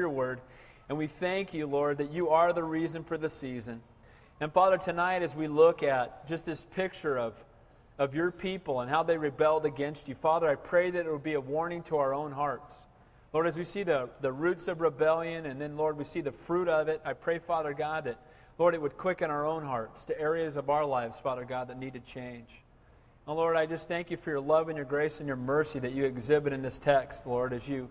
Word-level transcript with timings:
your 0.00 0.08
word. 0.10 0.40
And 0.88 0.98
we 0.98 1.06
thank 1.06 1.54
you, 1.54 1.66
Lord, 1.66 1.98
that 1.98 2.10
you 2.10 2.30
are 2.30 2.52
the 2.52 2.64
reason 2.64 3.04
for 3.04 3.16
the 3.16 3.28
season. 3.28 3.80
And 4.40 4.52
Father, 4.52 4.78
tonight 4.78 5.22
as 5.22 5.36
we 5.36 5.46
look 5.46 5.82
at 5.82 6.26
just 6.26 6.46
this 6.46 6.64
picture 6.74 7.18
of, 7.18 7.34
of 7.98 8.14
your 8.14 8.30
people 8.30 8.80
and 8.80 8.90
how 8.90 9.02
they 9.02 9.18
rebelled 9.18 9.66
against 9.66 10.08
you, 10.08 10.14
Father, 10.14 10.48
I 10.48 10.54
pray 10.54 10.90
that 10.90 11.06
it 11.06 11.12
would 11.12 11.22
be 11.22 11.34
a 11.34 11.40
warning 11.40 11.82
to 11.84 11.98
our 11.98 12.14
own 12.14 12.32
hearts. 12.32 12.76
Lord, 13.32 13.46
as 13.46 13.56
we 13.56 13.64
see 13.64 13.84
the, 13.84 14.08
the 14.20 14.32
roots 14.32 14.66
of 14.66 14.80
rebellion 14.80 15.46
and 15.46 15.60
then, 15.60 15.76
Lord, 15.76 15.96
we 15.96 16.04
see 16.04 16.20
the 16.20 16.32
fruit 16.32 16.68
of 16.68 16.88
it, 16.88 17.00
I 17.04 17.12
pray, 17.12 17.38
Father 17.38 17.74
God, 17.74 18.04
that, 18.04 18.18
Lord, 18.58 18.74
it 18.74 18.82
would 18.82 18.96
quicken 18.96 19.30
our 19.30 19.46
own 19.46 19.62
hearts 19.62 20.04
to 20.06 20.20
areas 20.20 20.56
of 20.56 20.70
our 20.70 20.84
lives, 20.84 21.20
Father 21.20 21.44
God, 21.44 21.68
that 21.68 21.78
need 21.78 21.92
to 21.92 22.00
change. 22.00 22.48
And 23.28 23.36
Lord, 23.36 23.56
I 23.56 23.66
just 23.66 23.86
thank 23.86 24.10
you 24.10 24.16
for 24.16 24.30
your 24.30 24.40
love 24.40 24.68
and 24.68 24.76
your 24.76 24.86
grace 24.86 25.20
and 25.20 25.26
your 25.26 25.36
mercy 25.36 25.78
that 25.78 25.92
you 25.92 26.04
exhibit 26.04 26.52
in 26.52 26.62
this 26.62 26.78
text, 26.78 27.26
Lord, 27.26 27.52
as 27.52 27.68
you 27.68 27.88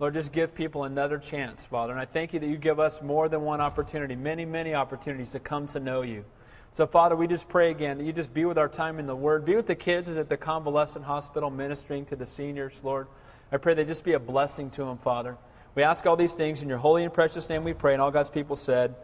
Lord, 0.00 0.14
just 0.14 0.32
give 0.32 0.54
people 0.54 0.84
another 0.84 1.18
chance, 1.18 1.66
Father. 1.66 1.92
And 1.92 2.00
I 2.00 2.06
thank 2.06 2.32
you 2.32 2.40
that 2.40 2.46
you 2.46 2.56
give 2.56 2.80
us 2.80 3.02
more 3.02 3.28
than 3.28 3.42
one 3.42 3.60
opportunity, 3.60 4.16
many, 4.16 4.46
many 4.46 4.74
opportunities 4.74 5.28
to 5.32 5.40
come 5.40 5.66
to 5.68 5.78
know 5.78 6.00
you. 6.00 6.24
So, 6.72 6.86
Father, 6.86 7.14
we 7.14 7.26
just 7.26 7.50
pray 7.50 7.70
again 7.70 7.98
that 7.98 8.04
you 8.04 8.12
just 8.14 8.32
be 8.32 8.46
with 8.46 8.56
our 8.56 8.68
time 8.68 8.98
in 8.98 9.06
the 9.06 9.14
Word. 9.14 9.44
Be 9.44 9.56
with 9.56 9.66
the 9.66 9.74
kids 9.74 10.08
at 10.16 10.30
the 10.30 10.38
convalescent 10.38 11.04
hospital 11.04 11.50
ministering 11.50 12.06
to 12.06 12.16
the 12.16 12.24
seniors, 12.24 12.82
Lord. 12.82 13.08
I 13.52 13.58
pray 13.58 13.74
they 13.74 13.84
just 13.84 14.02
be 14.02 14.14
a 14.14 14.18
blessing 14.18 14.70
to 14.70 14.84
them, 14.84 14.96
Father. 14.96 15.36
We 15.74 15.82
ask 15.82 16.06
all 16.06 16.16
these 16.16 16.32
things 16.32 16.62
in 16.62 16.68
your 16.68 16.78
holy 16.78 17.04
and 17.04 17.12
precious 17.12 17.50
name 17.50 17.62
we 17.62 17.74
pray. 17.74 17.92
And 17.92 18.00
all 18.00 18.10
God's 18.10 18.30
people 18.30 18.56
said, 18.56 18.94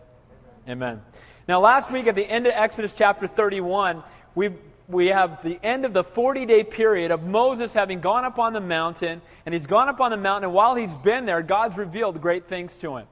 Amen. 0.67 1.03
Now, 1.47 1.61
last 1.61 1.93
week 1.93 2.07
at 2.07 2.15
the 2.15 2.25
end 2.25 2.47
of 2.47 2.55
Exodus 2.57 2.95
chapter 2.95 3.27
31, 3.27 4.03
we 4.35 4.51
we 4.89 5.09
have 5.09 5.43
the 5.43 5.59
end 5.63 5.85
of 5.85 5.93
the 5.93 6.05
40 6.05 6.47
day 6.47 6.63
period 6.63 7.11
of 7.11 7.25
Moses 7.25 7.73
having 7.73 8.01
gone 8.01 8.25
up 8.25 8.39
on 8.39 8.53
the 8.53 8.61
mountain, 8.61 9.21
and 9.45 9.53
he's 9.53 9.67
gone 9.67 9.89
up 9.89 10.01
on 10.01 10.11
the 10.11 10.17
mountain, 10.17 10.45
and 10.45 10.55
while 10.55 10.75
he's 10.75 10.97
been 10.97 11.27
there, 11.27 11.43
God's 11.43 11.77
revealed 11.77 12.21
great 12.21 12.49
things 12.49 12.77
to 12.79 12.97
him. 12.97 13.07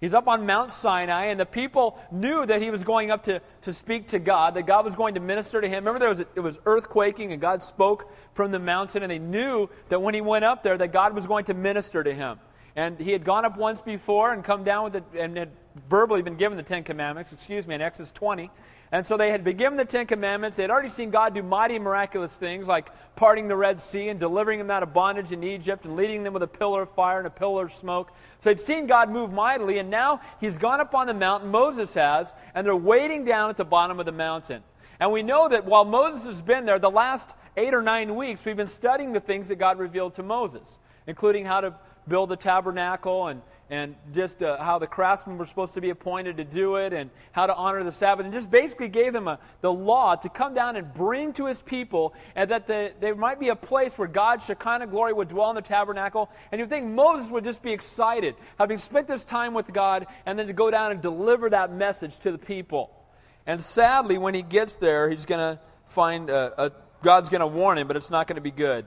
He's 0.00 0.14
up 0.14 0.28
on 0.28 0.46
Mount 0.46 0.72
Sinai, 0.72 1.26
and 1.26 1.38
the 1.38 1.44
people 1.44 1.98
knew 2.10 2.46
that 2.46 2.62
he 2.62 2.70
was 2.70 2.84
going 2.84 3.10
up 3.10 3.24
to, 3.24 3.42
to 3.62 3.72
speak 3.72 4.08
to 4.08 4.18
God, 4.18 4.54
that 4.54 4.62
God 4.62 4.84
was 4.84 4.94
going 4.94 5.14
to 5.14 5.20
minister 5.20 5.60
to 5.60 5.68
him. 5.68 5.84
Remember, 5.84 5.98
there 5.98 6.08
was, 6.08 6.20
it 6.20 6.40
was 6.40 6.56
earthquaking, 6.58 7.32
and 7.32 7.40
God 7.40 7.62
spoke 7.62 8.10
from 8.32 8.50
the 8.50 8.58
mountain, 8.58 9.02
and 9.02 9.10
they 9.10 9.18
knew 9.18 9.68
that 9.90 10.00
when 10.00 10.14
he 10.14 10.22
went 10.22 10.44
up 10.44 10.62
there, 10.62 10.78
that 10.78 10.92
God 10.92 11.14
was 11.14 11.26
going 11.26 11.44
to 11.46 11.54
minister 11.54 12.02
to 12.02 12.14
him. 12.14 12.38
And 12.76 12.98
he 12.98 13.12
had 13.12 13.24
gone 13.24 13.44
up 13.44 13.58
once 13.58 13.82
before 13.82 14.32
and 14.32 14.42
come 14.42 14.64
down 14.64 14.84
with 14.84 14.96
it, 14.96 15.04
and 15.14 15.36
had 15.36 15.50
verbally 15.90 16.22
been 16.22 16.36
given 16.36 16.56
the 16.56 16.64
Ten 16.64 16.82
Commandments, 16.82 17.32
excuse 17.32 17.66
me, 17.66 17.74
in 17.74 17.82
Exodus 17.82 18.10
20. 18.10 18.50
And 18.92 19.06
so 19.06 19.16
they 19.16 19.30
had 19.30 19.44
been 19.44 19.56
given 19.56 19.76
the 19.76 19.84
Ten 19.84 20.06
Commandments. 20.06 20.56
They 20.56 20.64
had 20.64 20.70
already 20.70 20.88
seen 20.88 21.10
God 21.10 21.32
do 21.32 21.44
mighty 21.44 21.78
miraculous 21.78 22.36
things 22.36 22.66
like 22.66 22.90
parting 23.14 23.46
the 23.46 23.54
Red 23.54 23.78
Sea 23.78 24.08
and 24.08 24.18
delivering 24.18 24.58
them 24.58 24.70
out 24.70 24.82
of 24.82 24.92
bondage 24.92 25.30
in 25.30 25.44
Egypt 25.44 25.84
and 25.84 25.94
leading 25.94 26.24
them 26.24 26.32
with 26.32 26.42
a 26.42 26.48
pillar 26.48 26.82
of 26.82 26.90
fire 26.90 27.18
and 27.18 27.26
a 27.26 27.30
pillar 27.30 27.66
of 27.66 27.72
smoke. 27.72 28.10
So 28.40 28.50
they'd 28.50 28.58
seen 28.58 28.88
God 28.88 29.08
move 29.08 29.32
mightily, 29.32 29.78
and 29.78 29.90
now 29.90 30.20
he's 30.40 30.58
gone 30.58 30.80
up 30.80 30.92
on 30.94 31.06
the 31.06 31.14
mountain, 31.14 31.50
Moses 31.50 31.94
has, 31.94 32.34
and 32.52 32.66
they're 32.66 32.74
waiting 32.74 33.24
down 33.24 33.48
at 33.48 33.56
the 33.56 33.64
bottom 33.64 34.00
of 34.00 34.06
the 34.06 34.12
mountain. 34.12 34.64
And 34.98 35.12
we 35.12 35.22
know 35.22 35.48
that 35.48 35.66
while 35.66 35.84
Moses 35.84 36.26
has 36.26 36.42
been 36.42 36.66
there, 36.66 36.80
the 36.80 36.90
last 36.90 37.32
eight 37.56 37.74
or 37.74 37.82
nine 37.82 38.16
weeks, 38.16 38.44
we've 38.44 38.56
been 38.56 38.66
studying 38.66 39.12
the 39.12 39.20
things 39.20 39.48
that 39.48 39.56
God 39.56 39.78
revealed 39.78 40.14
to 40.14 40.24
Moses, 40.24 40.78
including 41.06 41.44
how 41.44 41.60
to 41.60 41.74
build 42.08 42.28
the 42.28 42.36
tabernacle 42.36 43.28
and 43.28 43.40
and 43.70 43.94
just 44.12 44.42
uh, 44.42 44.60
how 44.62 44.78
the 44.80 44.86
craftsmen 44.86 45.38
were 45.38 45.46
supposed 45.46 45.74
to 45.74 45.80
be 45.80 45.90
appointed 45.90 46.36
to 46.38 46.44
do 46.44 46.76
it 46.76 46.92
and 46.92 47.08
how 47.30 47.46
to 47.46 47.54
honor 47.54 47.82
the 47.84 47.92
Sabbath, 47.92 48.24
and 48.24 48.32
just 48.32 48.50
basically 48.50 48.88
gave 48.88 49.12
them 49.12 49.28
a, 49.28 49.38
the 49.60 49.72
law 49.72 50.16
to 50.16 50.28
come 50.28 50.54
down 50.54 50.74
and 50.74 50.92
bring 50.92 51.32
to 51.34 51.46
his 51.46 51.62
people, 51.62 52.12
and 52.34 52.50
that 52.50 52.66
the, 52.66 52.92
there 53.00 53.14
might 53.14 53.38
be 53.38 53.48
a 53.48 53.56
place 53.56 53.96
where 53.96 54.08
God's 54.08 54.44
Shekinah 54.44 54.88
glory 54.88 55.12
would 55.12 55.28
dwell 55.28 55.50
in 55.50 55.54
the 55.54 55.62
tabernacle. 55.62 56.28
And 56.50 56.60
you 56.60 56.66
think 56.66 56.86
Moses 56.86 57.30
would 57.30 57.44
just 57.44 57.62
be 57.62 57.72
excited, 57.72 58.34
having 58.58 58.78
spent 58.78 59.06
this 59.06 59.24
time 59.24 59.54
with 59.54 59.72
God, 59.72 60.06
and 60.26 60.38
then 60.38 60.48
to 60.48 60.52
go 60.52 60.70
down 60.70 60.90
and 60.90 61.00
deliver 61.00 61.48
that 61.50 61.72
message 61.72 62.18
to 62.18 62.32
the 62.32 62.38
people. 62.38 62.90
And 63.46 63.62
sadly, 63.62 64.18
when 64.18 64.34
he 64.34 64.42
gets 64.42 64.74
there, 64.74 65.08
he's 65.08 65.24
going 65.24 65.56
to 65.56 65.60
find 65.86 66.28
a, 66.28 66.64
a 66.64 66.72
God's 67.02 67.30
going 67.30 67.40
to 67.40 67.46
warn 67.46 67.78
him, 67.78 67.86
but 67.86 67.96
it's 67.96 68.10
not 68.10 68.26
going 68.26 68.36
to 68.36 68.42
be 68.42 68.50
good. 68.50 68.84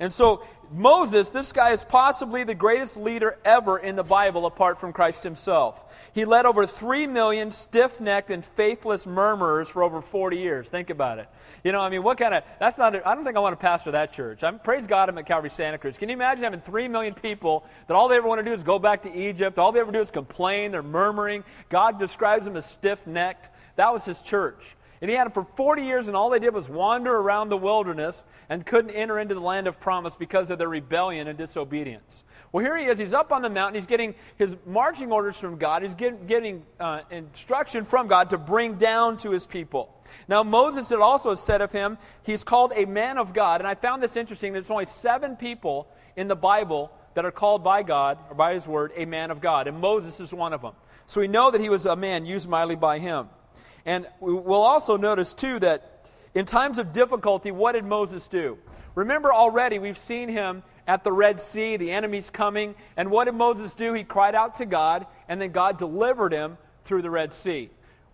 And 0.00 0.12
so, 0.12 0.42
Moses, 0.72 1.30
this 1.30 1.52
guy 1.52 1.70
is 1.70 1.84
possibly 1.84 2.42
the 2.42 2.54
greatest 2.54 2.96
leader 2.96 3.38
ever 3.44 3.78
in 3.78 3.94
the 3.94 4.02
Bible 4.02 4.44
apart 4.44 4.80
from 4.80 4.92
Christ 4.92 5.22
himself. 5.22 5.84
He 6.12 6.24
led 6.24 6.46
over 6.46 6.66
3 6.66 7.06
million 7.06 7.52
stiff 7.52 8.00
necked 8.00 8.30
and 8.30 8.44
faithless 8.44 9.06
murmurers 9.06 9.68
for 9.68 9.84
over 9.84 10.00
40 10.00 10.38
years. 10.38 10.68
Think 10.68 10.90
about 10.90 11.20
it. 11.20 11.28
You 11.62 11.72
know, 11.72 11.80
I 11.80 11.90
mean, 11.90 12.02
what 12.02 12.18
kind 12.18 12.34
of, 12.34 12.42
that's 12.58 12.76
not, 12.76 12.94
I 13.06 13.14
don't 13.14 13.24
think 13.24 13.36
I 13.36 13.40
want 13.40 13.52
to 13.52 13.62
pastor 13.62 13.92
that 13.92 14.12
church. 14.12 14.42
I'm, 14.42 14.58
praise 14.58 14.86
God 14.86 15.08
I'm 15.08 15.16
at 15.18 15.26
Calvary 15.26 15.50
Santa 15.50 15.78
Cruz. 15.78 15.96
Can 15.96 16.08
you 16.08 16.14
imagine 16.14 16.42
having 16.42 16.60
3 16.60 16.88
million 16.88 17.14
people 17.14 17.64
that 17.86 17.94
all 17.94 18.08
they 18.08 18.16
ever 18.16 18.26
want 18.26 18.40
to 18.40 18.44
do 18.44 18.52
is 18.52 18.64
go 18.64 18.78
back 18.78 19.02
to 19.04 19.14
Egypt? 19.14 19.58
All 19.58 19.70
they 19.70 19.80
ever 19.80 19.92
do 19.92 20.00
is 20.00 20.10
complain, 20.10 20.72
they're 20.72 20.82
murmuring. 20.82 21.44
God 21.68 21.98
describes 21.98 22.44
them 22.46 22.56
as 22.56 22.66
stiff 22.66 23.06
necked. 23.06 23.48
That 23.76 23.92
was 23.92 24.04
his 24.04 24.20
church. 24.20 24.76
And 25.04 25.10
he 25.10 25.18
had 25.18 25.26
them 25.26 25.32
for 25.34 25.44
40 25.56 25.82
years, 25.82 26.08
and 26.08 26.16
all 26.16 26.30
they 26.30 26.38
did 26.38 26.54
was 26.54 26.66
wander 26.66 27.14
around 27.14 27.50
the 27.50 27.58
wilderness 27.58 28.24
and 28.48 28.64
couldn't 28.64 28.92
enter 28.92 29.18
into 29.18 29.34
the 29.34 29.40
land 29.42 29.66
of 29.66 29.78
promise 29.78 30.16
because 30.16 30.50
of 30.50 30.56
their 30.56 30.70
rebellion 30.70 31.28
and 31.28 31.36
disobedience. 31.36 32.24
Well, 32.52 32.64
here 32.64 32.74
he 32.78 32.86
is. 32.86 32.98
He's 32.98 33.12
up 33.12 33.30
on 33.30 33.42
the 33.42 33.50
mountain. 33.50 33.74
He's 33.74 33.84
getting 33.84 34.14
his 34.38 34.56
marching 34.64 35.12
orders 35.12 35.38
from 35.38 35.58
God. 35.58 35.82
He's 35.82 35.94
getting, 35.94 36.26
getting 36.26 36.62
uh, 36.80 37.02
instruction 37.10 37.84
from 37.84 38.08
God 38.08 38.30
to 38.30 38.38
bring 38.38 38.76
down 38.76 39.18
to 39.18 39.30
his 39.30 39.46
people. 39.46 39.94
Now, 40.26 40.42
Moses 40.42 40.88
had 40.88 41.00
also 41.00 41.34
said 41.34 41.60
of 41.60 41.70
him, 41.70 41.98
he's 42.22 42.42
called 42.42 42.72
a 42.74 42.86
man 42.86 43.18
of 43.18 43.34
God. 43.34 43.60
And 43.60 43.68
I 43.68 43.74
found 43.74 44.02
this 44.02 44.16
interesting. 44.16 44.54
That 44.54 44.60
there's 44.60 44.70
only 44.70 44.86
seven 44.86 45.36
people 45.36 45.86
in 46.16 46.28
the 46.28 46.34
Bible 46.34 46.90
that 47.12 47.26
are 47.26 47.30
called 47.30 47.62
by 47.62 47.82
God, 47.82 48.16
or 48.30 48.36
by 48.36 48.54
his 48.54 48.66
word, 48.66 48.92
a 48.96 49.04
man 49.04 49.30
of 49.30 49.42
God. 49.42 49.68
And 49.68 49.80
Moses 49.80 50.18
is 50.18 50.32
one 50.32 50.54
of 50.54 50.62
them. 50.62 50.72
So 51.04 51.20
we 51.20 51.28
know 51.28 51.50
that 51.50 51.60
he 51.60 51.68
was 51.68 51.84
a 51.84 51.94
man 51.94 52.24
used 52.24 52.48
mightily 52.48 52.76
by 52.76 53.00
him. 53.00 53.28
And 53.86 54.06
we'll 54.20 54.62
also 54.62 54.96
notice, 54.96 55.34
too, 55.34 55.58
that 55.60 56.06
in 56.34 56.46
times 56.46 56.78
of 56.78 56.92
difficulty, 56.92 57.50
what 57.50 57.72
did 57.72 57.84
Moses 57.84 58.26
do? 58.28 58.58
Remember 58.94 59.32
already, 59.32 59.78
we've 59.78 59.98
seen 59.98 60.28
him 60.28 60.62
at 60.86 61.04
the 61.04 61.12
Red 61.12 61.40
Sea, 61.40 61.76
the 61.76 61.90
enemy's 61.90 62.30
coming. 62.30 62.74
And 62.96 63.10
what 63.10 63.24
did 63.24 63.34
Moses 63.34 63.74
do? 63.74 63.92
He 63.92 64.04
cried 64.04 64.34
out 64.34 64.56
to 64.56 64.66
God, 64.66 65.06
and 65.28 65.40
then 65.40 65.52
God 65.52 65.78
delivered 65.78 66.32
him 66.32 66.58
through 66.84 67.02
the 67.02 67.10
Red 67.10 67.32
Sea. 67.32 67.70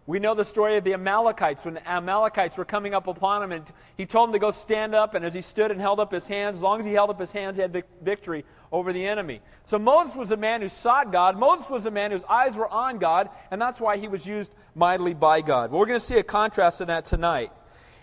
We 0.07 0.19
know 0.19 0.35
the 0.35 0.45
story 0.45 0.77
of 0.77 0.85
the 0.85 0.95
Amalekites 0.95 1.65
when 1.65 1.75
the 1.75 1.89
Amalekites 1.89 2.59
were 2.59 2.65
coming 2.65 2.95
up 2.95 3.07
upon 3.07 3.43
him, 3.43 3.53
and 3.53 3.65
he 3.97 4.07
told 4.07 4.29
them 4.29 4.33
to 4.33 4.39
go 4.39 4.51
stand 4.51 4.95
up. 4.95 5.15
And 5.15 5.25
as 5.25 5.35
he 5.35 5.43
stood 5.43 5.71
and 5.71 5.81
held 5.81 6.01
up 6.01 6.13
his 6.13 6.27
hands, 6.27 6.57
as 6.57 6.63
long 6.63 6.81
as 6.81 6.87
he 6.87 6.93
held 6.93 7.11
up 7.11 7.21
his 7.21 7.33
hands, 7.33 7.57
he 7.57 7.63
had 7.63 7.85
victory 8.03 8.45
over 8.73 8.93
the 8.93 9.07
enemy. 9.07 9.41
So 9.65 9.79
Moses 9.79 10.15
was 10.15 10.31
a 10.31 10.37
man 10.37 10.63
who 10.63 10.69
sought 10.69 11.13
God. 11.13 11.39
Moses 11.39 11.69
was 11.69 11.87
a 11.87 11.91
man 11.91 12.11
whose 12.11 12.25
eyes 12.25 12.57
were 12.57 12.69
on 12.69 12.99
God, 12.99 13.29
and 13.51 13.61
that's 13.61 13.81
why 13.81 13.97
he 13.97 14.09
was 14.09 14.27
used 14.27 14.55
mightily 14.75 15.15
by 15.15 15.41
God. 15.41 15.71
Well, 15.71 15.81
we're 15.81 15.87
going 15.87 16.01
to 16.01 16.05
see 16.05 16.19
a 16.19 16.23
contrast 16.23 16.81
in 16.81 16.89
that 16.89 17.05
tonight. 17.05 17.53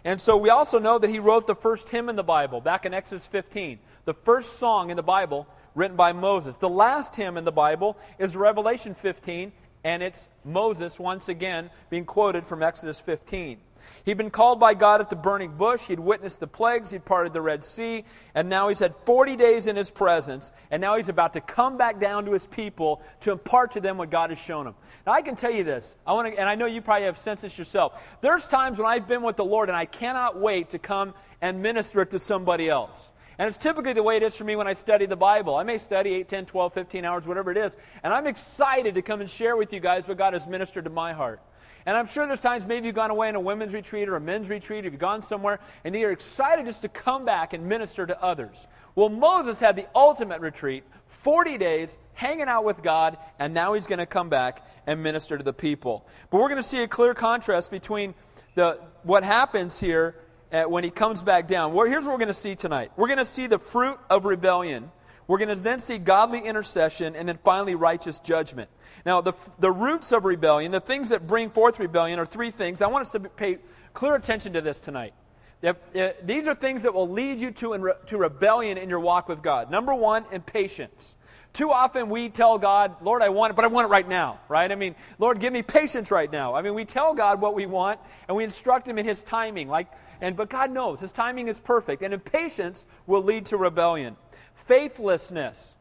And 0.03 0.19
so 0.19 0.37
we 0.37 0.49
also 0.49 0.79
know 0.79 0.99
that 0.99 1.09
he 1.09 1.19
wrote 1.19 1.47
the 1.47 1.55
first 1.55 1.89
hymn 1.89 2.09
in 2.09 2.15
the 2.15 2.23
Bible, 2.23 2.61
back 2.61 2.85
in 2.85 2.93
Exodus 2.93 3.25
15. 3.25 3.79
The 4.05 4.13
first 4.13 4.57
song 4.59 4.89
in 4.89 4.97
the 4.97 5.03
Bible 5.03 5.47
written 5.75 5.97
by 5.97 6.13
Moses. 6.13 6.55
The 6.55 6.69
last 6.69 7.15
hymn 7.15 7.37
in 7.37 7.45
the 7.45 7.51
Bible 7.51 7.97
is 8.17 8.35
Revelation 8.35 8.93
15, 8.93 9.51
and 9.83 10.03
it's 10.03 10.27
Moses 10.43 10.99
once 10.99 11.29
again 11.29 11.69
being 11.89 12.05
quoted 12.05 12.47
from 12.47 12.63
Exodus 12.63 12.99
15. 12.99 13.59
He'd 14.05 14.17
been 14.17 14.29
called 14.29 14.59
by 14.59 14.73
God 14.73 15.01
at 15.01 15.09
the 15.09 15.15
burning 15.15 15.51
bush. 15.57 15.85
He'd 15.85 15.99
witnessed 15.99 16.39
the 16.39 16.47
plagues. 16.47 16.91
He'd 16.91 17.05
parted 17.05 17.33
the 17.33 17.41
Red 17.41 17.63
Sea. 17.63 18.05
And 18.35 18.49
now 18.49 18.67
he's 18.67 18.79
had 18.79 18.95
40 19.05 19.35
days 19.35 19.67
in 19.67 19.75
his 19.75 19.91
presence. 19.91 20.51
And 20.71 20.81
now 20.81 20.95
he's 20.95 21.09
about 21.09 21.33
to 21.33 21.41
come 21.41 21.77
back 21.77 21.99
down 21.99 22.25
to 22.25 22.31
his 22.31 22.47
people 22.47 23.01
to 23.21 23.31
impart 23.31 23.73
to 23.73 23.81
them 23.81 23.97
what 23.97 24.09
God 24.09 24.29
has 24.29 24.39
shown 24.39 24.67
him. 24.67 24.75
Now, 25.05 25.13
I 25.13 25.21
can 25.21 25.35
tell 25.35 25.51
you 25.51 25.63
this. 25.63 25.95
I 26.05 26.13
want 26.13 26.33
to, 26.33 26.39
and 26.39 26.49
I 26.49 26.55
know 26.55 26.65
you 26.65 26.81
probably 26.81 27.05
have 27.05 27.17
sensed 27.17 27.43
this 27.43 27.57
yourself. 27.57 27.93
There's 28.21 28.47
times 28.47 28.77
when 28.77 28.87
I've 28.87 29.07
been 29.07 29.23
with 29.23 29.37
the 29.37 29.45
Lord 29.45 29.69
and 29.69 29.77
I 29.77 29.85
cannot 29.85 30.39
wait 30.39 30.71
to 30.71 30.79
come 30.79 31.13
and 31.41 31.61
minister 31.61 32.01
it 32.01 32.11
to 32.11 32.19
somebody 32.19 32.69
else. 32.69 33.11
And 33.39 33.47
it's 33.47 33.57
typically 33.57 33.93
the 33.93 34.01
way 34.01 34.17
it 34.17 34.23
is 34.23 34.35
for 34.35 34.43
me 34.43 34.55
when 34.55 34.67
I 34.67 34.73
study 34.73 35.05
the 35.05 35.15
Bible. 35.15 35.55
I 35.55 35.63
may 35.63 35.77
study 35.77 36.15
8, 36.15 36.27
10, 36.27 36.45
12, 36.47 36.73
15 36.73 37.05
hours, 37.05 37.27
whatever 37.27 37.51
it 37.51 37.57
is. 37.57 37.77
And 38.03 38.11
I'm 38.11 38.25
excited 38.25 38.95
to 38.95 39.01
come 39.03 39.21
and 39.21 39.29
share 39.29 39.55
with 39.55 39.71
you 39.73 39.79
guys 39.79 40.07
what 40.07 40.17
God 40.17 40.33
has 40.33 40.47
ministered 40.47 40.85
to 40.85 40.89
my 40.89 41.13
heart. 41.13 41.39
And 41.87 41.95
I'm 41.95 42.05
sure 42.05 42.27
there's 42.27 42.41
times 42.41 42.67
maybe 42.67 42.87
you've 42.87 42.95
gone 42.95 43.11
away 43.11 43.29
on 43.29 43.35
a 43.35 43.39
women's 43.39 43.73
retreat 43.73 44.09
or 44.09 44.17
a 44.17 44.19
men's 44.19 44.49
retreat, 44.49 44.85
if 44.85 44.91
you've 44.91 44.99
gone 44.99 45.21
somewhere, 45.21 45.61
and 45.85 45.95
you're 45.95 46.11
excited 46.11 46.65
just 46.65 46.81
to 46.81 46.89
come 46.89 47.23
back 47.23 47.53
and 47.53 47.65
minister 47.65 48.05
to 48.05 48.21
others. 48.21 48.67
Well, 48.93 49.07
Moses 49.07 49.61
had 49.61 49.77
the 49.77 49.87
ultimate 49.95 50.41
retreat, 50.41 50.83
40 51.07 51.57
days 51.57 51.97
hanging 52.13 52.49
out 52.49 52.65
with 52.65 52.83
God, 52.83 53.17
and 53.39 53.53
now 53.53 53.71
he's 53.71 53.87
going 53.87 53.99
to 53.99 54.05
come 54.05 54.27
back 54.27 54.67
and 54.85 55.01
minister 55.01 55.37
to 55.37 55.43
the 55.45 55.53
people. 55.53 56.05
But 56.29 56.41
we're 56.41 56.49
going 56.49 56.61
to 56.61 56.67
see 56.67 56.83
a 56.83 56.89
clear 56.89 57.13
contrast 57.13 57.71
between 57.71 58.15
the, 58.55 58.81
what 59.03 59.23
happens 59.23 59.79
here 59.79 60.15
uh, 60.51 60.63
when 60.63 60.83
he 60.83 60.89
comes 60.89 61.23
back 61.23 61.47
down. 61.47 61.71
Well, 61.71 61.87
here's 61.87 62.03
what 62.03 62.11
we're 62.11 62.19
going 62.19 62.27
to 62.27 62.33
see 62.33 62.55
tonight 62.55 62.91
we're 62.97 63.07
going 63.07 63.17
to 63.17 63.23
see 63.23 63.47
the 63.47 63.59
fruit 63.59 63.97
of 64.09 64.25
rebellion. 64.25 64.91
We're 65.27 65.37
going 65.37 65.55
to 65.55 65.61
then 65.61 65.79
see 65.79 65.97
godly 65.97 66.39
intercession 66.39 67.15
and 67.15 67.27
then 67.27 67.37
finally 67.43 67.75
righteous 67.75 68.19
judgment. 68.19 68.69
Now, 69.05 69.21
the, 69.21 69.33
the 69.59 69.71
roots 69.71 70.11
of 70.11 70.25
rebellion, 70.25 70.71
the 70.71 70.79
things 70.79 71.09
that 71.09 71.27
bring 71.27 71.49
forth 71.49 71.79
rebellion, 71.79 72.17
are 72.19 72.25
three 72.25 72.51
things. 72.51 72.81
I 72.81 72.87
want 72.87 73.01
us 73.01 73.11
to 73.11 73.19
pay 73.19 73.57
clear 73.93 74.15
attention 74.15 74.53
to 74.53 74.61
this 74.61 74.79
tonight. 74.79 75.13
If, 75.61 75.75
eh, 75.95 76.13
these 76.23 76.47
are 76.47 76.55
things 76.55 76.83
that 76.83 76.93
will 76.93 77.09
lead 77.09 77.39
you 77.39 77.51
to, 77.51 77.73
in, 77.73 77.89
to 78.07 78.17
rebellion 78.17 78.77
in 78.77 78.89
your 78.89 78.99
walk 78.99 79.27
with 79.27 79.41
God. 79.41 79.69
Number 79.71 79.93
one, 79.93 80.25
impatience. 80.31 81.15
Too 81.53 81.71
often 81.71 82.09
we 82.09 82.29
tell 82.29 82.59
God, 82.59 83.01
Lord, 83.01 83.23
I 83.23 83.29
want 83.29 83.51
it, 83.51 83.55
but 83.55 83.65
I 83.65 83.67
want 83.67 83.85
it 83.85 83.89
right 83.89 84.07
now, 84.07 84.39
right? 84.47 84.71
I 84.71 84.75
mean, 84.75 84.95
Lord, 85.17 85.39
give 85.39 85.51
me 85.51 85.63
patience 85.63 86.11
right 86.11 86.31
now. 86.31 86.53
I 86.53 86.61
mean, 86.61 86.75
we 86.75 86.85
tell 86.85 87.15
God 87.15 87.41
what 87.41 87.55
we 87.55 87.65
want 87.65 87.99
and 88.27 88.37
we 88.37 88.43
instruct 88.43 88.87
Him 88.87 88.99
in 88.99 89.05
His 89.05 89.23
timing. 89.23 89.67
Like, 89.67 89.87
and, 90.21 90.35
but 90.35 90.49
God 90.49 90.71
knows 90.71 90.99
His 90.99 91.11
timing 91.11 91.47
is 91.47 91.59
perfect. 91.59 92.03
And 92.03 92.13
impatience 92.13 92.85
will 93.07 93.23
lead 93.23 93.45
to 93.45 93.57
rebellion. 93.57 94.15
Faithlessness. 94.57 95.75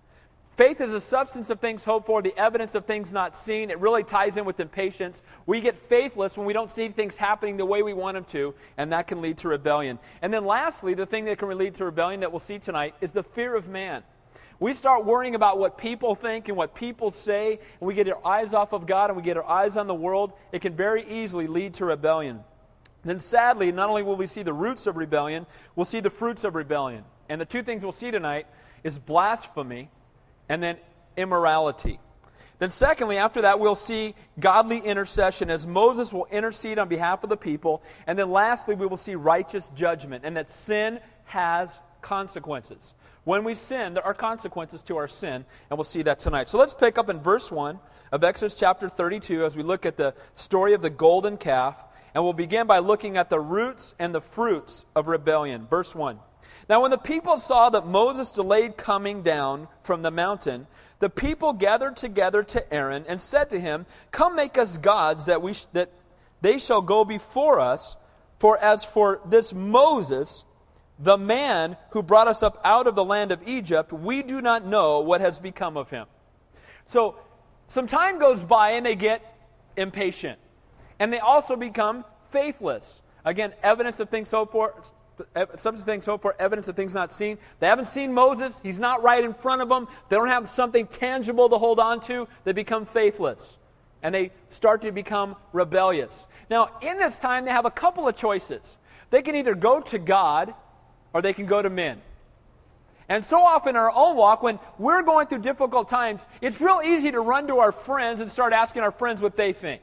Faith 0.57 0.81
is 0.81 0.95
a 0.95 1.01
substance 1.01 1.51
of 1.51 1.61
things 1.61 1.85
hoped 1.85 2.07
for, 2.07 2.23
the 2.23 2.35
evidence 2.39 2.75
of 2.75 2.87
things 2.87 3.13
not 3.13 3.37
seen. 3.37 3.71
It 3.71 3.79
really 3.79 4.03
ties 4.03 4.39
in 4.39 4.47
with 4.47 4.59
impatience. 4.59 5.23
We 5.45 5.61
get 5.61 5.77
faithless 5.77 6.39
when 6.39 6.47
we 6.47 6.55
don't 6.55 6.71
see 6.71 6.89
things 6.89 7.19
happening 7.19 7.59
the 7.59 7.67
way 7.67 7.83
we 7.83 7.93
want 7.93 8.15
them 8.15 8.25
to, 8.27 8.55
and 8.79 8.91
that 8.93 9.07
can 9.07 9.21
lead 9.21 9.37
to 9.39 9.49
rebellion. 9.49 9.99
And 10.23 10.33
then, 10.33 10.47
lastly, 10.47 10.95
the 10.95 11.05
thing 11.05 11.27
that 11.27 11.37
can 11.37 11.51
lead 11.59 11.75
to 11.75 11.85
rebellion 11.85 12.21
that 12.21 12.33
we'll 12.33 12.41
see 12.41 12.59
tonight 12.59 12.95
is 13.03 13.13
the 13.13 13.23
fear 13.23 13.55
of 13.55 13.69
man. 13.69 14.03
We 14.59 14.73
start 14.73 15.05
worrying 15.05 15.35
about 15.35 15.59
what 15.59 15.77
people 15.77 16.15
think 16.15 16.49
and 16.49 16.57
what 16.57 16.75
people 16.75 17.11
say, 17.11 17.59
and 17.79 17.87
we 17.87 17.93
get 17.93 18.09
our 18.09 18.27
eyes 18.27 18.55
off 18.55 18.73
of 18.73 18.87
God 18.87 19.11
and 19.11 19.17
we 19.17 19.23
get 19.23 19.37
our 19.37 19.45
eyes 19.45 19.77
on 19.77 19.87
the 19.87 19.95
world. 19.95 20.33
It 20.53 20.63
can 20.63 20.75
very 20.75 21.05
easily 21.07 21.47
lead 21.47 21.75
to 21.75 21.85
rebellion. 21.85 22.41
Then, 23.05 23.21
sadly, 23.21 23.71
not 23.73 23.91
only 23.91 24.03
will 24.03 24.17
we 24.17 24.27
see 24.27 24.43
the 24.43 24.55
roots 24.55 24.87
of 24.87 24.97
rebellion, 24.97 25.45
we'll 25.75 25.85
see 25.85 26.01
the 26.01 26.09
fruits 26.09 26.45
of 26.45 26.55
rebellion. 26.55 27.05
And 27.29 27.39
the 27.39 27.45
two 27.45 27.63
things 27.63 27.83
we'll 27.83 27.93
see 27.93 28.11
tonight 28.11 28.47
is 28.85 28.99
blasphemy 28.99 29.91
and 30.49 30.63
then 30.63 30.77
immorality. 31.17 31.99
Then, 32.59 32.71
secondly, 32.71 33.19
after 33.19 33.43
that, 33.43 33.61
we'll 33.61 33.75
see 33.75 34.15
godly 34.41 34.79
intercession 34.79 35.51
as 35.51 35.67
Moses 35.67 36.13
will 36.13 36.27
intercede 36.31 36.79
on 36.79 36.89
behalf 36.89 37.23
of 37.23 37.29
the 37.29 37.37
people. 37.37 37.83
And 38.07 38.19
then, 38.19 38.31
lastly, 38.31 38.75
we 38.75 38.87
will 38.87 38.97
see 38.97 39.15
righteous 39.15 39.69
judgment 39.75 40.25
and 40.25 40.37
that 40.37 40.49
sin 40.49 41.01
has 41.25 41.73
consequences. 42.01 42.95
When 43.25 43.45
we 43.45 43.57
sin, 43.57 43.95
there 43.95 44.07
are 44.07 44.15
consequences 44.15 44.83
to 44.85 44.97
our 44.97 45.09
sin, 45.09 45.45
and 45.69 45.77
we'll 45.77 45.83
see 45.83 46.03
that 46.03 46.21
tonight. 46.21 46.49
So 46.49 46.59
let's 46.59 46.75
pick 46.75 46.97
up 46.97 47.11
in 47.11 47.19
verse 47.19 47.51
1 47.51 47.79
of 48.13 48.23
Exodus 48.23 48.55
chapter 48.55 48.89
32 48.89 49.45
as 49.45 49.57
we 49.57 49.65
look 49.65 49.85
at 49.85 49.97
the 49.97 50.15
story 50.37 50.75
of 50.75 50.81
the 50.81 50.91
golden 50.91 51.37
calf. 51.37 51.85
And 52.15 52.23
we'll 52.25 52.33
begin 52.33 52.67
by 52.67 52.79
looking 52.79 53.19
at 53.19 53.29
the 53.29 53.41
roots 53.41 53.95
and 53.99 54.15
the 54.15 54.21
fruits 54.21 54.87
of 54.95 55.09
rebellion. 55.09 55.67
Verse 55.69 55.95
1. 55.95 56.19
Now, 56.69 56.83
when 56.83 56.91
the 56.91 56.99
people 56.99 57.37
saw 57.37 57.71
that 57.71 57.87
Moses 57.87 58.31
delayed 58.31 58.77
coming 58.77 59.23
down 59.23 59.69
from 59.83 60.03
the 60.03 60.11
mountain, 60.11 60.67
the 60.99 61.11
people 61.11 61.53
gathered 61.53 61.97
together 61.97 62.43
to 62.43 62.75
Aaron 62.75 63.05
and 63.07 63.21
said 63.21 63.51
to 63.51 63.61
him, 63.61 63.87
Come 64.11 64.35
make 64.35 64.59
us 64.59 64.77
gods 64.77 65.27
that, 65.27 65.43
we 65.43 65.55
sh- 65.55 65.67
that 65.73 65.91
they 66.41 66.59
shall 66.59 66.81
go 66.81 67.05
before 67.05 67.61
us. 67.61 67.97
For 68.39 68.59
as 68.59 68.85
for 68.85 69.21
this 69.27 69.55
Moses, 69.55 70.45
the 70.99 71.17
man 71.17 71.77
who 71.91 72.03
brought 72.03 72.29
us 72.29 72.43
up 72.43 72.61
out 72.65 72.87
of 72.87 72.95
the 72.95 73.05
land 73.05 73.33
of 73.33 73.47
Egypt, 73.47 73.93
we 73.93 74.23
do 74.23 74.41
not 74.41 74.67
know 74.67 75.01
what 75.01 75.21
has 75.21 75.39
become 75.39 75.77
of 75.77 75.91
him. 75.91 76.07
So, 76.87 77.17
some 77.69 77.87
time 77.87 78.19
goes 78.19 78.45
by 78.45 78.73
and 78.73 78.87
they 78.87 78.95
get 78.95 79.23
impatient. 79.77 80.39
And 80.99 81.13
they 81.13 81.19
also 81.19 81.57
become 81.57 82.05
faithless. 82.31 83.03
Again, 83.25 83.55
evidence 83.63 84.01
of 84.01 84.09
things 84.09 84.31
hoped 84.31 84.53
for, 84.53 84.75
substance 85.57 85.85
things 85.85 86.07
hoped 86.07 86.23
for, 86.23 86.35
evidence 86.39 86.69
of 86.69 86.77
things 86.77 86.95
not 86.95 87.13
seen. 87.13 87.39
They 87.61 87.67
haven't 87.67 87.87
seen 87.87 88.13
Moses. 88.13 88.59
He's 88.63 88.79
not 88.79 89.03
right 89.03 89.25
in 89.25 89.35
front 89.35 89.63
of 89.63 89.69
them. 89.69 89.89
They 90.09 90.17
don't 90.17 90.29
have 90.29 90.51
something 90.51 90.87
tangible 90.87 91.49
to 91.49 91.59
hold 91.59 91.81
on 91.81 92.01
to. 92.03 92.29
They 92.45 92.53
become 92.53 92.85
faithless. 92.85 93.59
And 94.03 94.15
they 94.15 94.31
start 94.49 94.83
to 94.83 94.93
become 94.93 95.37
rebellious. 95.53 96.27
Now, 96.51 96.71
in 96.83 96.99
this 96.99 97.19
time, 97.19 97.45
they 97.45 97.51
have 97.51 97.65
a 97.65 97.71
couple 97.71 98.07
of 98.07 98.17
choices. 98.17 98.79
They 99.11 99.23
can 99.23 99.35
either 99.35 99.55
go 99.55 99.81
to 99.81 99.99
God 99.99 100.55
or 101.13 101.23
they 101.23 101.33
can 101.33 101.47
go 101.47 101.63
to 101.63 101.71
men. 101.71 102.01
And 103.09 103.25
so 103.25 103.41
often 103.41 103.71
in 103.71 103.77
our 103.77 103.93
own 103.93 104.17
walk, 104.17 104.43
when 104.43 104.59
we're 104.79 105.03
going 105.03 105.29
through 105.29 105.39
difficult 105.39 105.89
times, 105.89 106.27
it's 106.41 106.61
real 106.61 106.81
easy 106.85 107.11
to 107.13 107.21
run 107.21 107.47
to 107.47 107.59
our 107.59 107.73
friends 107.73 108.21
and 108.21 108.31
start 108.31 108.53
asking 108.53 108.83
our 108.83 108.91
friends 108.91 109.23
what 109.23 109.37
they 109.37 109.53
think. 109.53 109.81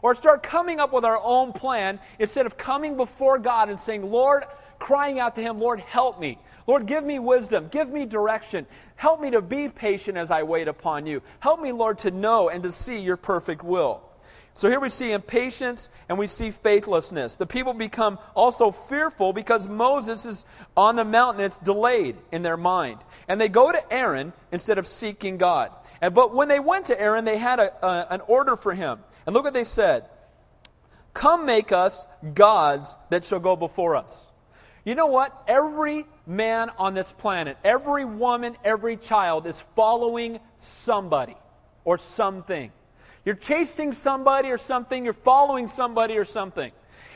Or 0.00 0.14
start 0.14 0.42
coming 0.42 0.80
up 0.80 0.92
with 0.92 1.04
our 1.04 1.20
own 1.22 1.52
plan 1.52 2.00
instead 2.18 2.46
of 2.46 2.56
coming 2.56 2.96
before 2.96 3.38
God 3.38 3.68
and 3.68 3.78
saying, 3.78 4.10
Lord, 4.10 4.44
crying 4.82 5.20
out 5.20 5.36
to 5.36 5.40
Him, 5.40 5.60
Lord, 5.60 5.78
help 5.78 6.18
me. 6.18 6.38
Lord, 6.66 6.86
give 6.86 7.04
me 7.04 7.20
wisdom. 7.20 7.68
Give 7.70 7.88
me 7.88 8.04
direction. 8.04 8.66
Help 8.96 9.20
me 9.20 9.30
to 9.30 9.40
be 9.40 9.68
patient 9.68 10.18
as 10.18 10.32
I 10.32 10.42
wait 10.42 10.66
upon 10.66 11.06
you. 11.06 11.22
Help 11.38 11.60
me, 11.60 11.70
Lord, 11.70 11.98
to 11.98 12.10
know 12.10 12.48
and 12.48 12.64
to 12.64 12.72
see 12.72 12.98
your 12.98 13.16
perfect 13.16 13.62
will. 13.62 14.02
So 14.54 14.68
here 14.68 14.80
we 14.80 14.88
see 14.88 15.12
impatience 15.12 15.88
and 16.08 16.18
we 16.18 16.26
see 16.26 16.50
faithlessness. 16.50 17.36
The 17.36 17.46
people 17.46 17.74
become 17.74 18.18
also 18.34 18.72
fearful 18.72 19.32
because 19.32 19.68
Moses 19.68 20.26
is 20.26 20.44
on 20.76 20.96
the 20.96 21.04
mountain. 21.04 21.44
It's 21.44 21.58
delayed 21.58 22.16
in 22.32 22.42
their 22.42 22.56
mind. 22.56 22.98
And 23.28 23.40
they 23.40 23.48
go 23.48 23.70
to 23.70 23.92
Aaron 23.92 24.32
instead 24.50 24.78
of 24.78 24.88
seeking 24.88 25.38
God. 25.38 25.70
And, 26.00 26.12
but 26.12 26.34
when 26.34 26.48
they 26.48 26.60
went 26.60 26.86
to 26.86 27.00
Aaron, 27.00 27.24
they 27.24 27.38
had 27.38 27.60
a, 27.60 27.86
a, 27.86 28.06
an 28.10 28.20
order 28.26 28.56
for 28.56 28.74
him. 28.74 28.98
And 29.26 29.34
look 29.34 29.44
what 29.44 29.54
they 29.54 29.64
said 29.64 30.06
Come 31.14 31.46
make 31.46 31.70
us 31.70 32.04
gods 32.34 32.96
that 33.10 33.24
shall 33.24 33.40
go 33.40 33.54
before 33.54 33.94
us. 33.94 34.26
You 34.84 34.94
know 34.96 35.06
what? 35.06 35.44
Every 35.46 36.06
man 36.26 36.70
on 36.76 36.94
this 36.94 37.12
planet, 37.12 37.56
every 37.64 38.04
woman, 38.04 38.56
every 38.64 38.96
child 38.96 39.46
is 39.46 39.60
following 39.76 40.40
somebody 40.58 41.36
or 41.84 41.98
something. 41.98 42.72
You're 43.24 43.36
chasing 43.36 43.92
somebody 43.92 44.50
or 44.50 44.58
something, 44.58 45.04
you're 45.04 45.12
following 45.12 45.68
somebody 45.68 46.18
or 46.18 46.24
something. 46.24 46.72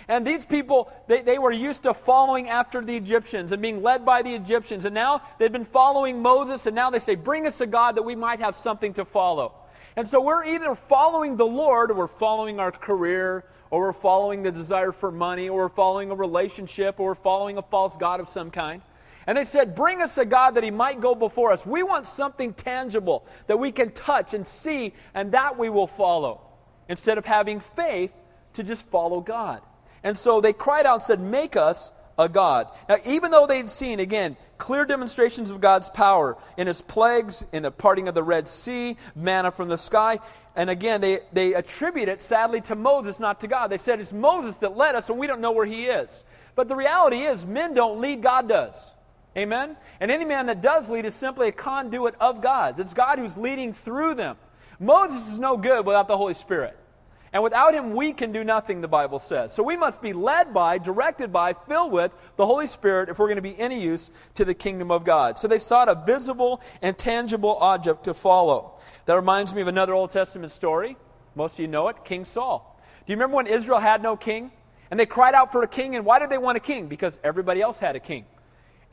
And 0.08 0.24
these 0.24 0.46
people, 0.46 0.92
they, 1.08 1.22
they 1.22 1.38
were 1.38 1.50
used 1.50 1.82
to 1.82 1.92
following 1.92 2.48
after 2.48 2.80
the 2.80 2.96
Egyptians 2.96 3.50
and 3.50 3.60
being 3.60 3.82
led 3.82 4.04
by 4.04 4.22
the 4.22 4.32
Egyptians. 4.32 4.84
And 4.84 4.94
now 4.94 5.22
they've 5.38 5.50
been 5.50 5.64
following 5.64 6.22
Moses, 6.22 6.66
and 6.66 6.76
now 6.76 6.90
they 6.90 7.00
say, 7.00 7.16
Bring 7.16 7.44
us 7.44 7.60
a 7.60 7.66
God 7.66 7.96
that 7.96 8.04
we 8.04 8.14
might 8.14 8.38
have 8.38 8.54
something 8.54 8.94
to 8.94 9.04
follow. 9.04 9.54
And 9.96 10.06
so 10.06 10.20
we're 10.20 10.44
either 10.44 10.76
following 10.76 11.36
the 11.36 11.46
Lord 11.46 11.90
or 11.90 11.94
we're 11.94 12.06
following 12.06 12.60
our 12.60 12.70
career 12.70 13.44
or 13.70 13.80
we're 13.80 13.92
following 13.92 14.42
the 14.42 14.52
desire 14.52 14.92
for 14.92 15.10
money, 15.10 15.48
or 15.48 15.62
we're 15.62 15.68
following 15.68 16.10
a 16.10 16.14
relationship, 16.14 17.00
or 17.00 17.08
we're 17.08 17.14
following 17.14 17.58
a 17.58 17.62
false 17.62 17.96
God 17.96 18.20
of 18.20 18.28
some 18.28 18.50
kind. 18.50 18.82
And 19.26 19.36
they 19.36 19.44
said, 19.44 19.74
Bring 19.74 20.02
us 20.02 20.18
a 20.18 20.24
God 20.24 20.52
that 20.52 20.64
he 20.64 20.70
might 20.70 21.00
go 21.00 21.14
before 21.14 21.52
us. 21.52 21.66
We 21.66 21.82
want 21.82 22.06
something 22.06 22.54
tangible 22.54 23.26
that 23.48 23.58
we 23.58 23.72
can 23.72 23.90
touch 23.90 24.34
and 24.34 24.46
see, 24.46 24.94
and 25.14 25.32
that 25.32 25.58
we 25.58 25.68
will 25.68 25.88
follow. 25.88 26.42
Instead 26.88 27.18
of 27.18 27.24
having 27.24 27.58
faith 27.58 28.12
to 28.54 28.62
just 28.62 28.86
follow 28.88 29.20
God. 29.20 29.60
And 30.04 30.16
so 30.16 30.40
they 30.40 30.52
cried 30.52 30.86
out 30.86 30.94
and 30.94 31.02
said, 31.02 31.20
Make 31.20 31.56
us 31.56 31.90
a 32.18 32.28
God. 32.28 32.68
Now, 32.88 32.96
even 33.04 33.30
though 33.30 33.46
they'd 33.46 33.68
seen, 33.68 34.00
again, 34.00 34.36
clear 34.58 34.84
demonstrations 34.84 35.50
of 35.50 35.60
God's 35.60 35.88
power 35.88 36.36
in 36.56 36.66
his 36.66 36.80
plagues, 36.80 37.44
in 37.52 37.62
the 37.62 37.70
parting 37.70 38.08
of 38.08 38.14
the 38.14 38.22
Red 38.22 38.48
Sea, 38.48 38.96
manna 39.14 39.50
from 39.50 39.68
the 39.68 39.76
sky, 39.76 40.18
and 40.54 40.70
again, 40.70 41.02
they, 41.02 41.20
they 41.32 41.54
attribute 41.54 42.08
it, 42.08 42.22
sadly, 42.22 42.62
to 42.62 42.74
Moses, 42.74 43.20
not 43.20 43.40
to 43.40 43.48
God. 43.48 43.68
They 43.68 43.78
said 43.78 44.00
it's 44.00 44.12
Moses 44.12 44.56
that 44.58 44.76
led 44.76 44.94
us, 44.94 45.10
and 45.10 45.18
we 45.18 45.26
don't 45.26 45.42
know 45.42 45.52
where 45.52 45.66
he 45.66 45.84
is. 45.84 46.24
But 46.54 46.68
the 46.68 46.76
reality 46.76 47.18
is, 47.18 47.44
men 47.44 47.74
don't 47.74 48.00
lead, 48.00 48.22
God 48.22 48.48
does. 48.48 48.92
Amen? 49.36 49.76
And 50.00 50.10
any 50.10 50.24
man 50.24 50.46
that 50.46 50.62
does 50.62 50.88
lead 50.88 51.04
is 51.04 51.14
simply 51.14 51.48
a 51.48 51.52
conduit 51.52 52.14
of 52.18 52.40
God. 52.40 52.80
It's 52.80 52.94
God 52.94 53.18
who's 53.18 53.36
leading 53.36 53.74
through 53.74 54.14
them. 54.14 54.36
Moses 54.80 55.28
is 55.28 55.38
no 55.38 55.58
good 55.58 55.84
without 55.84 56.08
the 56.08 56.16
Holy 56.16 56.32
Spirit. 56.32 56.74
And 57.36 57.42
without 57.42 57.74
him, 57.74 57.92
we 57.92 58.14
can 58.14 58.32
do 58.32 58.44
nothing, 58.44 58.80
the 58.80 58.88
Bible 58.88 59.18
says. 59.18 59.52
So 59.52 59.62
we 59.62 59.76
must 59.76 60.00
be 60.00 60.14
led 60.14 60.54
by, 60.54 60.78
directed 60.78 61.34
by, 61.34 61.52
filled 61.52 61.92
with 61.92 62.10
the 62.36 62.46
Holy 62.46 62.66
Spirit 62.66 63.10
if 63.10 63.18
we're 63.18 63.26
going 63.26 63.36
to 63.36 63.42
be 63.42 63.60
any 63.60 63.78
use 63.78 64.10
to 64.36 64.46
the 64.46 64.54
kingdom 64.54 64.90
of 64.90 65.04
God. 65.04 65.36
So 65.36 65.46
they 65.46 65.58
sought 65.58 65.90
a 65.90 66.02
visible 66.06 66.62
and 66.80 66.96
tangible 66.96 67.58
object 67.60 68.04
to 68.04 68.14
follow. 68.14 68.78
That 69.04 69.16
reminds 69.16 69.54
me 69.54 69.60
of 69.60 69.68
another 69.68 69.92
Old 69.92 70.12
Testament 70.12 70.50
story. 70.50 70.96
Most 71.34 71.56
of 71.56 71.58
you 71.58 71.68
know 71.68 71.88
it 71.88 72.06
King 72.06 72.24
Saul. 72.24 72.80
Do 73.06 73.12
you 73.12 73.16
remember 73.16 73.36
when 73.36 73.48
Israel 73.48 73.80
had 73.80 74.02
no 74.02 74.16
king? 74.16 74.50
And 74.90 74.98
they 74.98 75.04
cried 75.04 75.34
out 75.34 75.52
for 75.52 75.62
a 75.62 75.68
king. 75.68 75.94
And 75.94 76.06
why 76.06 76.18
did 76.18 76.30
they 76.30 76.38
want 76.38 76.56
a 76.56 76.60
king? 76.60 76.86
Because 76.86 77.20
everybody 77.22 77.60
else 77.60 77.78
had 77.78 77.96
a 77.96 78.00
king. 78.00 78.24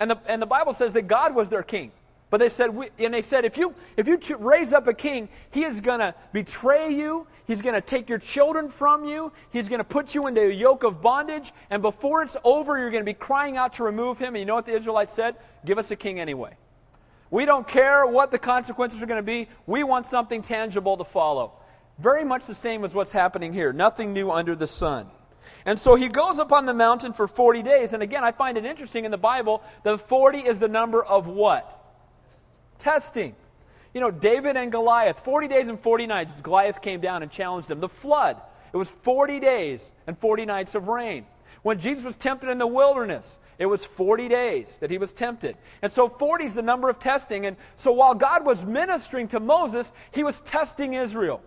And 0.02 0.12
the, 0.12 0.20
and 0.26 0.42
the 0.42 0.48
Bible 0.48 0.74
says 0.74 0.92
that 0.96 1.04
God 1.04 1.34
was 1.34 1.48
their 1.48 1.64
king. 1.64 1.94
But 2.34 2.40
they 2.40 2.50
said, 2.50 2.72
and 2.98 3.14
they 3.14 3.22
said, 3.22 3.46
if 3.46 3.58
you, 3.58 3.76
if 3.96 4.08
you 4.08 4.18
raise 4.38 4.74
up 4.74 4.88
a 4.88 4.94
king, 4.96 5.30
he 5.52 5.66
is 5.66 5.82
going 5.82 6.00
to 6.00 6.16
betray 6.32 6.92
you. 6.92 7.28
He's 7.46 7.62
going 7.62 7.76
to 7.76 7.82
take 7.82 8.10
your 8.10 8.18
children 8.18 8.70
from 8.70 9.06
you. 9.06 9.32
He's 9.52 9.70
going 9.70 9.78
to 9.78 9.84
put 9.84 10.16
you 10.16 10.26
into 10.26 10.42
a 10.42 10.52
yoke 10.52 10.84
of 10.84 11.00
bondage. 11.00 11.54
And 11.70 11.84
before 11.84 12.24
it's 12.24 12.36
over, 12.44 12.80
you're 12.80 12.90
going 12.90 13.04
to 13.04 13.06
be 13.06 13.14
crying 13.14 13.56
out 13.56 13.74
to 13.74 13.84
remove 13.84 14.18
him. 14.18 14.30
And 14.30 14.40
you 14.40 14.46
know 14.48 14.56
what 14.56 14.66
the 14.66 14.76
Israelites 14.76 15.14
said? 15.14 15.36
Give 15.64 15.78
us 15.78 15.92
a 15.92 15.96
king 15.96 16.20
anyway. 16.20 16.58
We 17.30 17.46
don't 17.46 17.68
care 17.68 18.04
what 18.08 18.32
the 18.32 18.40
consequences 18.40 19.04
are 19.04 19.06
going 19.06 19.20
to 19.20 19.22
be. 19.22 19.48
We 19.68 19.84
want 19.84 20.08
something 20.08 20.42
tangible 20.42 20.98
to 20.98 21.04
follow. 21.04 21.54
Very 22.00 22.24
much 22.24 22.48
the 22.48 22.56
same 22.56 22.84
as 22.84 22.96
what's 22.96 23.12
happening 23.12 23.54
here. 23.54 23.72
Nothing 23.72 24.12
new 24.12 24.32
under 24.32 24.56
the 24.56 24.66
sun. 24.66 25.06
And 25.68 25.78
so 25.78 25.94
he 25.94 26.08
goes 26.08 26.40
up 26.40 26.52
on 26.52 26.66
the 26.66 26.74
mountain 26.74 27.14
for 27.14 27.28
40 27.28 27.62
days. 27.62 27.94
And 27.94 28.02
again, 28.02 28.24
I 28.24 28.32
find 28.32 28.58
it 28.58 28.66
interesting 28.66 29.06
in 29.06 29.12
the 29.12 29.20
Bible 29.20 29.62
the 29.84 30.00
40 30.00 30.40
is 30.40 30.58
the 30.58 30.68
number 30.68 31.06
of 31.06 31.28
what? 31.28 31.82
Testing. 32.84 33.34
You 33.94 34.02
know, 34.02 34.12
David 34.12 34.58
and 34.58 34.70
Goliath, 34.70 35.20
40 35.22 35.48
days 35.48 35.70
and 35.70 35.80
40 35.80 36.06
nights, 36.06 36.34
Goliath 36.42 36.82
came 36.82 37.00
down 37.00 37.24
and 37.24 37.32
challenged 37.32 37.70
them. 37.70 37.80
The 37.80 37.88
flood, 37.88 38.42
it 38.74 38.78
was 38.78 38.90
40 38.90 39.40
days 39.40 39.90
and 40.06 40.18
40 40.18 40.46
nights 40.46 40.76
of 40.76 40.90
rain. 40.90 41.26
When 41.62 41.80
Jesus 41.80 42.04
was 42.04 42.18
tempted 42.18 42.50
in 42.50 42.58
the 42.58 42.68
wilderness, 42.68 43.38
it 43.58 43.68
was 43.68 43.86
40 43.86 44.28
days 44.28 44.80
that 44.80 44.92
he 44.92 44.98
was 44.98 45.14
tempted. 45.14 45.56
And 45.82 45.90
so 45.90 46.10
40 46.10 46.44
is 46.44 46.56
the 46.56 46.62
number 46.62 46.90
of 46.90 47.00
testing. 47.00 47.46
And 47.46 47.56
so 47.78 47.94
while 47.94 48.16
God 48.16 48.46
was 48.46 48.66
ministering 48.66 49.30
to 49.30 49.40
Moses, 49.40 49.94
he 50.12 50.26
was 50.26 50.42
testing 50.42 50.94
Israel. 50.94 51.40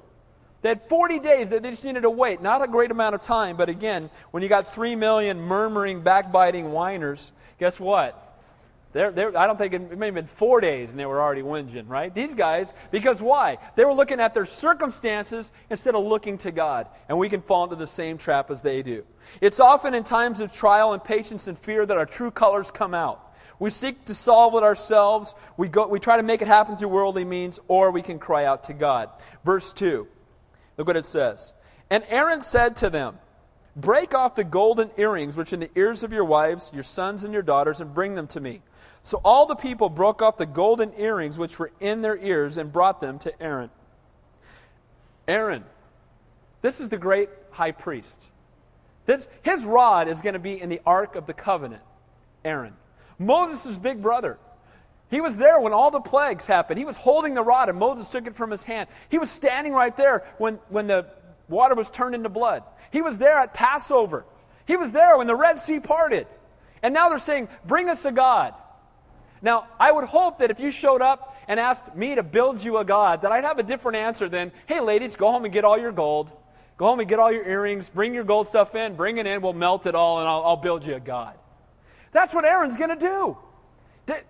They 0.62 0.70
had 0.70 0.88
40 0.88 1.18
days 1.18 1.50
that 1.50 1.62
they 1.62 1.70
just 1.70 1.84
needed 1.84 2.04
to 2.04 2.10
wait. 2.10 2.40
Not 2.40 2.62
a 2.62 2.66
great 2.66 2.90
amount 2.90 3.14
of 3.14 3.20
time, 3.20 3.58
but 3.58 3.68
again, 3.68 4.08
when 4.30 4.42
you 4.42 4.48
got 4.48 4.72
3 4.72 4.96
million 4.96 5.38
murmuring, 5.38 6.00
backbiting 6.00 6.72
whiners, 6.72 7.30
guess 7.58 7.78
what? 7.78 8.25
They're, 8.92 9.10
they're, 9.10 9.36
I 9.36 9.46
don't 9.46 9.58
think 9.58 9.74
it, 9.74 9.98
may 9.98 10.06
have 10.06 10.14
been 10.14 10.26
four 10.26 10.60
days 10.60 10.90
and 10.90 10.98
they 10.98 11.04
were 11.04 11.20
already 11.20 11.42
whinging, 11.42 11.88
right? 11.88 12.14
These 12.14 12.34
guys, 12.34 12.72
because 12.90 13.20
why? 13.20 13.58
They 13.74 13.84
were 13.84 13.92
looking 13.92 14.20
at 14.20 14.32
their 14.32 14.46
circumstances 14.46 15.52
instead 15.68 15.94
of 15.94 16.04
looking 16.04 16.38
to 16.38 16.50
God. 16.50 16.88
And 17.08 17.18
we 17.18 17.28
can 17.28 17.42
fall 17.42 17.64
into 17.64 17.76
the 17.76 17.86
same 17.86 18.16
trap 18.16 18.50
as 18.50 18.62
they 18.62 18.82
do. 18.82 19.04
It's 19.40 19.60
often 19.60 19.94
in 19.94 20.04
times 20.04 20.40
of 20.40 20.52
trial 20.52 20.92
and 20.92 21.02
patience 21.02 21.46
and 21.46 21.58
fear 21.58 21.84
that 21.84 21.96
our 21.96 22.06
true 22.06 22.30
colors 22.30 22.70
come 22.70 22.94
out. 22.94 23.22
We 23.58 23.70
seek 23.70 24.04
to 24.06 24.14
solve 24.14 24.54
it 24.54 24.62
ourselves, 24.62 25.34
we, 25.56 25.68
go, 25.68 25.86
we 25.86 25.98
try 25.98 26.18
to 26.18 26.22
make 26.22 26.42
it 26.42 26.48
happen 26.48 26.76
through 26.76 26.88
worldly 26.88 27.24
means, 27.24 27.58
or 27.68 27.90
we 27.90 28.02
can 28.02 28.18
cry 28.18 28.44
out 28.44 28.64
to 28.64 28.74
God. 28.74 29.08
Verse 29.44 29.72
2, 29.72 30.06
look 30.76 30.86
what 30.86 30.96
it 30.96 31.06
says. 31.06 31.54
And 31.90 32.04
Aaron 32.08 32.40
said 32.40 32.76
to 32.76 32.90
them, 32.90 33.18
Break 33.74 34.14
off 34.14 34.34
the 34.34 34.44
golden 34.44 34.90
earrings 34.96 35.36
which 35.36 35.52
in 35.52 35.60
the 35.60 35.70
ears 35.76 36.02
of 36.02 36.10
your 36.10 36.24
wives, 36.24 36.70
your 36.72 36.82
sons, 36.82 37.24
and 37.24 37.32
your 37.32 37.42
daughters, 37.42 37.82
and 37.82 37.92
bring 37.92 38.14
them 38.14 38.26
to 38.28 38.40
me. 38.40 38.62
So 39.06 39.20
all 39.24 39.46
the 39.46 39.54
people 39.54 39.88
broke 39.88 40.20
off 40.20 40.36
the 40.36 40.46
golden 40.46 40.92
earrings 40.98 41.38
which 41.38 41.60
were 41.60 41.70
in 41.78 42.02
their 42.02 42.16
ears 42.16 42.58
and 42.58 42.72
brought 42.72 43.00
them 43.00 43.20
to 43.20 43.40
Aaron. 43.40 43.70
Aaron, 45.28 45.62
this 46.60 46.80
is 46.80 46.88
the 46.88 46.96
great 46.96 47.28
high 47.52 47.70
priest. 47.70 48.20
This, 49.04 49.28
his 49.42 49.64
rod 49.64 50.08
is 50.08 50.22
going 50.22 50.32
to 50.32 50.40
be 50.40 50.60
in 50.60 50.68
the 50.68 50.80
Ark 50.84 51.14
of 51.14 51.28
the 51.28 51.34
Covenant. 51.34 51.82
Aaron. 52.44 52.72
Moses' 53.16 53.78
big 53.78 54.02
brother. 54.02 54.38
He 55.08 55.20
was 55.20 55.36
there 55.36 55.60
when 55.60 55.72
all 55.72 55.92
the 55.92 56.00
plagues 56.00 56.48
happened. 56.48 56.76
He 56.76 56.84
was 56.84 56.96
holding 56.96 57.34
the 57.34 57.44
rod, 57.44 57.68
and 57.68 57.78
Moses 57.78 58.08
took 58.08 58.26
it 58.26 58.34
from 58.34 58.50
his 58.50 58.64
hand. 58.64 58.88
He 59.08 59.18
was 59.18 59.30
standing 59.30 59.72
right 59.72 59.96
there 59.96 60.24
when, 60.38 60.58
when 60.68 60.88
the 60.88 61.06
water 61.48 61.76
was 61.76 61.90
turned 61.90 62.16
into 62.16 62.28
blood. 62.28 62.64
He 62.90 63.02
was 63.02 63.18
there 63.18 63.38
at 63.38 63.54
Passover. 63.54 64.24
He 64.66 64.76
was 64.76 64.90
there 64.90 65.16
when 65.16 65.28
the 65.28 65.36
Red 65.36 65.60
Sea 65.60 65.78
parted. 65.78 66.26
And 66.82 66.92
now 66.92 67.08
they're 67.08 67.20
saying, 67.20 67.46
Bring 67.64 67.88
us 67.88 68.04
a 68.04 68.10
God. 68.10 68.54
Now, 69.42 69.66
I 69.78 69.92
would 69.92 70.04
hope 70.04 70.38
that 70.38 70.50
if 70.50 70.60
you 70.60 70.70
showed 70.70 71.02
up 71.02 71.36
and 71.48 71.60
asked 71.60 71.94
me 71.94 72.14
to 72.14 72.22
build 72.22 72.62
you 72.62 72.78
a 72.78 72.84
God, 72.84 73.22
that 73.22 73.32
I'd 73.32 73.44
have 73.44 73.58
a 73.58 73.62
different 73.62 73.96
answer 73.96 74.28
than, 74.28 74.52
hey, 74.66 74.80
ladies, 74.80 75.16
go 75.16 75.30
home 75.30 75.44
and 75.44 75.52
get 75.52 75.64
all 75.64 75.78
your 75.78 75.92
gold. 75.92 76.32
Go 76.78 76.86
home 76.86 77.00
and 77.00 77.08
get 77.08 77.18
all 77.18 77.32
your 77.32 77.46
earrings. 77.46 77.88
Bring 77.88 78.12
your 78.12 78.24
gold 78.24 78.48
stuff 78.48 78.74
in. 78.74 78.96
Bring 78.96 79.18
it 79.18 79.26
in. 79.26 79.40
We'll 79.40 79.52
melt 79.52 79.86
it 79.86 79.94
all, 79.94 80.18
and 80.18 80.28
I'll, 80.28 80.42
I'll 80.44 80.56
build 80.56 80.84
you 80.84 80.94
a 80.94 81.00
God. 81.00 81.34
That's 82.12 82.34
what 82.34 82.44
Aaron's 82.44 82.76
going 82.76 82.90
to 82.90 82.96
do. 82.96 83.36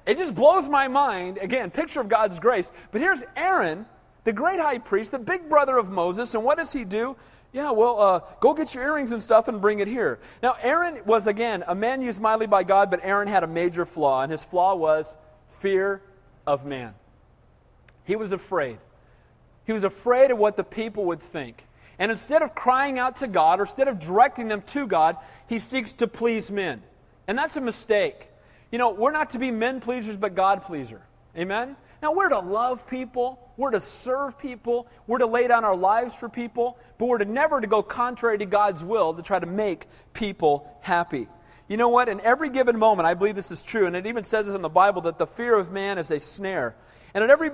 It 0.06 0.16
just 0.16 0.34
blows 0.34 0.68
my 0.68 0.88
mind. 0.88 1.38
Again, 1.38 1.70
picture 1.70 2.00
of 2.00 2.08
God's 2.08 2.38
grace. 2.38 2.72
But 2.92 3.00
here's 3.00 3.22
Aaron, 3.36 3.86
the 4.24 4.32
great 4.32 4.58
high 4.58 4.78
priest, 4.78 5.12
the 5.12 5.18
big 5.18 5.48
brother 5.48 5.76
of 5.76 5.90
Moses. 5.90 6.34
And 6.34 6.42
what 6.44 6.58
does 6.58 6.72
he 6.72 6.84
do? 6.84 7.16
Yeah, 7.56 7.70
well, 7.70 7.98
uh, 7.98 8.20
go 8.40 8.52
get 8.52 8.74
your 8.74 8.84
earrings 8.84 9.12
and 9.12 9.22
stuff 9.22 9.48
and 9.48 9.62
bring 9.62 9.80
it 9.80 9.88
here. 9.88 10.18
Now, 10.42 10.56
Aaron 10.60 11.00
was, 11.06 11.26
again, 11.26 11.64
a 11.66 11.74
man 11.74 12.02
used 12.02 12.20
mightily 12.20 12.46
by 12.46 12.64
God, 12.64 12.90
but 12.90 13.00
Aaron 13.02 13.28
had 13.28 13.44
a 13.44 13.46
major 13.46 13.86
flaw, 13.86 14.20
and 14.20 14.30
his 14.30 14.44
flaw 14.44 14.74
was 14.74 15.16
fear 15.48 16.02
of 16.46 16.66
man. 16.66 16.92
He 18.04 18.14
was 18.14 18.32
afraid. 18.32 18.76
He 19.64 19.72
was 19.72 19.84
afraid 19.84 20.30
of 20.30 20.36
what 20.36 20.58
the 20.58 20.64
people 20.64 21.06
would 21.06 21.22
think. 21.22 21.64
And 21.98 22.10
instead 22.10 22.42
of 22.42 22.54
crying 22.54 22.98
out 22.98 23.16
to 23.16 23.26
God, 23.26 23.58
or 23.58 23.62
instead 23.62 23.88
of 23.88 24.00
directing 24.00 24.48
them 24.48 24.60
to 24.60 24.86
God, 24.86 25.16
he 25.46 25.58
seeks 25.58 25.94
to 25.94 26.06
please 26.06 26.50
men. 26.50 26.82
And 27.26 27.38
that's 27.38 27.56
a 27.56 27.62
mistake. 27.62 28.28
You 28.70 28.76
know, 28.76 28.90
we're 28.90 29.12
not 29.12 29.30
to 29.30 29.38
be 29.38 29.50
men 29.50 29.80
pleasers, 29.80 30.18
but 30.18 30.34
God 30.34 30.62
pleaser. 30.66 31.00
Amen? 31.34 31.74
Now, 32.02 32.12
we're 32.12 32.28
to 32.28 32.40
love 32.40 32.86
people, 32.86 33.45
we're 33.56 33.70
to 33.70 33.80
serve 33.80 34.38
people, 34.38 34.86
we're 35.06 35.18
to 35.18 35.26
lay 35.26 35.48
down 35.48 35.64
our 35.64 35.76
lives 35.76 36.14
for 36.14 36.28
people, 36.28 36.78
but 36.98 37.06
we're 37.06 37.18
to 37.18 37.24
never 37.24 37.60
to 37.60 37.66
go 37.66 37.82
contrary 37.82 38.38
to 38.38 38.46
God's 38.46 38.84
will 38.84 39.14
to 39.14 39.22
try 39.22 39.38
to 39.38 39.46
make 39.46 39.86
people 40.12 40.70
happy. 40.80 41.28
You 41.68 41.76
know 41.76 41.88
what? 41.88 42.08
In 42.08 42.20
every 42.20 42.48
given 42.48 42.78
moment, 42.78 43.06
I 43.06 43.14
believe 43.14 43.34
this 43.34 43.50
is 43.50 43.62
true, 43.62 43.86
and 43.86 43.96
it 43.96 44.06
even 44.06 44.24
says 44.24 44.48
it 44.48 44.54
in 44.54 44.62
the 44.62 44.68
Bible 44.68 45.02
that 45.02 45.18
the 45.18 45.26
fear 45.26 45.58
of 45.58 45.72
man 45.72 45.98
is 45.98 46.10
a 46.10 46.20
snare. 46.20 46.76
And 47.12 47.24
at 47.24 47.30
every 47.30 47.50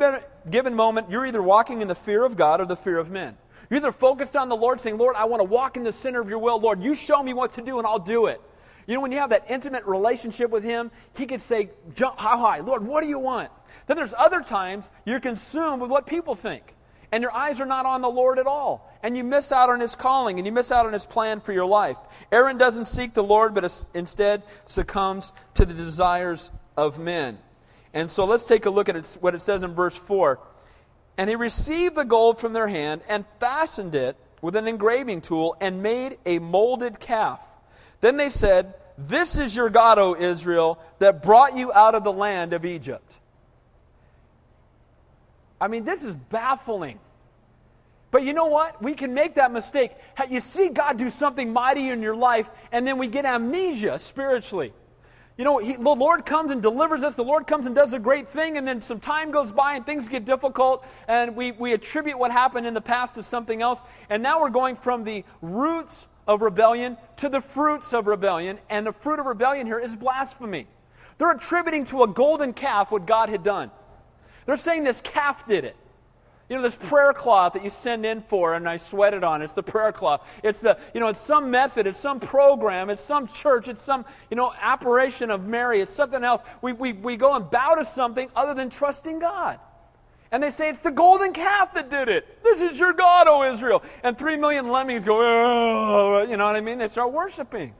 given 0.50 0.74
moment, 0.74 1.10
you're 1.10 1.24
either 1.24 1.42
walking 1.42 1.82
in 1.82 1.88
the 1.88 1.94
fear 1.94 2.24
of 2.24 2.36
God 2.36 2.60
or 2.60 2.66
the 2.66 2.76
fear 2.76 2.98
of 2.98 3.10
men. 3.10 3.36
You're 3.70 3.78
either 3.78 3.92
focused 3.92 4.36
on 4.36 4.48
the 4.48 4.56
Lord, 4.56 4.80
saying, 4.80 4.98
Lord, 4.98 5.16
I 5.16 5.24
want 5.24 5.40
to 5.40 5.44
walk 5.44 5.76
in 5.76 5.84
the 5.84 5.92
center 5.92 6.20
of 6.20 6.28
your 6.28 6.40
will. 6.40 6.60
Lord, 6.60 6.82
you 6.82 6.94
show 6.94 7.22
me 7.22 7.32
what 7.32 7.54
to 7.54 7.62
do, 7.62 7.78
and 7.78 7.86
I'll 7.86 7.98
do 7.98 8.26
it. 8.26 8.40
You 8.86 8.94
know, 8.94 9.00
when 9.00 9.12
you 9.12 9.18
have 9.18 9.30
that 9.30 9.46
intimate 9.48 9.86
relationship 9.86 10.50
with 10.50 10.64
Him, 10.64 10.90
He 11.16 11.26
could 11.26 11.40
say, 11.40 11.70
Jump 11.94 12.18
high, 12.18 12.36
high. 12.36 12.60
Lord, 12.60 12.84
what 12.84 13.02
do 13.02 13.08
you 13.08 13.18
want? 13.18 13.50
Then 13.86 13.96
there's 13.96 14.14
other 14.16 14.42
times 14.42 14.90
you're 15.04 15.20
consumed 15.20 15.82
with 15.82 15.90
what 15.90 16.06
people 16.06 16.34
think. 16.34 16.74
And 17.10 17.20
your 17.20 17.32
eyes 17.32 17.60
are 17.60 17.66
not 17.66 17.84
on 17.84 18.00
the 18.00 18.08
Lord 18.08 18.38
at 18.38 18.46
all. 18.46 18.90
And 19.02 19.16
you 19.16 19.22
miss 19.22 19.52
out 19.52 19.68
on 19.68 19.80
His 19.80 19.94
calling 19.94 20.38
and 20.38 20.46
you 20.46 20.52
miss 20.52 20.72
out 20.72 20.86
on 20.86 20.94
His 20.94 21.04
plan 21.04 21.40
for 21.40 21.52
your 21.52 21.66
life. 21.66 21.98
Aaron 22.30 22.56
doesn't 22.56 22.86
seek 22.86 23.12
the 23.12 23.22
Lord, 23.22 23.54
but 23.54 23.84
instead 23.92 24.42
succumbs 24.66 25.32
to 25.54 25.66
the 25.66 25.74
desires 25.74 26.50
of 26.76 26.98
men. 26.98 27.38
And 27.92 28.10
so 28.10 28.24
let's 28.24 28.44
take 28.44 28.64
a 28.64 28.70
look 28.70 28.88
at 28.88 29.18
what 29.20 29.34
it 29.34 29.40
says 29.40 29.62
in 29.62 29.74
verse 29.74 29.96
4. 29.96 30.38
And 31.18 31.28
he 31.28 31.36
received 31.36 31.94
the 31.94 32.04
gold 32.04 32.38
from 32.38 32.54
their 32.54 32.68
hand 32.68 33.02
and 33.08 33.26
fastened 33.38 33.94
it 33.94 34.16
with 34.40 34.56
an 34.56 34.66
engraving 34.66 35.20
tool 35.20 35.56
and 35.60 35.82
made 35.82 36.18
a 36.24 36.38
molded 36.38 36.98
calf. 36.98 37.40
Then 38.00 38.16
they 38.16 38.30
said, 38.30 38.74
This 38.96 39.38
is 39.38 39.54
your 39.54 39.68
God, 39.68 39.98
O 39.98 40.16
Israel, 40.16 40.78
that 40.98 41.22
brought 41.22 41.56
you 41.56 41.72
out 41.72 41.94
of 41.94 42.04
the 42.04 42.12
land 42.12 42.54
of 42.54 42.64
Egypt. 42.64 43.11
I 45.62 45.68
mean, 45.68 45.84
this 45.84 46.02
is 46.02 46.16
baffling. 46.16 46.98
But 48.10 48.24
you 48.24 48.32
know 48.32 48.46
what? 48.46 48.82
We 48.82 48.94
can 48.94 49.14
make 49.14 49.36
that 49.36 49.52
mistake. 49.52 49.92
You 50.28 50.40
see 50.40 50.68
God 50.68 50.98
do 50.98 51.08
something 51.08 51.52
mighty 51.52 51.90
in 51.90 52.02
your 52.02 52.16
life, 52.16 52.50
and 52.72 52.84
then 52.84 52.98
we 52.98 53.06
get 53.06 53.24
amnesia 53.24 54.00
spiritually. 54.00 54.72
You 55.38 55.44
know, 55.44 55.58
he, 55.58 55.76
the 55.76 55.82
Lord 55.82 56.26
comes 56.26 56.50
and 56.50 56.60
delivers 56.60 57.04
us. 57.04 57.14
The 57.14 57.22
Lord 57.22 57.46
comes 57.46 57.66
and 57.66 57.76
does 57.76 57.92
a 57.92 58.00
great 58.00 58.28
thing, 58.28 58.58
and 58.58 58.66
then 58.66 58.80
some 58.80 58.98
time 58.98 59.30
goes 59.30 59.52
by 59.52 59.76
and 59.76 59.86
things 59.86 60.08
get 60.08 60.24
difficult, 60.24 60.84
and 61.06 61.36
we, 61.36 61.52
we 61.52 61.72
attribute 61.74 62.18
what 62.18 62.32
happened 62.32 62.66
in 62.66 62.74
the 62.74 62.80
past 62.80 63.14
to 63.14 63.22
something 63.22 63.62
else. 63.62 63.80
And 64.10 64.20
now 64.20 64.40
we're 64.40 64.50
going 64.50 64.74
from 64.74 65.04
the 65.04 65.24
roots 65.42 66.08
of 66.26 66.42
rebellion 66.42 66.96
to 67.18 67.28
the 67.28 67.40
fruits 67.40 67.94
of 67.94 68.08
rebellion, 68.08 68.58
and 68.68 68.84
the 68.84 68.92
fruit 68.92 69.20
of 69.20 69.26
rebellion 69.26 69.68
here 69.68 69.78
is 69.78 69.94
blasphemy. 69.94 70.66
They're 71.18 71.30
attributing 71.30 71.84
to 71.86 72.02
a 72.02 72.08
golden 72.08 72.52
calf 72.52 72.90
what 72.90 73.06
God 73.06 73.28
had 73.28 73.44
done. 73.44 73.70
They're 74.46 74.56
saying 74.56 74.84
this 74.84 75.00
calf 75.00 75.46
did 75.46 75.64
it. 75.64 75.76
You 76.48 76.56
know, 76.56 76.62
this 76.62 76.76
prayer 76.76 77.14
cloth 77.14 77.54
that 77.54 77.64
you 77.64 77.70
send 77.70 78.04
in 78.04 78.20
for 78.20 78.54
and 78.54 78.68
I 78.68 78.76
sweat 78.76 79.14
it 79.14 79.24
on, 79.24 79.40
it's 79.40 79.54
the 79.54 79.62
prayer 79.62 79.90
cloth. 79.90 80.26
It's, 80.42 80.64
a, 80.64 80.76
you 80.92 81.00
know, 81.00 81.08
it's 81.08 81.18
some 81.18 81.50
method, 81.50 81.86
it's 81.86 81.98
some 81.98 82.20
program, 82.20 82.90
it's 82.90 83.02
some 83.02 83.26
church, 83.26 83.68
it's 83.68 83.80
some, 83.80 84.04
you 84.30 84.36
know, 84.36 84.52
apparition 84.60 85.30
of 85.30 85.46
Mary, 85.46 85.80
it's 85.80 85.94
something 85.94 86.22
else. 86.22 86.42
We, 86.60 86.72
we, 86.72 86.92
we 86.92 87.16
go 87.16 87.36
and 87.36 87.48
bow 87.50 87.76
to 87.76 87.84
something 87.84 88.28
other 88.36 88.52
than 88.52 88.68
trusting 88.68 89.18
God. 89.18 89.60
And 90.30 90.42
they 90.42 90.50
say 90.50 90.68
it's 90.68 90.80
the 90.80 90.90
golden 90.90 91.32
calf 91.32 91.74
that 91.74 91.90
did 91.90 92.08
it. 92.08 92.42
This 92.42 92.60
is 92.62 92.78
your 92.78 92.92
God, 92.92 93.28
O 93.28 93.50
Israel. 93.50 93.82
And 94.02 94.18
three 94.18 94.36
million 94.36 94.68
lemmings 94.68 95.04
go, 95.04 95.20
oh, 95.20 96.26
you 96.28 96.36
know 96.36 96.46
what 96.46 96.56
I 96.56 96.60
mean? 96.60 96.78
They 96.78 96.88
start 96.88 97.12
worshiping. 97.12 97.74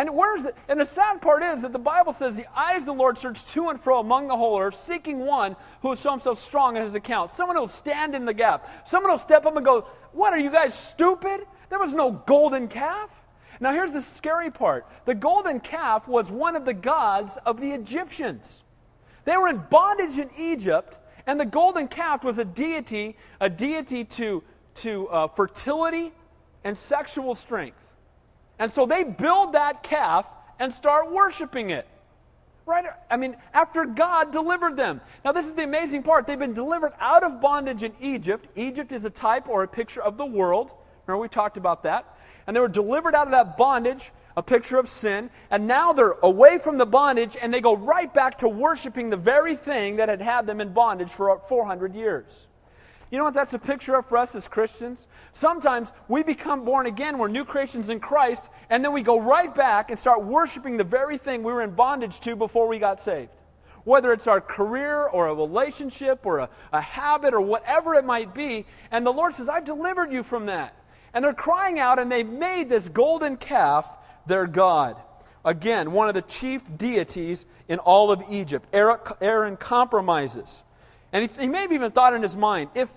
And 0.00 0.16
where's 0.16 0.46
it? 0.46 0.56
And 0.66 0.80
the 0.80 0.86
sad 0.86 1.20
part 1.20 1.42
is 1.42 1.60
that 1.60 1.74
the 1.74 1.78
Bible 1.78 2.14
says 2.14 2.34
the 2.34 2.46
eyes 2.58 2.78
of 2.78 2.86
the 2.86 2.94
Lord 2.94 3.18
search 3.18 3.44
to 3.52 3.68
and 3.68 3.78
fro 3.78 4.00
among 4.00 4.28
the 4.28 4.36
whole 4.36 4.58
earth, 4.58 4.74
seeking 4.74 5.18
one 5.18 5.54
who 5.82 5.88
will 5.88 5.94
show 5.94 6.12
himself 6.12 6.38
strong 6.38 6.78
in 6.78 6.82
his 6.82 6.94
account. 6.94 7.30
Someone 7.30 7.56
who 7.56 7.60
will 7.60 7.68
stand 7.68 8.14
in 8.14 8.24
the 8.24 8.32
gap. 8.32 8.66
Someone 8.88 9.10
who 9.10 9.12
will 9.16 9.18
step 9.18 9.44
up 9.44 9.54
and 9.54 9.62
go, 9.62 9.86
What 10.12 10.32
are 10.32 10.38
you 10.38 10.50
guys 10.50 10.72
stupid? 10.72 11.42
There 11.68 11.78
was 11.78 11.94
no 11.94 12.12
golden 12.12 12.66
calf. 12.66 13.10
Now 13.60 13.74
here's 13.74 13.92
the 13.92 14.00
scary 14.00 14.50
part. 14.50 14.86
The 15.04 15.14
golden 15.14 15.60
calf 15.60 16.08
was 16.08 16.30
one 16.30 16.56
of 16.56 16.64
the 16.64 16.72
gods 16.72 17.36
of 17.44 17.60
the 17.60 17.72
Egyptians. 17.72 18.62
They 19.26 19.36
were 19.36 19.48
in 19.48 19.62
bondage 19.68 20.18
in 20.18 20.30
Egypt, 20.38 20.96
and 21.26 21.38
the 21.38 21.44
golden 21.44 21.88
calf 21.88 22.24
was 22.24 22.38
a 22.38 22.44
deity, 22.46 23.18
a 23.38 23.50
deity 23.50 24.06
to, 24.06 24.42
to 24.76 25.08
uh, 25.08 25.28
fertility 25.28 26.14
and 26.64 26.78
sexual 26.78 27.34
strength. 27.34 27.76
And 28.60 28.70
so 28.70 28.86
they 28.86 29.02
build 29.02 29.54
that 29.54 29.82
calf 29.82 30.26
and 30.60 30.72
start 30.72 31.10
worshiping 31.10 31.70
it. 31.70 31.88
Right? 32.66 32.84
I 33.10 33.16
mean, 33.16 33.36
after 33.54 33.86
God 33.86 34.30
delivered 34.30 34.76
them. 34.76 35.00
Now, 35.24 35.32
this 35.32 35.46
is 35.46 35.54
the 35.54 35.64
amazing 35.64 36.04
part. 36.04 36.26
They've 36.26 36.38
been 36.38 36.52
delivered 36.52 36.92
out 37.00 37.24
of 37.24 37.40
bondage 37.40 37.82
in 37.82 37.94
Egypt. 38.00 38.46
Egypt 38.54 38.92
is 38.92 39.04
a 39.06 39.10
type 39.10 39.48
or 39.48 39.64
a 39.64 39.68
picture 39.68 40.02
of 40.02 40.18
the 40.18 40.26
world. 40.26 40.72
Remember, 41.06 41.22
we 41.22 41.28
talked 41.28 41.56
about 41.56 41.82
that. 41.84 42.16
And 42.46 42.54
they 42.54 42.60
were 42.60 42.68
delivered 42.68 43.14
out 43.14 43.26
of 43.26 43.32
that 43.32 43.56
bondage, 43.56 44.12
a 44.36 44.42
picture 44.42 44.78
of 44.78 44.88
sin. 44.88 45.30
And 45.50 45.66
now 45.66 45.94
they're 45.94 46.16
away 46.22 46.58
from 46.58 46.76
the 46.76 46.86
bondage 46.86 47.36
and 47.40 47.52
they 47.52 47.62
go 47.62 47.74
right 47.74 48.12
back 48.12 48.38
to 48.38 48.48
worshiping 48.48 49.08
the 49.08 49.16
very 49.16 49.56
thing 49.56 49.96
that 49.96 50.10
had 50.10 50.20
had 50.20 50.46
them 50.46 50.60
in 50.60 50.72
bondage 50.74 51.10
for 51.10 51.40
400 51.48 51.94
years. 51.94 52.26
You 53.10 53.18
know 53.18 53.24
what 53.24 53.34
that's 53.34 53.54
a 53.54 53.58
picture 53.58 53.96
of 53.96 54.06
for 54.06 54.18
us 54.18 54.36
as 54.36 54.46
Christians? 54.46 55.08
Sometimes 55.32 55.92
we 56.06 56.22
become 56.22 56.64
born 56.64 56.86
again, 56.86 57.18
we're 57.18 57.28
new 57.28 57.44
creations 57.44 57.88
in 57.88 57.98
Christ, 57.98 58.48
and 58.70 58.84
then 58.84 58.92
we 58.92 59.02
go 59.02 59.18
right 59.20 59.52
back 59.52 59.90
and 59.90 59.98
start 59.98 60.24
worshiping 60.24 60.76
the 60.76 60.84
very 60.84 61.18
thing 61.18 61.42
we 61.42 61.52
were 61.52 61.62
in 61.62 61.72
bondage 61.72 62.20
to 62.20 62.36
before 62.36 62.68
we 62.68 62.78
got 62.78 63.00
saved. 63.00 63.30
Whether 63.82 64.12
it's 64.12 64.28
our 64.28 64.40
career 64.40 65.04
or 65.06 65.26
a 65.26 65.34
relationship 65.34 66.24
or 66.24 66.38
a, 66.38 66.50
a 66.72 66.80
habit 66.80 67.34
or 67.34 67.40
whatever 67.40 67.94
it 67.94 68.04
might 68.04 68.32
be, 68.32 68.64
and 68.92 69.04
the 69.04 69.12
Lord 69.12 69.34
says, 69.34 69.48
I've 69.48 69.64
delivered 69.64 70.12
you 70.12 70.22
from 70.22 70.46
that. 70.46 70.76
And 71.12 71.24
they're 71.24 71.34
crying 71.34 71.80
out, 71.80 71.98
and 71.98 72.12
they've 72.12 72.28
made 72.28 72.68
this 72.68 72.88
golden 72.88 73.36
calf 73.36 73.88
their 74.26 74.46
God. 74.46 74.96
Again, 75.44 75.90
one 75.90 76.06
of 76.06 76.14
the 76.14 76.22
chief 76.22 76.62
deities 76.76 77.46
in 77.68 77.80
all 77.80 78.12
of 78.12 78.22
Egypt. 78.30 78.68
Aaron 78.72 79.56
compromises. 79.56 80.62
And 81.12 81.28
he, 81.28 81.42
he 81.42 81.48
may 81.48 81.62
have 81.62 81.72
even 81.72 81.90
thought 81.90 82.14
in 82.14 82.22
his 82.22 82.36
mind 82.36 82.70
if, 82.74 82.92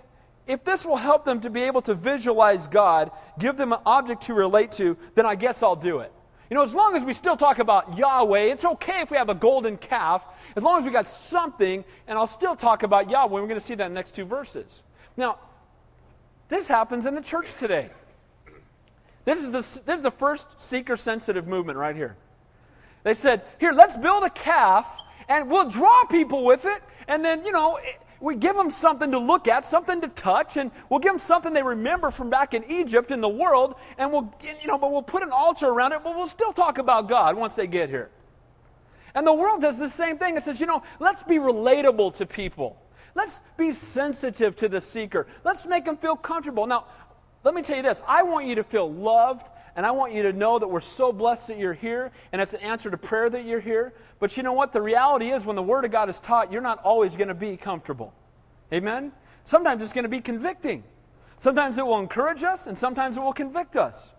if 0.47 0.63
this 0.63 0.85
will 0.85 0.97
help 0.97 1.25
them 1.25 1.41
to 1.41 1.49
be 1.49 1.63
able 1.63 1.81
to 1.83 1.93
visualize 1.93 2.67
God, 2.67 3.11
give 3.39 3.57
them 3.57 3.73
an 3.73 3.79
object 3.85 4.23
to 4.23 4.33
relate 4.33 4.71
to, 4.73 4.97
then 5.15 5.25
I 5.25 5.35
guess 5.35 5.63
I'll 5.63 5.75
do 5.75 5.99
it. 5.99 6.11
You 6.49 6.55
know, 6.55 6.63
as 6.63 6.75
long 6.75 6.95
as 6.95 7.03
we 7.03 7.13
still 7.13 7.37
talk 7.37 7.59
about 7.59 7.97
Yahweh, 7.97 8.51
it's 8.51 8.65
okay 8.65 9.01
if 9.01 9.09
we 9.09 9.17
have 9.17 9.29
a 9.29 9.33
golden 9.35 9.77
calf, 9.77 10.23
as 10.55 10.61
long 10.61 10.77
as 10.77 10.85
we 10.85 10.91
got 10.91 11.07
something, 11.07 11.83
and 12.07 12.17
I'll 12.17 12.27
still 12.27 12.55
talk 12.55 12.83
about 12.83 13.09
Yahweh. 13.09 13.41
We're 13.41 13.47
going 13.47 13.59
to 13.59 13.65
see 13.65 13.75
that 13.75 13.85
in 13.87 13.93
the 13.93 13.99
next 13.99 14.13
two 14.13 14.25
verses. 14.25 14.83
Now, 15.17 15.39
this 16.49 16.67
happens 16.67 17.05
in 17.05 17.15
the 17.15 17.21
church 17.21 17.55
today. 17.55 17.89
This 19.25 19.41
is 19.41 19.51
the, 19.51 19.81
this 19.85 19.95
is 19.95 20.01
the 20.01 20.11
first 20.11 20.47
seeker 20.61 20.97
sensitive 20.97 21.47
movement 21.47 21.77
right 21.77 21.95
here. 21.95 22.17
They 23.03 23.13
said, 23.13 23.41
Here, 23.59 23.71
let's 23.71 23.97
build 23.97 24.23
a 24.23 24.29
calf, 24.29 24.97
and 25.27 25.49
we'll 25.49 25.69
draw 25.69 26.03
people 26.05 26.43
with 26.43 26.65
it, 26.65 26.83
and 27.07 27.23
then, 27.23 27.45
you 27.45 27.51
know, 27.51 27.79
we 28.23 28.35
give 28.35 28.55
them 28.55 28.71
something 28.71 29.11
to 29.11 29.19
look 29.19 29.49
at, 29.49 29.65
something 29.65 29.99
to 29.99 30.07
touch, 30.07 30.55
and 30.55 30.71
we'll 30.89 31.01
give 31.01 31.11
them 31.11 31.19
something 31.19 31.51
they 31.51 31.61
remember 31.61 32.09
from 32.09 32.29
back 32.29 32.53
in 32.53 32.63
Egypt 32.71 33.11
in 33.11 33.19
the 33.19 33.27
world, 33.27 33.75
and 33.97 34.13
we'll, 34.13 34.33
you 34.61 34.67
know, 34.67 34.77
but 34.77 34.93
we'll 34.93 35.01
put 35.01 35.23
an 35.23 35.31
altar 35.31 35.67
around 35.67 35.91
it, 35.91 35.99
but 36.05 36.15
we'll 36.15 36.29
still 36.29 36.53
talk 36.53 36.77
about 36.77 37.09
God 37.09 37.35
once 37.35 37.55
they 37.55 37.67
get 37.67 37.89
here. 37.89 38.09
And 39.13 39.27
the 39.27 39.33
world 39.33 39.59
does 39.59 39.77
the 39.77 39.89
same 39.89 40.17
thing. 40.17 40.37
It 40.37 40.43
says, 40.43 40.61
you 40.61 40.65
know, 40.65 40.83
let's 41.01 41.21
be 41.21 41.35
relatable 41.35 42.15
to 42.15 42.25
people. 42.25 42.81
Let's 43.13 43.41
be 43.57 43.73
sensitive 43.73 44.55
to 44.55 44.69
the 44.69 44.79
seeker. 44.79 45.27
Let's 45.43 45.67
make 45.67 45.83
them 45.83 45.97
feel 45.97 46.15
comfortable. 46.15 46.65
Now, 46.65 46.85
let 47.43 47.53
me 47.53 47.61
tell 47.61 47.75
you 47.75 47.83
this 47.83 48.01
I 48.07 48.23
want 48.23 48.47
you 48.47 48.55
to 48.55 48.63
feel 48.63 48.89
loved, 48.89 49.49
and 49.75 49.85
I 49.85 49.91
want 49.91 50.13
you 50.13 50.23
to 50.23 50.33
know 50.33 50.59
that 50.59 50.67
we're 50.67 50.81
so 50.81 51.11
blessed 51.11 51.47
that 51.47 51.57
you're 51.57 51.73
here, 51.73 52.11
and 52.31 52.41
it's 52.41 52.53
an 52.53 52.61
answer 52.61 52.91
to 52.91 52.97
prayer 52.97 53.29
that 53.29 53.45
you're 53.45 53.59
here. 53.59 53.93
But 54.19 54.37
you 54.37 54.43
know 54.43 54.53
what? 54.53 54.71
The 54.71 54.81
reality 54.81 55.31
is, 55.31 55.45
when 55.45 55.55
the 55.55 55.63
Word 55.63 55.85
of 55.85 55.91
God 55.91 56.09
is 56.09 56.19
taught, 56.19 56.51
you're 56.51 56.61
not 56.61 56.79
always 56.83 57.15
going 57.15 57.29
to 57.29 57.33
be 57.33 57.57
comfortable. 57.57 58.13
Amen? 58.71 59.11
Sometimes 59.45 59.81
it's 59.81 59.93
going 59.93 60.03
to 60.03 60.09
be 60.09 60.21
convicting. 60.21 60.83
Sometimes 61.39 61.77
it 61.77 61.85
will 61.85 61.99
encourage 61.99 62.43
us, 62.43 62.67
and 62.67 62.77
sometimes 62.77 63.17
it 63.17 63.21
will 63.21 63.33
convict 63.33 63.75
us. 63.75 64.11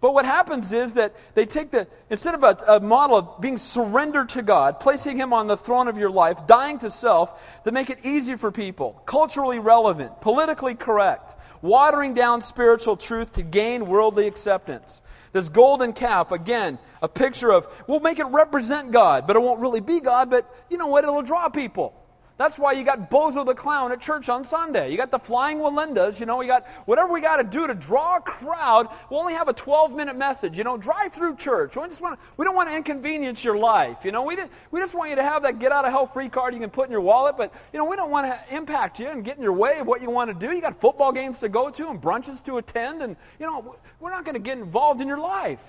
But 0.00 0.14
what 0.14 0.24
happens 0.24 0.72
is 0.72 0.94
that 0.94 1.14
they 1.34 1.44
take 1.44 1.70
the, 1.70 1.86
instead 2.08 2.34
of 2.34 2.42
a, 2.42 2.56
a, 2.76 2.80
model 2.80 3.16
of 3.18 3.40
being 3.40 3.58
surrendered 3.58 4.30
to 4.30 4.42
God, 4.42 4.80
placing 4.80 5.18
Him 5.18 5.34
on 5.34 5.46
the 5.46 5.58
throne 5.58 5.88
of 5.88 5.98
your 5.98 6.10
life, 6.10 6.46
dying 6.46 6.78
to 6.78 6.90
self, 6.90 7.38
they 7.64 7.70
make 7.70 7.90
it 7.90 7.98
easy 8.02 8.36
for 8.36 8.50
people, 8.50 9.02
culturally 9.04 9.58
relevant, 9.58 10.20
politically 10.22 10.74
correct, 10.74 11.36
watering 11.62 12.14
down 12.14 12.40
spiritual 12.40 12.96
truth 12.96 13.32
to 13.32 13.42
gain 13.42 13.86
worldly 13.86 14.26
acceptance. 14.26 15.02
This 15.32 15.48
golden 15.48 15.92
calf, 15.92 16.32
again, 16.32 16.78
a 17.02 17.08
picture 17.08 17.52
of, 17.52 17.68
we'll 17.86 18.00
make 18.00 18.18
it 18.18 18.26
represent 18.26 18.90
God, 18.90 19.26
but 19.26 19.36
it 19.36 19.42
won't 19.42 19.60
really 19.60 19.80
be 19.80 20.00
God, 20.00 20.30
but 20.30 20.52
you 20.68 20.76
know 20.76 20.88
what? 20.88 21.04
It'll 21.04 21.22
draw 21.22 21.48
people. 21.48 21.94
That's 22.40 22.58
why 22.58 22.72
you 22.72 22.84
got 22.84 23.10
Bozo 23.10 23.44
the 23.44 23.52
Clown 23.52 23.92
at 23.92 24.00
church 24.00 24.30
on 24.30 24.44
Sunday. 24.44 24.90
You 24.90 24.96
got 24.96 25.10
the 25.10 25.18
Flying 25.18 25.58
Wallendas. 25.58 26.18
You 26.20 26.24
know, 26.24 26.38
we 26.38 26.46
got 26.46 26.66
whatever 26.86 27.12
we 27.12 27.20
got 27.20 27.36
to 27.36 27.44
do 27.44 27.66
to 27.66 27.74
draw 27.74 28.16
a 28.16 28.20
crowd. 28.22 28.88
We'll 29.10 29.20
only 29.20 29.34
have 29.34 29.48
a 29.48 29.52
12 29.52 29.94
minute 29.94 30.16
message. 30.16 30.56
You 30.56 30.64
know, 30.64 30.78
drive 30.78 31.12
through 31.12 31.36
church. 31.36 31.76
We, 31.76 31.82
just 31.82 32.00
want, 32.00 32.18
we 32.38 32.46
don't 32.46 32.54
want 32.54 32.70
to 32.70 32.74
inconvenience 32.74 33.44
your 33.44 33.58
life. 33.58 34.06
You 34.06 34.12
know, 34.12 34.22
we, 34.22 34.36
did, 34.36 34.48
we 34.70 34.80
just 34.80 34.94
want 34.94 35.10
you 35.10 35.16
to 35.16 35.22
have 35.22 35.42
that 35.42 35.58
get 35.58 35.70
out 35.70 35.84
of 35.84 35.90
hell 35.90 36.06
free 36.06 36.30
card 36.30 36.54
you 36.54 36.60
can 36.60 36.70
put 36.70 36.86
in 36.86 36.92
your 36.92 37.02
wallet. 37.02 37.36
But, 37.36 37.52
you 37.74 37.78
know, 37.78 37.84
we 37.84 37.94
don't 37.94 38.10
want 38.10 38.26
to 38.26 38.56
impact 38.56 38.98
you 39.00 39.08
and 39.08 39.22
get 39.22 39.36
in 39.36 39.42
your 39.42 39.52
way 39.52 39.78
of 39.78 39.86
what 39.86 40.00
you 40.00 40.08
want 40.08 40.30
to 40.30 40.46
do. 40.46 40.54
You 40.54 40.62
got 40.62 40.80
football 40.80 41.12
games 41.12 41.40
to 41.40 41.50
go 41.50 41.68
to 41.68 41.88
and 41.90 42.00
brunches 42.00 42.42
to 42.44 42.56
attend. 42.56 43.02
And, 43.02 43.16
you 43.38 43.44
know, 43.44 43.76
we're 44.00 44.08
not 44.08 44.24
going 44.24 44.32
to 44.32 44.40
get 44.40 44.56
involved 44.56 45.02
in 45.02 45.08
your 45.08 45.20
life. 45.20 45.60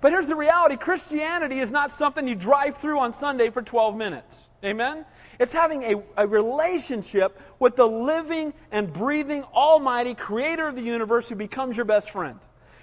But 0.00 0.10
here's 0.10 0.26
the 0.26 0.34
reality 0.34 0.74
Christianity 0.74 1.60
is 1.60 1.70
not 1.70 1.92
something 1.92 2.26
you 2.26 2.34
drive 2.34 2.78
through 2.78 2.98
on 2.98 3.12
Sunday 3.12 3.48
for 3.50 3.62
12 3.62 3.96
minutes. 3.96 4.40
Amen? 4.64 5.04
It's 5.38 5.52
having 5.52 5.82
a, 5.82 6.02
a 6.16 6.26
relationship 6.26 7.40
with 7.58 7.76
the 7.76 7.86
living 7.86 8.54
and 8.70 8.92
breathing 8.92 9.42
Almighty 9.44 10.14
Creator 10.14 10.68
of 10.68 10.74
the 10.74 10.82
universe 10.82 11.28
who 11.28 11.34
becomes 11.34 11.76
your 11.76 11.86
best 11.86 12.10
friend. 12.10 12.38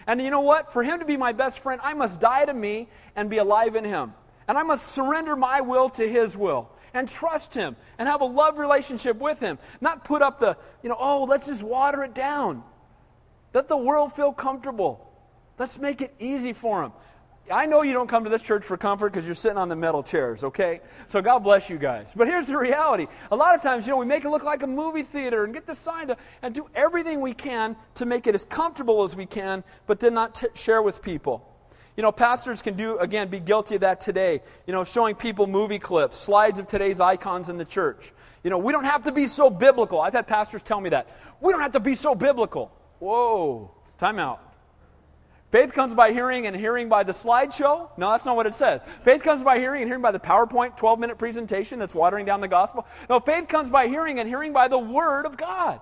And 0.05 0.21
you 0.21 0.29
know 0.29 0.41
what? 0.41 0.73
For 0.73 0.83
Him 0.83 0.99
to 0.99 1.05
be 1.05 1.17
my 1.17 1.31
best 1.31 1.63
friend, 1.63 1.81
I 1.83 1.93
must 1.93 2.19
die 2.19 2.45
to 2.45 2.53
me 2.53 2.89
and 3.15 3.29
be 3.29 3.37
alive 3.37 3.75
in 3.75 3.83
Him. 3.83 4.13
And 4.47 4.57
I 4.57 4.63
must 4.63 4.87
surrender 4.87 5.35
my 5.35 5.61
will 5.61 5.89
to 5.91 6.07
His 6.07 6.35
will 6.35 6.69
and 6.93 7.07
trust 7.07 7.53
Him 7.53 7.75
and 7.97 8.07
have 8.07 8.21
a 8.21 8.25
love 8.25 8.57
relationship 8.57 9.17
with 9.17 9.39
Him. 9.39 9.57
Not 9.81 10.05
put 10.05 10.21
up 10.21 10.39
the, 10.39 10.57
you 10.83 10.89
know, 10.89 10.97
oh, 10.99 11.23
let's 11.23 11.47
just 11.47 11.63
water 11.63 12.03
it 12.03 12.13
down. 12.13 12.63
Let 13.53 13.67
the 13.67 13.77
world 13.77 14.13
feel 14.13 14.33
comfortable. 14.33 15.09
Let's 15.57 15.79
make 15.79 16.01
it 16.01 16.13
easy 16.19 16.53
for 16.53 16.83
Him. 16.83 16.91
I 17.51 17.65
know 17.65 17.81
you 17.81 17.91
don't 17.91 18.07
come 18.07 18.23
to 18.23 18.29
this 18.29 18.41
church 18.41 18.63
for 18.63 18.77
comfort 18.77 19.11
because 19.11 19.25
you're 19.25 19.35
sitting 19.35 19.57
on 19.57 19.67
the 19.67 19.75
metal 19.75 20.01
chairs, 20.01 20.45
okay? 20.45 20.79
So 21.07 21.21
God 21.21 21.39
bless 21.39 21.69
you 21.69 21.77
guys. 21.77 22.13
But 22.15 22.27
here's 22.27 22.47
the 22.47 22.57
reality. 22.57 23.07
A 23.31 23.35
lot 23.35 23.53
of 23.53 23.61
times, 23.61 23.85
you 23.85 23.91
know, 23.91 23.97
we 23.97 24.05
make 24.05 24.23
it 24.23 24.29
look 24.29 24.43
like 24.43 24.63
a 24.63 24.67
movie 24.67 25.03
theater 25.03 25.43
and 25.43 25.53
get 25.53 25.67
the 25.67 25.75
sign 25.75 26.07
to, 26.07 26.17
and 26.41 26.55
do 26.55 26.69
everything 26.73 27.19
we 27.19 27.33
can 27.33 27.75
to 27.95 28.05
make 28.05 28.27
it 28.27 28.35
as 28.35 28.45
comfortable 28.45 29.03
as 29.03 29.17
we 29.17 29.25
can, 29.25 29.61
but 29.87 29.99
then 29.99 30.13
not 30.13 30.35
t- 30.35 30.47
share 30.53 30.81
with 30.81 31.01
people. 31.01 31.45
You 31.97 32.01
know, 32.01 32.13
pastors 32.13 32.61
can 32.61 32.75
do, 32.75 32.97
again, 32.99 33.27
be 33.27 33.41
guilty 33.41 33.75
of 33.75 33.81
that 33.81 33.99
today. 33.99 34.41
You 34.65 34.73
know, 34.73 34.85
showing 34.85 35.13
people 35.13 35.45
movie 35.45 35.79
clips, 35.79 36.17
slides 36.17 36.59
of 36.59 36.65
today's 36.65 37.01
icons 37.01 37.49
in 37.49 37.57
the 37.57 37.65
church. 37.65 38.13
You 38.43 38.51
know, 38.51 38.57
we 38.57 38.71
don't 38.71 38.85
have 38.85 39.03
to 39.03 39.11
be 39.11 39.27
so 39.27 39.49
biblical. 39.49 39.99
I've 39.99 40.13
had 40.13 40.27
pastors 40.27 40.63
tell 40.63 40.79
me 40.79 40.89
that. 40.91 41.07
We 41.41 41.51
don't 41.51 41.61
have 41.61 41.73
to 41.73 41.81
be 41.81 41.95
so 41.95 42.15
biblical. 42.15 42.71
Whoa, 42.99 43.69
time 43.99 44.17
out. 44.17 44.52
Faith 45.53 45.71
comes 45.71 45.93
by 45.93 46.11
hearing 46.11 46.47
and 46.47 46.55
hearing 46.55 46.89
by 46.89 47.03
the 47.03 47.11
slideshow? 47.11 47.87
No, 47.95 48.09
that's 48.09 48.25
not 48.25 48.35
what 48.35 48.47
it 48.47 48.55
says. 48.55 48.81
Faith 49.05 49.21
comes 49.21 49.43
by 49.43 49.59
hearing 49.59 49.83
and 49.83 49.87
hearing 49.87 50.01
by 50.01 50.11
the 50.11 50.19
PowerPoint 50.19 50.75
12 50.75 50.97
minute 50.97 51.19
presentation 51.19 51.77
that's 51.77 51.93
watering 51.93 52.25
down 52.25 52.41
the 52.41 52.47
gospel. 52.47 52.87
No, 53.07 53.19
faith 53.19 53.47
comes 53.47 53.69
by 53.69 53.87
hearing 53.87 54.19
and 54.19 54.27
hearing 54.27 54.51
by 54.51 54.67
the 54.67 54.79
Word 54.79 55.27
of 55.27 55.37
God. 55.37 55.79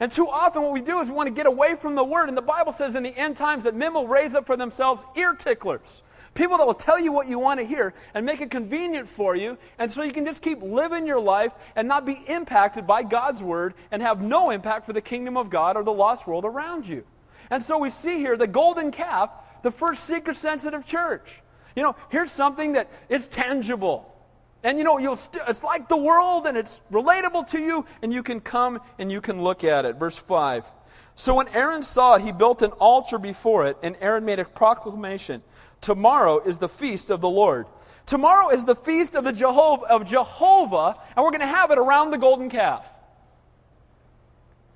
And 0.00 0.10
too 0.10 0.28
often, 0.28 0.62
what 0.62 0.72
we 0.72 0.80
do 0.80 0.98
is 0.98 1.10
we 1.10 1.14
want 1.14 1.28
to 1.28 1.32
get 1.32 1.46
away 1.46 1.76
from 1.76 1.94
the 1.94 2.02
Word. 2.02 2.26
And 2.26 2.36
the 2.36 2.42
Bible 2.42 2.72
says 2.72 2.96
in 2.96 3.04
the 3.04 3.16
end 3.16 3.36
times 3.36 3.62
that 3.62 3.76
men 3.76 3.94
will 3.94 4.08
raise 4.08 4.34
up 4.34 4.46
for 4.46 4.56
themselves 4.56 5.04
ear 5.14 5.32
ticklers. 5.32 6.02
People 6.34 6.58
that 6.58 6.66
will 6.66 6.74
tell 6.74 6.98
you 6.98 7.12
what 7.12 7.28
you 7.28 7.38
want 7.38 7.60
to 7.60 7.66
hear 7.66 7.94
and 8.14 8.26
make 8.26 8.40
it 8.40 8.50
convenient 8.50 9.08
for 9.08 9.36
you, 9.36 9.58
and 9.78 9.92
so 9.92 10.02
you 10.02 10.12
can 10.12 10.24
just 10.24 10.42
keep 10.42 10.60
living 10.60 11.06
your 11.06 11.20
life 11.20 11.52
and 11.76 11.86
not 11.86 12.04
be 12.04 12.24
impacted 12.26 12.84
by 12.84 13.04
God's 13.04 13.44
Word 13.44 13.74
and 13.92 14.02
have 14.02 14.20
no 14.20 14.50
impact 14.50 14.86
for 14.86 14.92
the 14.92 15.00
kingdom 15.00 15.36
of 15.36 15.50
God 15.50 15.76
or 15.76 15.84
the 15.84 15.92
lost 15.92 16.26
world 16.26 16.44
around 16.44 16.88
you. 16.88 17.04
And 17.50 17.62
so 17.62 17.78
we 17.78 17.90
see 17.90 18.18
here 18.18 18.36
the 18.36 18.46
golden 18.46 18.90
calf, 18.90 19.30
the 19.62 19.70
first 19.70 20.04
seeker 20.04 20.34
sensitive 20.34 20.84
church. 20.84 21.40
You 21.74 21.82
know, 21.82 21.96
here's 22.10 22.32
something 22.32 22.72
that 22.72 22.90
is 23.08 23.26
tangible. 23.26 24.14
And 24.62 24.78
you 24.78 24.84
know, 24.84 24.98
you'll 24.98 25.16
st- 25.16 25.44
it's 25.48 25.62
like 25.62 25.88
the 25.88 25.96
world 25.96 26.46
and 26.46 26.58
it's 26.58 26.80
relatable 26.90 27.48
to 27.48 27.60
you, 27.60 27.86
and 28.02 28.12
you 28.12 28.22
can 28.22 28.40
come 28.40 28.80
and 28.98 29.10
you 29.10 29.20
can 29.20 29.42
look 29.42 29.64
at 29.64 29.84
it. 29.84 29.96
Verse 29.96 30.18
5. 30.18 30.70
So 31.14 31.34
when 31.34 31.48
Aaron 31.48 31.82
saw 31.82 32.14
it, 32.14 32.22
he 32.22 32.32
built 32.32 32.62
an 32.62 32.70
altar 32.72 33.18
before 33.18 33.66
it, 33.66 33.76
and 33.82 33.96
Aaron 34.00 34.24
made 34.24 34.38
a 34.38 34.44
proclamation 34.44 35.42
Tomorrow 35.80 36.40
is 36.40 36.58
the 36.58 36.68
feast 36.68 37.10
of 37.10 37.20
the 37.20 37.28
Lord. 37.28 37.66
Tomorrow 38.06 38.50
is 38.50 38.64
the 38.64 38.74
feast 38.74 39.14
of 39.14 39.24
the 39.24 39.32
Jehovah 39.32 39.86
of 39.86 40.06
Jehovah, 40.06 40.96
and 41.14 41.24
we're 41.24 41.30
going 41.30 41.40
to 41.40 41.46
have 41.46 41.70
it 41.70 41.78
around 41.78 42.10
the 42.10 42.18
golden 42.18 42.50
calf. 42.50 42.90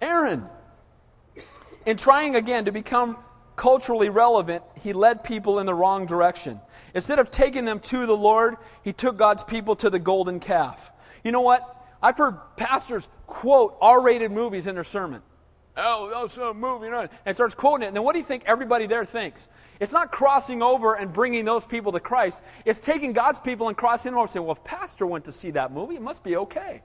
Aaron, 0.01 0.49
in 1.87 1.97
trying 1.97 2.37
again 2.37 2.65
to 2.67 2.73
become 2.73 3.17
culturally 3.57 4.09
relevant, 4.09 4.63
he 4.83 4.93
led 4.93 5.25
people 5.25 5.59
in 5.59 5.67
the 5.67 5.75
wrong 5.75 6.07
direction. 6.07 6.61
Instead 6.95 7.19
of 7.19 7.31
taking 7.31 7.65
them 7.65 7.81
to 7.81 8.07
the 8.07 8.17
Lord, 8.17 8.57
he 8.83 8.93
took 8.93 9.17
God's 9.17 9.45
people 9.45 9.77
to 9.77 9.91
the 9.91 9.99
golden 9.99 10.41
calf. 10.41 10.91
You 11.25 11.33
know 11.33 11.41
what? 11.41 11.85
I've 12.03 12.19
heard 12.19 12.39
pastors 12.57 13.09
quote 13.27 13.77
R 13.81 14.01
rated 14.01 14.33
movies 14.33 14.67
in 14.67 14.75
their 14.75 14.85
sermon. 14.85 15.23
Oh, 15.77 16.11
oh 16.13 16.23
that's 16.23 16.37
a 16.37 16.53
movie, 16.53 16.87
you 16.87 16.91
know, 16.91 17.09
and 17.25 17.35
starts 17.35 17.55
quoting 17.55 17.85
it. 17.85 17.89
And 17.89 17.97
then 17.97 18.03
what 18.03 18.13
do 18.13 18.19
you 18.19 18.25
think 18.25 18.43
everybody 18.47 18.87
there 18.87 19.05
thinks? 19.05 19.49
It's 19.81 19.93
not 19.93 20.11
crossing 20.13 20.63
over 20.63 20.95
and 20.95 21.13
bringing 21.13 21.45
those 21.45 21.65
people 21.65 21.93
to 21.93 22.01
Christ. 22.01 22.43
It's 22.65 22.81
taking 22.81 23.13
God's 23.13 23.41
people 23.41 23.69
and 23.69 23.77
crossing 23.77 24.13
them 24.13 24.19
over 24.19 24.25
and 24.25 24.31
saying, 24.31 24.45
well, 24.45 24.57
if 24.57 24.65
Pastor 24.65 25.07
went 25.07 25.25
to 25.27 25.33
see 25.33 25.51
that 25.53 25.73
movie, 25.73 25.97
it 25.97 26.03
must 26.03 26.23
be 26.23 26.37
okay 26.37 26.83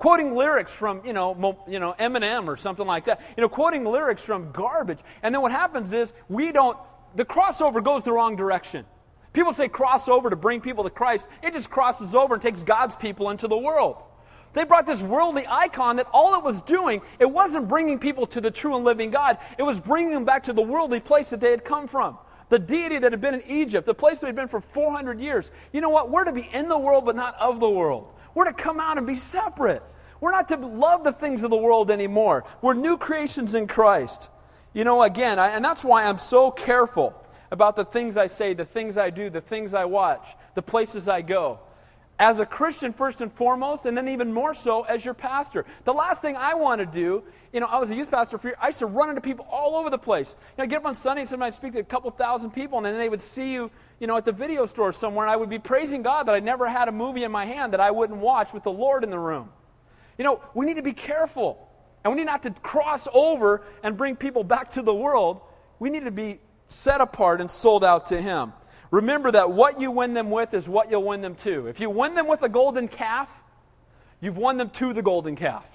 quoting 0.00 0.34
lyrics 0.34 0.72
from, 0.72 1.04
you 1.04 1.12
know, 1.12 1.62
you 1.68 1.78
know, 1.78 1.94
Eminem 2.00 2.48
or 2.48 2.56
something 2.56 2.86
like 2.86 3.04
that. 3.04 3.20
You 3.36 3.42
know, 3.42 3.50
quoting 3.50 3.84
lyrics 3.84 4.22
from 4.24 4.50
garbage. 4.50 4.98
And 5.22 5.32
then 5.32 5.42
what 5.42 5.52
happens 5.52 5.92
is 5.92 6.14
we 6.30 6.52
don't, 6.52 6.76
the 7.14 7.24
crossover 7.24 7.84
goes 7.84 8.02
the 8.02 8.12
wrong 8.12 8.34
direction. 8.34 8.86
People 9.34 9.52
say 9.52 9.68
crossover 9.68 10.30
to 10.30 10.36
bring 10.36 10.62
people 10.62 10.84
to 10.84 10.90
Christ. 10.90 11.28
It 11.42 11.52
just 11.52 11.68
crosses 11.68 12.14
over 12.14 12.34
and 12.34 12.42
takes 12.42 12.62
God's 12.62 12.96
people 12.96 13.28
into 13.28 13.46
the 13.46 13.58
world. 13.58 13.98
They 14.54 14.64
brought 14.64 14.86
this 14.86 15.02
worldly 15.02 15.46
icon 15.46 15.96
that 15.96 16.08
all 16.12 16.34
it 16.34 16.42
was 16.42 16.62
doing, 16.62 17.02
it 17.18 17.30
wasn't 17.30 17.68
bringing 17.68 17.98
people 17.98 18.26
to 18.28 18.40
the 18.40 18.50
true 18.50 18.74
and 18.76 18.86
living 18.86 19.10
God. 19.10 19.36
It 19.58 19.62
was 19.62 19.80
bringing 19.80 20.12
them 20.12 20.24
back 20.24 20.44
to 20.44 20.54
the 20.54 20.62
worldly 20.62 21.00
place 21.00 21.28
that 21.28 21.40
they 21.40 21.50
had 21.50 21.62
come 21.62 21.86
from. 21.86 22.16
The 22.48 22.58
deity 22.58 22.98
that 22.98 23.12
had 23.12 23.20
been 23.20 23.34
in 23.34 23.42
Egypt, 23.46 23.86
the 23.86 23.94
place 23.94 24.18
that 24.18 24.26
had 24.26 24.34
been 24.34 24.48
for 24.48 24.62
400 24.62 25.20
years. 25.20 25.50
You 25.72 25.82
know 25.82 25.90
what? 25.90 26.10
We're 26.10 26.24
to 26.24 26.32
be 26.32 26.48
in 26.52 26.68
the 26.68 26.78
world, 26.78 27.04
but 27.04 27.14
not 27.14 27.36
of 27.38 27.60
the 27.60 27.68
world. 27.68 28.08
We're 28.34 28.44
to 28.44 28.52
come 28.52 28.80
out 28.80 28.98
and 28.98 29.06
be 29.06 29.16
separate. 29.16 29.82
We're 30.20 30.32
not 30.32 30.48
to 30.48 30.56
love 30.56 31.04
the 31.04 31.12
things 31.12 31.42
of 31.42 31.50
the 31.50 31.56
world 31.56 31.90
anymore. 31.90 32.44
We're 32.60 32.74
new 32.74 32.96
creations 32.96 33.54
in 33.54 33.66
Christ. 33.66 34.28
You 34.72 34.84
know, 34.84 35.02
again, 35.02 35.38
I, 35.38 35.48
and 35.48 35.64
that's 35.64 35.82
why 35.84 36.04
I'm 36.04 36.18
so 36.18 36.50
careful 36.50 37.14
about 37.50 37.74
the 37.74 37.84
things 37.84 38.16
I 38.16 38.28
say, 38.28 38.54
the 38.54 38.64
things 38.64 38.96
I 38.98 39.10
do, 39.10 39.30
the 39.30 39.40
things 39.40 39.74
I 39.74 39.86
watch, 39.86 40.36
the 40.54 40.62
places 40.62 41.08
I 41.08 41.22
go 41.22 41.60
as 42.20 42.38
a 42.38 42.44
Christian, 42.44 42.92
first 42.92 43.22
and 43.22 43.32
foremost, 43.32 43.86
and 43.86 43.96
then 43.96 44.06
even 44.06 44.30
more 44.30 44.52
so 44.52 44.82
as 44.82 45.02
your 45.02 45.14
pastor. 45.14 45.64
The 45.84 45.94
last 45.94 46.20
thing 46.20 46.36
I 46.36 46.52
want 46.52 46.80
to 46.80 46.86
do, 46.86 47.24
you 47.50 47.60
know, 47.60 47.66
I 47.66 47.78
was 47.78 47.90
a 47.90 47.94
youth 47.94 48.10
pastor 48.10 48.36
for 48.36 48.48
years. 48.48 48.58
I 48.60 48.66
used 48.66 48.78
to 48.80 48.86
run 48.86 49.08
into 49.08 49.22
people 49.22 49.46
all 49.50 49.74
over 49.74 49.88
the 49.88 49.98
place. 49.98 50.36
You 50.38 50.58
know, 50.58 50.64
I 50.64 50.66
get 50.66 50.76
up 50.76 50.84
on 50.84 50.94
Sunday 50.94 51.22
and 51.22 51.28
sometimes 51.28 51.54
I 51.54 51.56
speak 51.56 51.72
to 51.72 51.78
a 51.78 51.82
couple 51.82 52.10
thousand 52.10 52.50
people, 52.50 52.76
and 52.76 52.86
then 52.86 52.98
they 52.98 53.08
would 53.08 53.22
see 53.22 53.52
you, 53.52 53.70
you 54.00 54.06
know, 54.06 54.16
at 54.16 54.24
the 54.24 54.32
video 54.32 54.66
store 54.66 54.92
somewhere, 54.92 55.26
and 55.26 55.32
I 55.32 55.36
would 55.36 55.50
be 55.50 55.58
praising 55.58 56.02
God 56.02 56.26
that 56.26 56.34
I 56.34 56.40
never 56.40 56.68
had 56.68 56.88
a 56.88 56.92
movie 56.92 57.22
in 57.22 57.30
my 57.30 57.44
hand 57.44 57.74
that 57.74 57.80
I 57.80 57.90
wouldn't 57.90 58.18
watch 58.18 58.52
with 58.52 58.64
the 58.64 58.72
Lord 58.72 59.04
in 59.04 59.10
the 59.10 59.18
room. 59.18 59.50
You 60.18 60.24
know, 60.24 60.40
we 60.54 60.66
need 60.66 60.76
to 60.76 60.82
be 60.82 60.94
careful. 60.94 61.68
And 62.02 62.12
we 62.12 62.18
need 62.18 62.26
not 62.26 62.42
to 62.44 62.50
cross 62.50 63.06
over 63.12 63.62
and 63.82 63.96
bring 63.96 64.16
people 64.16 64.42
back 64.42 64.70
to 64.70 64.82
the 64.82 64.94
world. 64.94 65.42
We 65.78 65.90
need 65.90 66.04
to 66.04 66.10
be 66.10 66.40
set 66.70 67.02
apart 67.02 67.42
and 67.42 67.50
sold 67.50 67.84
out 67.84 68.06
to 68.06 68.20
Him. 68.20 68.54
Remember 68.90 69.30
that 69.30 69.50
what 69.50 69.80
you 69.80 69.90
win 69.90 70.14
them 70.14 70.30
with 70.30 70.54
is 70.54 70.68
what 70.68 70.90
you'll 70.90 71.04
win 71.04 71.20
them 71.20 71.34
to. 71.36 71.66
If 71.66 71.78
you 71.78 71.90
win 71.90 72.14
them 72.14 72.26
with 72.26 72.42
a 72.42 72.48
golden 72.48 72.88
calf, 72.88 73.42
you've 74.20 74.38
won 74.38 74.56
them 74.56 74.70
to 74.70 74.94
the 74.94 75.02
golden 75.02 75.36
calf. 75.36 75.66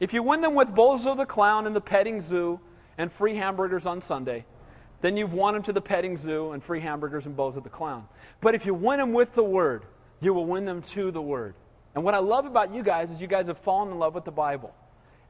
If 0.00 0.12
you 0.12 0.22
win 0.22 0.40
them 0.40 0.54
with 0.54 0.68
Bozo 0.68 1.16
the 1.16 1.24
Clown 1.24 1.66
and 1.66 1.74
the 1.74 1.80
petting 1.80 2.20
zoo 2.20 2.60
and 2.98 3.10
free 3.10 3.36
hamburgers 3.36 3.86
on 3.86 4.00
Sunday, 4.00 4.44
then 5.06 5.16
you've 5.16 5.32
won 5.32 5.54
them 5.54 5.62
to 5.62 5.72
the 5.72 5.80
petting 5.80 6.16
zoo 6.16 6.50
and 6.50 6.62
free 6.62 6.80
hamburgers 6.80 7.26
and 7.26 7.36
Bozo 7.36 7.62
the 7.62 7.68
Clown. 7.68 8.08
But 8.40 8.56
if 8.56 8.66
you 8.66 8.74
win 8.74 8.98
them 8.98 9.12
with 9.12 9.34
the 9.34 9.44
Word, 9.44 9.84
you 10.20 10.34
will 10.34 10.46
win 10.46 10.64
them 10.64 10.82
to 10.82 11.12
the 11.12 11.22
Word. 11.22 11.54
And 11.94 12.02
what 12.02 12.14
I 12.14 12.18
love 12.18 12.44
about 12.44 12.74
you 12.74 12.82
guys 12.82 13.12
is 13.12 13.20
you 13.20 13.28
guys 13.28 13.46
have 13.46 13.58
fallen 13.58 13.92
in 13.92 14.00
love 14.00 14.14
with 14.14 14.24
the 14.24 14.32
Bible. 14.32 14.74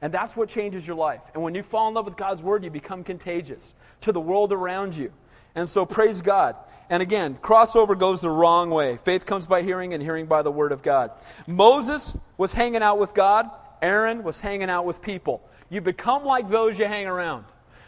And 0.01 0.11
that's 0.11 0.35
what 0.35 0.49
changes 0.49 0.87
your 0.87 0.95
life. 0.95 1.21
And 1.35 1.43
when 1.43 1.53
you 1.53 1.61
fall 1.61 1.87
in 1.87 1.93
love 1.93 2.05
with 2.05 2.17
God's 2.17 2.41
Word, 2.41 2.63
you 2.63 2.71
become 2.71 3.03
contagious 3.03 3.75
to 4.01 4.11
the 4.11 4.19
world 4.19 4.51
around 4.51 4.97
you. 4.97 5.13
And 5.53 5.69
so 5.69 5.85
praise 5.85 6.23
God. 6.23 6.55
And 6.89 7.03
again, 7.03 7.37
crossover 7.41 7.97
goes 7.97 8.19
the 8.19 8.29
wrong 8.29 8.69
way. 8.69 8.97
Faith 8.97 9.25
comes 9.25 9.45
by 9.45 9.61
hearing, 9.61 9.93
and 9.93 10.01
hearing 10.01 10.25
by 10.25 10.41
the 10.41 10.51
word 10.51 10.71
of 10.71 10.81
God. 10.81 11.11
Moses 11.45 12.15
was 12.37 12.53
hanging 12.53 12.81
out 12.81 12.97
with 12.97 13.13
God, 13.13 13.49
Aaron 13.81 14.23
was 14.23 14.39
hanging 14.39 14.69
out 14.69 14.85
with 14.85 15.01
people. 15.01 15.41
You 15.69 15.81
become 15.81 16.23
like 16.23 16.49
those 16.49 16.79
you 16.79 16.85
hang 16.85 17.07
around. 17.07 17.45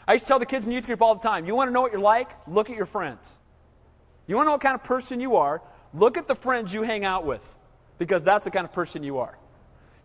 I 0.09 0.13
used 0.13 0.25
to 0.25 0.29
tell 0.29 0.39
the 0.39 0.45
kids 0.47 0.65
in 0.65 0.71
youth 0.71 0.87
group 0.87 1.03
all 1.03 1.13
the 1.13 1.21
time 1.21 1.45
you 1.45 1.53
want 1.53 1.67
to 1.67 1.71
know 1.71 1.81
what 1.81 1.91
you're 1.91 2.01
like? 2.01 2.31
Look 2.47 2.71
at 2.71 2.75
your 2.75 2.87
friends. 2.87 3.37
You 4.25 4.35
want 4.35 4.47
to 4.47 4.47
know 4.47 4.53
what 4.53 4.61
kind 4.61 4.73
of 4.73 4.83
person 4.83 5.19
you 5.19 5.35
are? 5.35 5.61
Look 5.93 6.17
at 6.17 6.27
the 6.27 6.33
friends 6.33 6.73
you 6.73 6.81
hang 6.81 7.05
out 7.05 7.27
with, 7.27 7.43
because 7.99 8.23
that's 8.23 8.45
the 8.45 8.51
kind 8.51 8.65
of 8.65 8.73
person 8.73 9.03
you 9.03 9.19
are. 9.19 9.37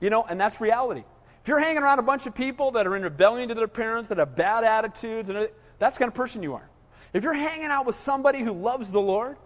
You 0.00 0.10
know, 0.10 0.22
and 0.22 0.38
that's 0.38 0.60
reality. 0.60 1.04
If 1.40 1.48
you're 1.48 1.58
hanging 1.58 1.82
around 1.82 2.00
a 2.00 2.02
bunch 2.02 2.26
of 2.26 2.34
people 2.34 2.72
that 2.72 2.86
are 2.86 2.96
in 2.96 3.02
rebellion 3.02 3.48
to 3.48 3.54
their 3.54 3.66
parents, 3.66 4.10
that 4.10 4.18
have 4.18 4.36
bad 4.36 4.62
attitudes, 4.62 5.30
and 5.30 5.48
that's 5.78 5.96
the 5.96 6.00
kind 6.00 6.10
of 6.10 6.14
person 6.14 6.42
you 6.42 6.52
are. 6.52 6.68
If 7.14 7.24
you're 7.24 7.32
hanging 7.32 7.66
out 7.66 7.86
with 7.86 7.94
somebody 7.94 8.40
who 8.40 8.52
loves 8.52 8.90
the 8.90 9.00
Lord, 9.00 9.38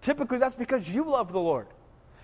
typically 0.00 0.38
that's 0.38 0.54
because 0.54 0.94
you 0.94 1.10
love 1.10 1.32
the 1.32 1.40
Lord. 1.40 1.66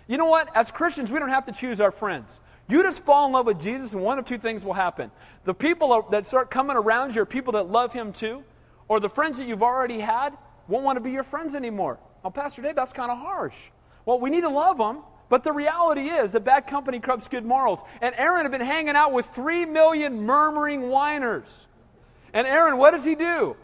You 0.07 0.16
know 0.16 0.26
what? 0.26 0.55
As 0.57 0.70
Christians, 0.70 1.11
we 1.11 1.18
don't 1.18 1.31
have 1.31 1.46
to 1.46 1.53
choose 1.53 1.81
our 1.81 1.90
friends. 1.90 2.40
You 2.70 2.85
just 2.85 3.04
fall 3.04 3.26
in 3.26 3.33
love 3.33 3.46
with 3.46 3.61
Jesus, 3.61 3.94
and 3.94 4.02
one 4.02 4.20
of 4.20 4.24
two 4.24 4.38
things 4.38 4.64
will 4.64 4.74
happen. 4.74 5.11
The 5.44 5.52
people 5.52 6.06
that 6.12 6.28
start 6.28 6.50
coming 6.52 6.76
around 6.76 7.16
you 7.16 7.22
are 7.22 7.26
people 7.26 7.54
that 7.54 7.68
love 7.68 7.92
Him 7.92 8.12
too, 8.12 8.44
or 8.87 9.00
the 9.00 9.09
friends 9.09 9.37
that 9.38 9.48
you've 9.48 9.62
already 9.62 9.98
had 9.98 10.38
won't 10.68 10.85
want 10.85 10.96
to 10.96 11.00
be 11.00 11.11
your 11.11 11.24
friends 11.24 11.56
anymore. 11.56 11.98
Now, 12.22 12.30
Pastor 12.30 12.62
Dave, 12.62 12.76
that's 12.76 12.92
kind 12.92 13.11
of 13.11 13.18
harsh. 13.18 13.56
Well, 14.06 14.20
we 14.20 14.30
need 14.30 14.42
to 14.42 14.48
love 14.48 14.78
them, 14.78 15.00
but 15.28 15.42
the 15.42 15.52
reality 15.52 16.11
is 16.11 16.30
that 16.30 16.44
bad 16.44 16.68
company 16.68 17.00
corrupts 17.00 17.26
good 17.26 17.44
morals. 17.44 17.83
And 18.00 18.14
Aaron 18.16 18.42
had 18.42 18.52
been 18.52 18.61
hanging 18.61 18.94
out 18.94 19.12
with 19.12 19.26
three 19.26 19.64
million 19.64 20.22
murmuring 20.22 20.90
whiners. 20.90 21.48
And 22.33 22.46
Aaron, 22.46 22.78
what 22.78 22.92
does 22.92 23.04
he 23.04 23.16
do? 23.16 23.56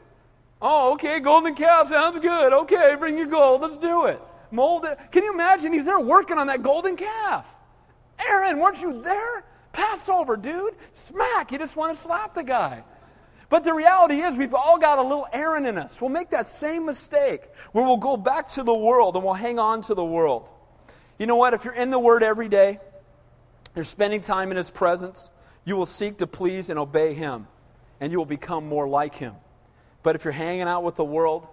Oh, 0.60 0.94
okay, 0.94 1.20
golden 1.20 1.54
calf 1.54 1.88
sounds 1.88 2.18
good. 2.18 2.52
Okay, 2.52 2.96
bring 2.98 3.16
your 3.16 3.26
gold. 3.26 3.60
Let's 3.60 3.76
do 3.76 4.06
it. 4.06 4.20
Mold 4.50 4.84
it. 4.84 4.98
Can 5.12 5.22
you 5.22 5.32
imagine? 5.32 5.72
He's 5.72 5.86
there 5.86 6.00
working 6.00 6.38
on 6.38 6.48
that 6.48 6.64
golden 6.64 6.96
calf. 6.96 7.46
Aaron, 8.18 8.58
weren't 8.58 8.80
you 8.82 9.02
there? 9.02 9.44
Passover, 9.72 10.36
dude. 10.36 10.74
Smack. 10.94 11.52
You 11.52 11.58
just 11.58 11.76
want 11.76 11.94
to 11.94 12.00
slap 12.00 12.34
the 12.34 12.42
guy. 12.42 12.82
But 13.48 13.62
the 13.62 13.72
reality 13.72 14.16
is, 14.20 14.36
we've 14.36 14.54
all 14.54 14.78
got 14.78 14.98
a 14.98 15.02
little 15.02 15.26
Aaron 15.32 15.66
in 15.66 15.78
us. 15.78 16.00
We'll 16.00 16.10
make 16.10 16.30
that 16.30 16.48
same 16.48 16.84
mistake 16.84 17.42
where 17.72 17.84
we'll 17.84 17.96
go 17.96 18.16
back 18.16 18.48
to 18.50 18.62
the 18.62 18.74
world 18.74 19.14
and 19.14 19.24
we'll 19.24 19.34
hang 19.34 19.58
on 19.58 19.82
to 19.82 19.94
the 19.94 20.04
world. 20.04 20.48
You 21.18 21.26
know 21.26 21.36
what? 21.36 21.54
If 21.54 21.64
you're 21.64 21.74
in 21.74 21.90
the 21.90 21.98
Word 21.98 22.22
every 22.22 22.48
day, 22.48 22.80
you're 23.74 23.84
spending 23.84 24.20
time 24.20 24.50
in 24.50 24.56
His 24.56 24.70
presence, 24.70 25.30
you 25.64 25.76
will 25.76 25.86
seek 25.86 26.18
to 26.18 26.26
please 26.26 26.70
and 26.70 26.78
obey 26.78 27.14
Him, 27.14 27.46
and 28.00 28.10
you 28.10 28.18
will 28.18 28.26
become 28.26 28.68
more 28.68 28.88
like 28.88 29.14
Him. 29.14 29.34
But 30.02 30.16
if 30.16 30.24
you're 30.24 30.32
hanging 30.32 30.62
out 30.62 30.82
with 30.82 30.96
the 30.96 31.04
world, 31.04 31.46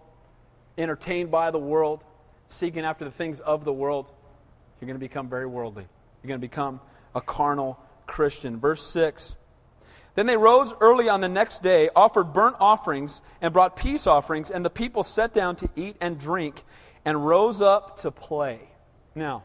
entertained 0.78 1.30
by 1.30 1.52
the 1.52 1.60
world, 1.60 2.04
seeking 2.48 2.86
after 2.86 3.06
the 3.06 3.12
things 3.12 3.40
of 3.40 3.66
the 3.66 3.74
world, 3.74 4.12
you're 4.80 4.88
going 4.88 4.96
to 4.96 5.00
become 5.00 5.30
very 5.30 5.46
worldly. 5.46 5.88
You're 6.24 6.30
going 6.30 6.40
to 6.40 6.48
become 6.48 6.80
a 7.14 7.22
carnal 7.22 7.80
Christian. 8.08 8.60
Verse 8.60 8.82
6 8.84 9.36
Then 10.16 10.26
they 10.26 10.38
rose 10.38 10.74
early 10.80 11.10
on 11.10 11.22
the 11.22 11.30
next 11.30 11.62
day, 11.62 11.90
offered 11.96 12.34
burnt 12.34 12.56
offerings, 12.60 13.22
and 13.42 13.54
brought 13.54 13.76
peace 13.76 14.08
offerings, 14.08 14.50
and 14.50 14.64
the 14.64 14.70
people 14.70 15.04
sat 15.04 15.34
down 15.34 15.56
to 15.58 15.70
eat 15.76 15.96
and 16.02 16.18
drink, 16.18 16.64
and 17.06 17.26
rose 17.26 17.62
up 17.62 17.98
to 17.98 18.12
play. 18.12 18.60
Now, 19.16 19.44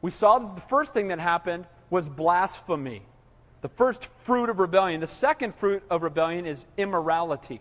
we 0.00 0.10
saw 0.10 0.38
that 0.38 0.54
the 0.54 0.60
first 0.60 0.92
thing 0.92 1.08
that 1.08 1.18
happened 1.18 1.66
was 1.90 2.08
blasphemy. 2.08 3.02
The 3.60 3.68
first 3.68 4.06
fruit 4.20 4.50
of 4.50 4.58
rebellion. 4.58 5.00
The 5.00 5.06
second 5.06 5.54
fruit 5.54 5.82
of 5.90 6.02
rebellion 6.02 6.46
is 6.46 6.66
immorality 6.76 7.60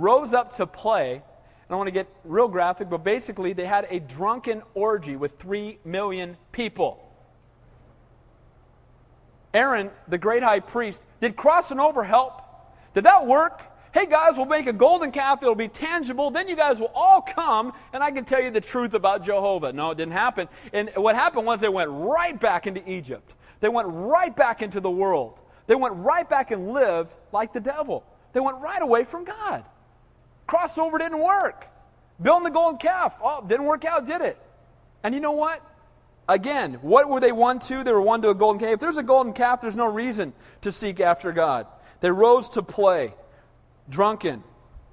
rose 0.00 0.32
up 0.34 0.52
to 0.56 0.66
play. 0.66 1.16
I 1.16 1.68
don't 1.68 1.78
want 1.78 1.88
to 1.88 1.92
get 1.92 2.08
real 2.24 2.48
graphic, 2.48 2.90
but 2.90 3.04
basically 3.04 3.52
they 3.52 3.66
had 3.66 3.86
a 3.90 4.00
drunken 4.00 4.62
orgy 4.74 5.16
with 5.16 5.38
three 5.38 5.78
million 5.84 6.36
people. 6.50 7.06
Aaron, 9.52 9.90
the 10.08 10.18
great 10.18 10.42
high 10.42 10.60
priest, 10.60 11.02
did 11.20 11.36
crossing 11.36 11.80
over 11.80 12.04
help? 12.04 12.42
Did 12.94 13.04
that 13.04 13.26
work? 13.26 13.62
Hey 13.92 14.06
guys, 14.06 14.36
we'll 14.36 14.46
make 14.46 14.68
a 14.68 14.72
golden 14.72 15.10
calf, 15.10 15.42
it'll 15.42 15.56
be 15.56 15.66
tangible, 15.66 16.30
then 16.30 16.48
you 16.48 16.54
guys 16.54 16.78
will 16.78 16.92
all 16.94 17.20
come, 17.20 17.72
and 17.92 18.04
I 18.04 18.12
can 18.12 18.24
tell 18.24 18.40
you 18.40 18.52
the 18.52 18.60
truth 18.60 18.94
about 18.94 19.24
Jehovah. 19.24 19.72
No, 19.72 19.90
it 19.90 19.96
didn't 19.96 20.12
happen. 20.12 20.48
And 20.72 20.90
what 20.94 21.16
happened 21.16 21.44
was 21.44 21.60
they 21.60 21.68
went 21.68 21.90
right 21.90 22.38
back 22.38 22.68
into 22.68 22.88
Egypt. 22.88 23.34
They 23.58 23.68
went 23.68 23.88
right 23.90 24.34
back 24.34 24.62
into 24.62 24.80
the 24.80 24.90
world. 24.90 25.40
They 25.66 25.74
went 25.74 25.94
right 25.96 26.28
back 26.28 26.52
and 26.52 26.72
lived 26.72 27.12
like 27.32 27.52
the 27.52 27.60
devil. 27.60 28.04
They 28.32 28.40
went 28.40 28.58
right 28.58 28.80
away 28.80 29.02
from 29.02 29.24
God. 29.24 29.64
Crossover 30.48 30.98
didn't 30.98 31.20
work. 31.20 31.66
Building 32.22 32.44
the 32.44 32.50
golden 32.50 32.78
calf, 32.78 33.16
oh, 33.22 33.44
didn't 33.46 33.66
work 33.66 33.84
out, 33.84 34.06
did 34.06 34.20
it? 34.20 34.38
And 35.02 35.14
you 35.14 35.20
know 35.20 35.32
what? 35.32 35.62
Again, 36.30 36.74
what 36.74 37.08
were 37.08 37.18
they 37.18 37.32
won 37.32 37.58
to? 37.58 37.82
They 37.82 37.90
were 37.92 38.00
won 38.00 38.22
to 38.22 38.30
a 38.30 38.34
golden 38.36 38.60
calf. 38.60 38.74
If 38.74 38.78
there's 38.78 38.98
a 38.98 39.02
golden 39.02 39.32
calf, 39.32 39.60
there's 39.60 39.76
no 39.76 39.86
reason 39.86 40.32
to 40.60 40.70
seek 40.70 41.00
after 41.00 41.32
God. 41.32 41.66
They 42.00 42.10
rose 42.12 42.48
to 42.50 42.62
play, 42.62 43.14
drunken, 43.88 44.44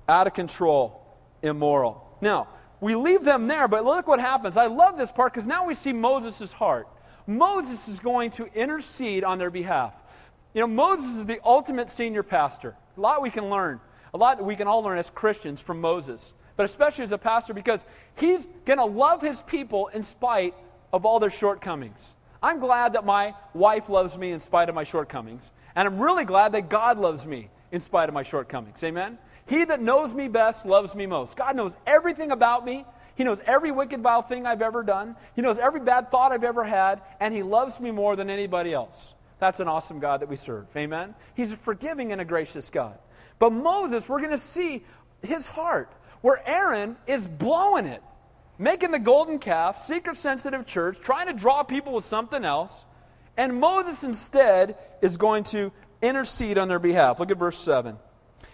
out 0.09 0.25
of 0.25 0.33
control, 0.33 1.05
immoral. 1.43 2.17
Now, 2.21 2.47
we 2.81 2.95
leave 2.95 3.23
them 3.23 3.47
there, 3.47 3.67
but 3.67 3.85
look 3.85 4.07
what 4.07 4.19
happens. 4.19 4.57
I 4.57 4.65
love 4.65 4.97
this 4.97 5.11
part 5.11 5.31
because 5.31 5.45
now 5.45 5.67
we 5.67 5.75
see 5.75 5.93
Moses' 5.93 6.51
heart. 6.51 6.87
Moses 7.27 7.87
is 7.87 7.99
going 7.99 8.31
to 8.31 8.51
intercede 8.55 9.23
on 9.23 9.37
their 9.37 9.51
behalf. 9.51 9.93
You 10.55 10.61
know, 10.61 10.67
Moses 10.67 11.17
is 11.17 11.25
the 11.27 11.39
ultimate 11.45 11.91
senior 11.91 12.23
pastor. 12.23 12.75
A 12.97 12.99
lot 12.99 13.21
we 13.21 13.29
can 13.29 13.47
learn 13.51 13.79
a 14.13 14.17
lot 14.17 14.37
that 14.37 14.43
we 14.43 14.55
can 14.55 14.67
all 14.67 14.81
learn 14.81 14.97
as 14.97 15.09
Christians 15.11 15.61
from 15.61 15.79
Moses, 15.79 16.33
but 16.55 16.65
especially 16.65 17.03
as 17.03 17.11
a 17.11 17.17
pastor 17.17 17.53
because 17.53 17.85
he's 18.15 18.47
going 18.65 18.79
to 18.79 18.85
love 18.85 19.21
his 19.21 19.43
people 19.43 19.87
in 19.87 20.01
spite 20.01 20.55
of 20.93 21.05
all 21.05 21.19
their 21.19 21.29
shortcomings. 21.29 22.15
I'm 22.41 22.59
glad 22.59 22.93
that 22.93 23.05
my 23.05 23.33
wife 23.53 23.89
loves 23.89 24.17
me 24.17 24.31
in 24.31 24.39
spite 24.39 24.69
of 24.69 24.75
my 24.75 24.83
shortcomings, 24.83 25.51
and 25.75 25.87
I'm 25.87 25.99
really 25.99 26.25
glad 26.25 26.51
that 26.53 26.69
God 26.69 26.99
loves 26.99 27.25
me 27.25 27.49
in 27.71 27.81
spite 27.81 28.09
of 28.09 28.13
my 28.13 28.23
shortcomings. 28.23 28.83
Amen? 28.83 29.17
He 29.45 29.65
that 29.65 29.81
knows 29.81 30.13
me 30.13 30.27
best 30.27 30.65
loves 30.65 30.93
me 30.93 31.05
most. 31.05 31.35
God 31.35 31.55
knows 31.55 31.75
everything 31.85 32.31
about 32.31 32.65
me. 32.65 32.85
He 33.15 33.23
knows 33.23 33.41
every 33.45 33.71
wicked, 33.71 34.01
vile 34.01 34.21
thing 34.21 34.45
I've 34.45 34.61
ever 34.61 34.83
done. 34.83 35.15
He 35.35 35.41
knows 35.41 35.57
every 35.57 35.79
bad 35.79 36.11
thought 36.11 36.31
I've 36.31 36.43
ever 36.43 36.63
had, 36.63 37.01
and 37.19 37.33
He 37.33 37.43
loves 37.43 37.79
me 37.79 37.91
more 37.91 38.15
than 38.15 38.29
anybody 38.29 38.73
else. 38.73 39.13
That's 39.39 39.59
an 39.59 39.67
awesome 39.67 39.99
God 39.99 40.21
that 40.21 40.29
we 40.29 40.35
serve. 40.35 40.65
Amen? 40.75 41.15
He's 41.35 41.51
a 41.51 41.57
forgiving 41.57 42.11
and 42.11 42.21
a 42.21 42.25
gracious 42.25 42.69
God. 42.69 42.97
But 43.39 43.51
Moses, 43.51 44.09
we're 44.09 44.19
going 44.19 44.31
to 44.31 44.37
see 44.37 44.83
his 45.21 45.45
heart, 45.45 45.91
where 46.21 46.41
Aaron 46.47 46.97
is 47.05 47.27
blowing 47.27 47.85
it, 47.85 48.03
making 48.59 48.91
the 48.91 48.99
golden 48.99 49.39
calf, 49.39 49.79
seeker 49.81 50.15
sensitive 50.15 50.65
church, 50.65 50.99
trying 50.99 51.27
to 51.27 51.33
draw 51.33 51.63
people 51.63 51.93
with 51.93 52.05
something 52.05 52.43
else. 52.43 52.85
And 53.35 53.59
Moses 53.59 54.03
instead 54.03 54.77
is 55.01 55.17
going 55.17 55.43
to 55.45 55.71
intercede 56.01 56.57
on 56.57 56.67
their 56.67 56.79
behalf. 56.79 57.19
Look 57.19 57.31
at 57.31 57.37
verse 57.37 57.57
7. 57.59 57.97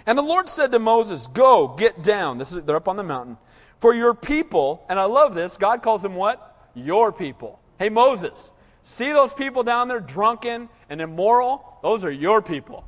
And 0.06 0.18
the 0.18 0.24
Lord 0.24 0.50
said 0.50 0.72
to 0.72 0.80
Moses, 0.80 1.28
Go, 1.28 1.70
get 1.70 2.04
down. 2.04 2.38
This 2.38 2.52
is, 2.52 2.64
they're 2.64 2.76
up 2.76 2.88
on 2.88 2.98
the 2.98 3.04
mountain. 3.04 3.38
For 3.80 3.94
your 3.94 4.14
people, 4.14 4.86
and 4.90 5.00
I 5.00 5.06
love 5.06 5.36
this, 5.36 5.58
God 5.58 5.82
calls 5.82 6.02
them 6.02 6.16
what? 6.16 6.70
Your 6.74 7.12
people. 7.12 7.60
Hey, 7.80 7.90
Moses, 7.90 8.52
see 8.84 9.12
those 9.12 9.34
people 9.34 9.64
down 9.64 9.88
there 9.88 10.00
drunken 10.00 10.70
and 10.90 11.02
immoral? 11.02 11.80
Those 11.82 12.04
are 12.06 12.12
your 12.12 12.42
people. 12.42 12.86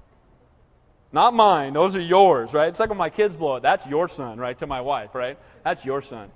Not 1.12 1.34
mine. 1.34 1.74
Those 1.74 1.96
are 1.96 2.02
yours, 2.02 2.54
right? 2.54 2.68
It's 2.68 2.80
like 2.80 2.90
when 2.90 2.98
my 2.98 3.10
kids 3.10 3.38
blow 3.38 3.56
it. 3.56 3.64
That's 3.64 3.88
your 3.88 4.10
son, 4.10 4.38
right? 4.38 4.58
To 4.60 4.68
my 4.68 4.82
wife, 4.82 5.16
right? 5.16 5.38
That's 5.64 5.86
your 5.86 6.02
son. 6.02 6.30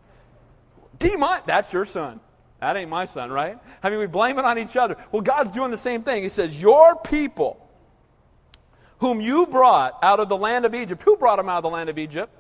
D, 0.99 1.15
my, 1.15 1.41
that's 1.45 1.71
your 1.73 1.85
son. 1.85 2.19
That 2.59 2.75
ain't 2.75 2.89
my 2.89 3.05
son, 3.05 3.31
right? 3.31 3.57
I 3.81 3.89
mean, 3.89 3.99
we 3.99 4.05
blame 4.05 4.38
it 4.38 4.45
on 4.45 4.59
each 4.59 4.75
other. 4.75 4.97
Well, 5.12 5.21
God's 5.21 5.51
doing 5.51 5.71
the 5.71 5.77
same 5.77 6.03
thing. 6.03 6.23
He 6.23 6.29
says, 6.29 6.62
Your 6.62 6.97
people, 6.97 7.69
whom 8.99 9.21
you 9.21 9.45
brought 9.47 9.97
out 10.03 10.19
of 10.19 10.29
the 10.29 10.38
land 10.38 10.65
of 10.65 10.75
Egypt. 10.75 11.01
Who 11.03 11.17
brought 11.17 11.38
them 11.38 11.49
out 11.49 11.57
of 11.57 11.63
the 11.63 11.69
land 11.69 11.89
of 11.89 11.97
Egypt? 11.97 12.31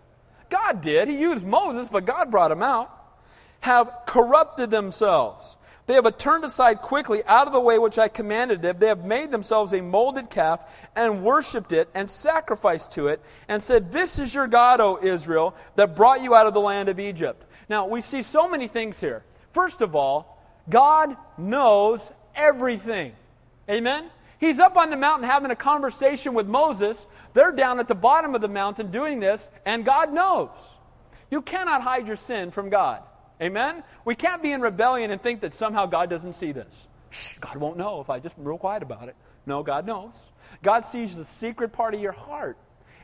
God 0.49 0.81
did. 0.81 1.07
He 1.07 1.17
used 1.17 1.45
Moses, 1.45 1.89
but 1.89 2.05
God 2.05 2.31
brought 2.31 2.49
them 2.49 2.63
out. 2.63 2.91
Have 3.61 3.91
corrupted 4.05 4.69
themselves. 4.69 5.57
They 5.85 5.95
have 5.95 6.17
turned 6.17 6.43
aside 6.43 6.81
quickly 6.81 7.23
out 7.25 7.47
of 7.47 7.53
the 7.53 7.59
way 7.59 7.79
which 7.79 7.97
I 7.97 8.09
commanded 8.09 8.61
them. 8.61 8.77
They 8.77 8.87
have 8.87 9.05
made 9.05 9.31
themselves 9.31 9.73
a 9.73 9.81
molded 9.81 10.29
calf 10.29 10.59
and 10.95 11.23
worshipped 11.23 11.71
it 11.71 11.89
and 11.95 12.07
sacrificed 12.07 12.91
to 12.91 13.07
it 13.07 13.21
and 13.47 13.61
said, 13.61 13.91
This 13.91 14.19
is 14.19 14.33
your 14.33 14.47
God, 14.47 14.81
O 14.81 14.99
Israel, 15.01 15.55
that 15.77 15.95
brought 15.95 16.21
you 16.21 16.35
out 16.35 16.45
of 16.45 16.53
the 16.53 16.59
land 16.59 16.89
of 16.89 16.99
Egypt. 16.99 17.43
Now, 17.69 17.85
we 17.85 18.01
see 18.01 18.21
so 18.23 18.49
many 18.49 18.67
things 18.67 18.99
here. 18.99 19.23
First 19.53 19.81
of 19.81 19.95
all, 19.95 20.43
God 20.69 21.15
knows 21.37 22.11
everything. 22.35 23.13
Amen? 23.69 24.09
He's 24.39 24.59
up 24.59 24.77
on 24.77 24.89
the 24.89 24.97
mountain 24.97 25.27
having 25.29 25.51
a 25.51 25.55
conversation 25.55 26.33
with 26.33 26.47
Moses. 26.47 27.05
They're 27.33 27.51
down 27.51 27.79
at 27.79 27.87
the 27.87 27.95
bottom 27.95 28.33
of 28.33 28.41
the 28.41 28.47
mountain 28.47 28.89
doing 28.89 29.19
this, 29.19 29.49
and 29.65 29.85
God 29.85 30.13
knows. 30.13 30.49
You 31.29 31.41
cannot 31.41 31.83
hide 31.83 32.07
your 32.07 32.15
sin 32.15 32.49
from 32.49 32.69
God. 32.69 33.03
Amen? 33.41 33.83
We 34.05 34.15
can't 34.15 34.41
be 34.41 34.51
in 34.51 34.61
rebellion 34.61 35.11
and 35.11 35.21
think 35.21 35.41
that 35.41 35.53
somehow 35.53 35.85
God 35.85 36.09
doesn't 36.09 36.33
see 36.33 36.51
this. 36.51 36.87
Shh, 37.09 37.37
God 37.39 37.57
won't 37.57 37.77
know 37.77 38.01
if 38.01 38.09
I 38.09 38.19
just 38.19 38.35
real 38.37 38.57
quiet 38.57 38.83
about 38.83 39.07
it. 39.07 39.15
No, 39.45 39.63
God 39.63 39.85
knows. 39.85 40.13
God 40.63 40.81
sees 40.81 41.15
the 41.15 41.25
secret 41.25 41.71
part 41.71 41.93
of 41.93 42.01
your 42.01 42.11
heart. 42.11 42.57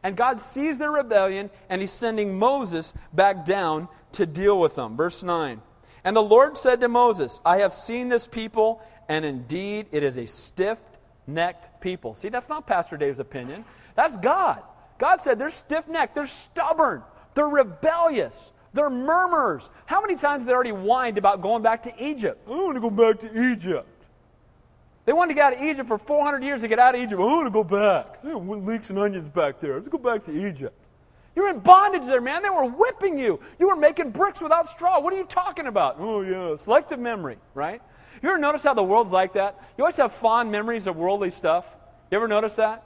And 0.06 0.16
God 0.16 0.40
sees 0.40 0.78
their 0.78 0.92
rebellion, 0.92 1.50
and 1.68 1.82
He's 1.82 1.90
sending 1.90 2.38
Moses 2.38 2.94
back 3.12 3.44
down 3.44 3.88
to 4.12 4.28
deal 4.28 4.60
with 4.60 4.76
them. 4.76 4.96
Verse 4.96 5.24
9. 5.24 5.60
And 6.04 6.16
the 6.16 6.22
Lord 6.22 6.56
said 6.56 6.80
to 6.82 6.88
Moses, 6.88 7.42
I 7.44 7.58
have 7.58 7.74
seen 7.74 8.08
this 8.08 8.28
people, 8.28 8.84
and 9.10 9.26
indeed 9.26 9.88
it 9.92 10.04
is 10.04 10.20
a 10.20 10.28
stiff 10.28 10.78
necked 11.26 11.82
people. 11.82 12.14
See, 12.14 12.30
that's 12.30 12.50
not 12.50 12.68
Pastor 12.68 12.98
Dave's 12.98 13.20
opinion. 13.20 13.66
That's 13.96 14.16
God. 14.18 14.62
God 15.00 15.22
said 15.22 15.40
they're 15.40 15.50
stiff 15.50 15.88
necked, 15.88 16.14
they're 16.14 16.28
stubborn, 16.28 17.02
they're 17.34 17.48
rebellious, 17.48 18.54
they're 18.74 18.92
murmurers. 18.92 19.72
How 19.88 20.02
many 20.02 20.14
times 20.14 20.44
have 20.44 20.48
they 20.48 20.54
already 20.54 20.70
whined 20.70 21.18
about 21.18 21.42
going 21.42 21.64
back 21.64 21.82
to 21.82 22.04
Egypt? 22.04 22.48
I 22.48 22.52
want 22.52 22.76
to 22.76 22.80
go 22.80 22.92
back 22.92 23.22
to 23.22 23.52
Egypt. 23.52 23.88
They 25.06 25.14
wanted 25.14 25.30
to 25.30 25.36
get 25.36 25.54
out 25.54 25.54
of 25.54 25.62
Egypt 25.62 25.88
for 25.88 25.98
400 25.98 26.44
years 26.44 26.62
to 26.62 26.68
get 26.68 26.80
out 26.80 26.96
of 26.96 27.02
Egypt. 27.02 27.22
I 27.22 27.24
want 27.24 27.46
to 27.46 27.52
go 27.52 27.64
back. 27.64 28.24
There 28.24 28.36
leeks 28.36 28.90
and 28.90 28.98
onions 28.98 29.30
back 29.30 29.60
there. 29.60 29.76
Let's 29.76 29.88
go 29.88 30.00
back 30.00 30.24
to 30.24 30.48
Egypt. 30.48 30.76
You're 31.36 31.50
in 31.50 31.60
bondage 31.60 32.06
there, 32.06 32.22
man. 32.22 32.42
They 32.42 32.50
were 32.50 32.66
whipping 32.66 33.20
you. 33.20 33.40
You 33.60 33.68
were 33.68 33.76
making 33.76 34.12
bricks 34.12 34.42
without 34.42 34.68
straw. 34.68 35.00
What 35.00 35.14
are 35.14 35.18
you 35.18 35.26
talking 35.26 35.68
about? 35.68 35.98
Oh, 36.00 36.22
yeah. 36.22 36.56
Selective 36.58 37.00
memory, 37.00 37.38
right? 37.54 37.82
You 38.24 38.30
ever 38.30 38.40
notice 38.40 38.64
how 38.64 38.74
the 38.74 38.84
world's 38.84 39.12
like 39.12 39.34
that? 39.34 39.62
You 39.78 39.84
always 39.84 39.98
have 39.98 40.14
fond 40.14 40.52
memories 40.52 40.88
of 40.88 40.96
worldly 40.96 41.32
stuff. 41.32 41.66
You 42.10 42.16
ever 42.16 42.28
notice 42.28 42.56
that? 42.56 42.84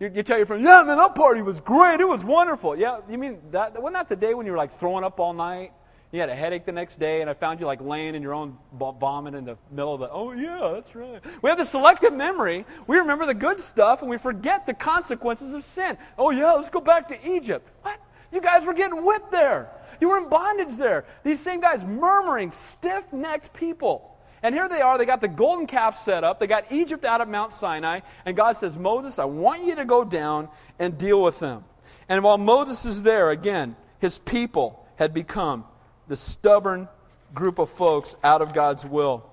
You, 0.00 0.10
you 0.14 0.22
tell 0.22 0.38
your 0.38 0.46
friend, 0.46 0.64
yeah, 0.64 0.82
man, 0.84 0.96
that 0.96 1.14
party 1.14 1.42
was 1.42 1.60
great. 1.60 2.00
It 2.00 2.08
was 2.08 2.24
wonderful. 2.24 2.74
Yeah, 2.74 3.00
you 3.08 3.18
mean 3.18 3.38
that? 3.50 3.80
Wasn't 3.80 3.94
that 3.94 4.08
the 4.08 4.16
day 4.16 4.32
when 4.32 4.46
you 4.46 4.52
were 4.52 4.58
like 4.58 4.72
throwing 4.72 5.04
up 5.04 5.20
all 5.20 5.34
night? 5.34 5.72
You 6.12 6.18
had 6.18 6.28
a 6.28 6.34
headache 6.34 6.66
the 6.66 6.72
next 6.72 6.98
day, 6.98 7.20
and 7.20 7.30
I 7.30 7.34
found 7.34 7.60
you 7.60 7.66
like 7.66 7.80
laying 7.80 8.16
in 8.16 8.22
your 8.22 8.34
own 8.34 8.58
vomit 8.72 9.34
in 9.34 9.44
the 9.44 9.56
middle 9.70 9.94
of 9.94 10.00
the. 10.00 10.10
Oh 10.10 10.32
yeah, 10.32 10.72
that's 10.74 10.94
right. 10.96 11.22
We 11.40 11.48
have 11.48 11.58
the 11.58 11.64
selective 11.64 12.12
memory. 12.12 12.66
We 12.88 12.98
remember 12.98 13.26
the 13.26 13.34
good 13.34 13.60
stuff, 13.60 14.00
and 14.00 14.10
we 14.10 14.18
forget 14.18 14.66
the 14.66 14.74
consequences 14.74 15.54
of 15.54 15.62
sin. 15.62 15.96
Oh 16.18 16.30
yeah, 16.30 16.52
let's 16.52 16.68
go 16.68 16.80
back 16.80 17.08
to 17.08 17.28
Egypt. 17.36 17.68
What? 17.82 18.00
You 18.32 18.40
guys 18.40 18.66
were 18.66 18.74
getting 18.74 19.04
whipped 19.04 19.30
there. 19.30 19.70
You 20.00 20.08
were 20.08 20.18
in 20.18 20.28
bondage 20.28 20.76
there. 20.76 21.04
These 21.22 21.40
same 21.40 21.60
guys 21.60 21.84
murmuring, 21.84 22.50
stiff-necked 22.50 23.52
people. 23.52 24.16
And 24.42 24.54
here 24.54 24.68
they 24.68 24.80
are, 24.80 24.96
they 24.96 25.04
got 25.04 25.20
the 25.20 25.28
golden 25.28 25.66
calf 25.66 26.02
set 26.02 26.24
up, 26.24 26.40
they 26.40 26.46
got 26.46 26.72
Egypt 26.72 27.04
out 27.04 27.20
of 27.20 27.28
Mount 27.28 27.52
Sinai, 27.52 28.00
and 28.24 28.34
God 28.34 28.56
says, 28.56 28.78
Moses, 28.78 29.18
I 29.18 29.26
want 29.26 29.64
you 29.64 29.76
to 29.76 29.84
go 29.84 30.02
down 30.02 30.48
and 30.78 30.96
deal 30.96 31.22
with 31.22 31.38
them. 31.40 31.64
And 32.08 32.24
while 32.24 32.38
Moses 32.38 32.86
is 32.86 33.02
there, 33.02 33.30
again, 33.30 33.76
his 33.98 34.18
people 34.18 34.86
had 34.96 35.12
become 35.12 35.64
the 36.10 36.16
stubborn 36.16 36.88
group 37.32 37.60
of 37.60 37.70
folks 37.70 38.16
out 38.24 38.42
of 38.42 38.52
God's 38.52 38.84
will. 38.84 39.24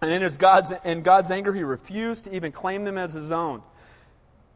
And 0.00 0.12
in, 0.12 0.22
his 0.22 0.36
God's, 0.36 0.72
in 0.84 1.02
God's 1.02 1.32
anger, 1.32 1.52
he 1.52 1.64
refused 1.64 2.24
to 2.24 2.34
even 2.34 2.52
claim 2.52 2.84
them 2.84 2.96
as 2.96 3.12
his 3.12 3.32
own. 3.32 3.60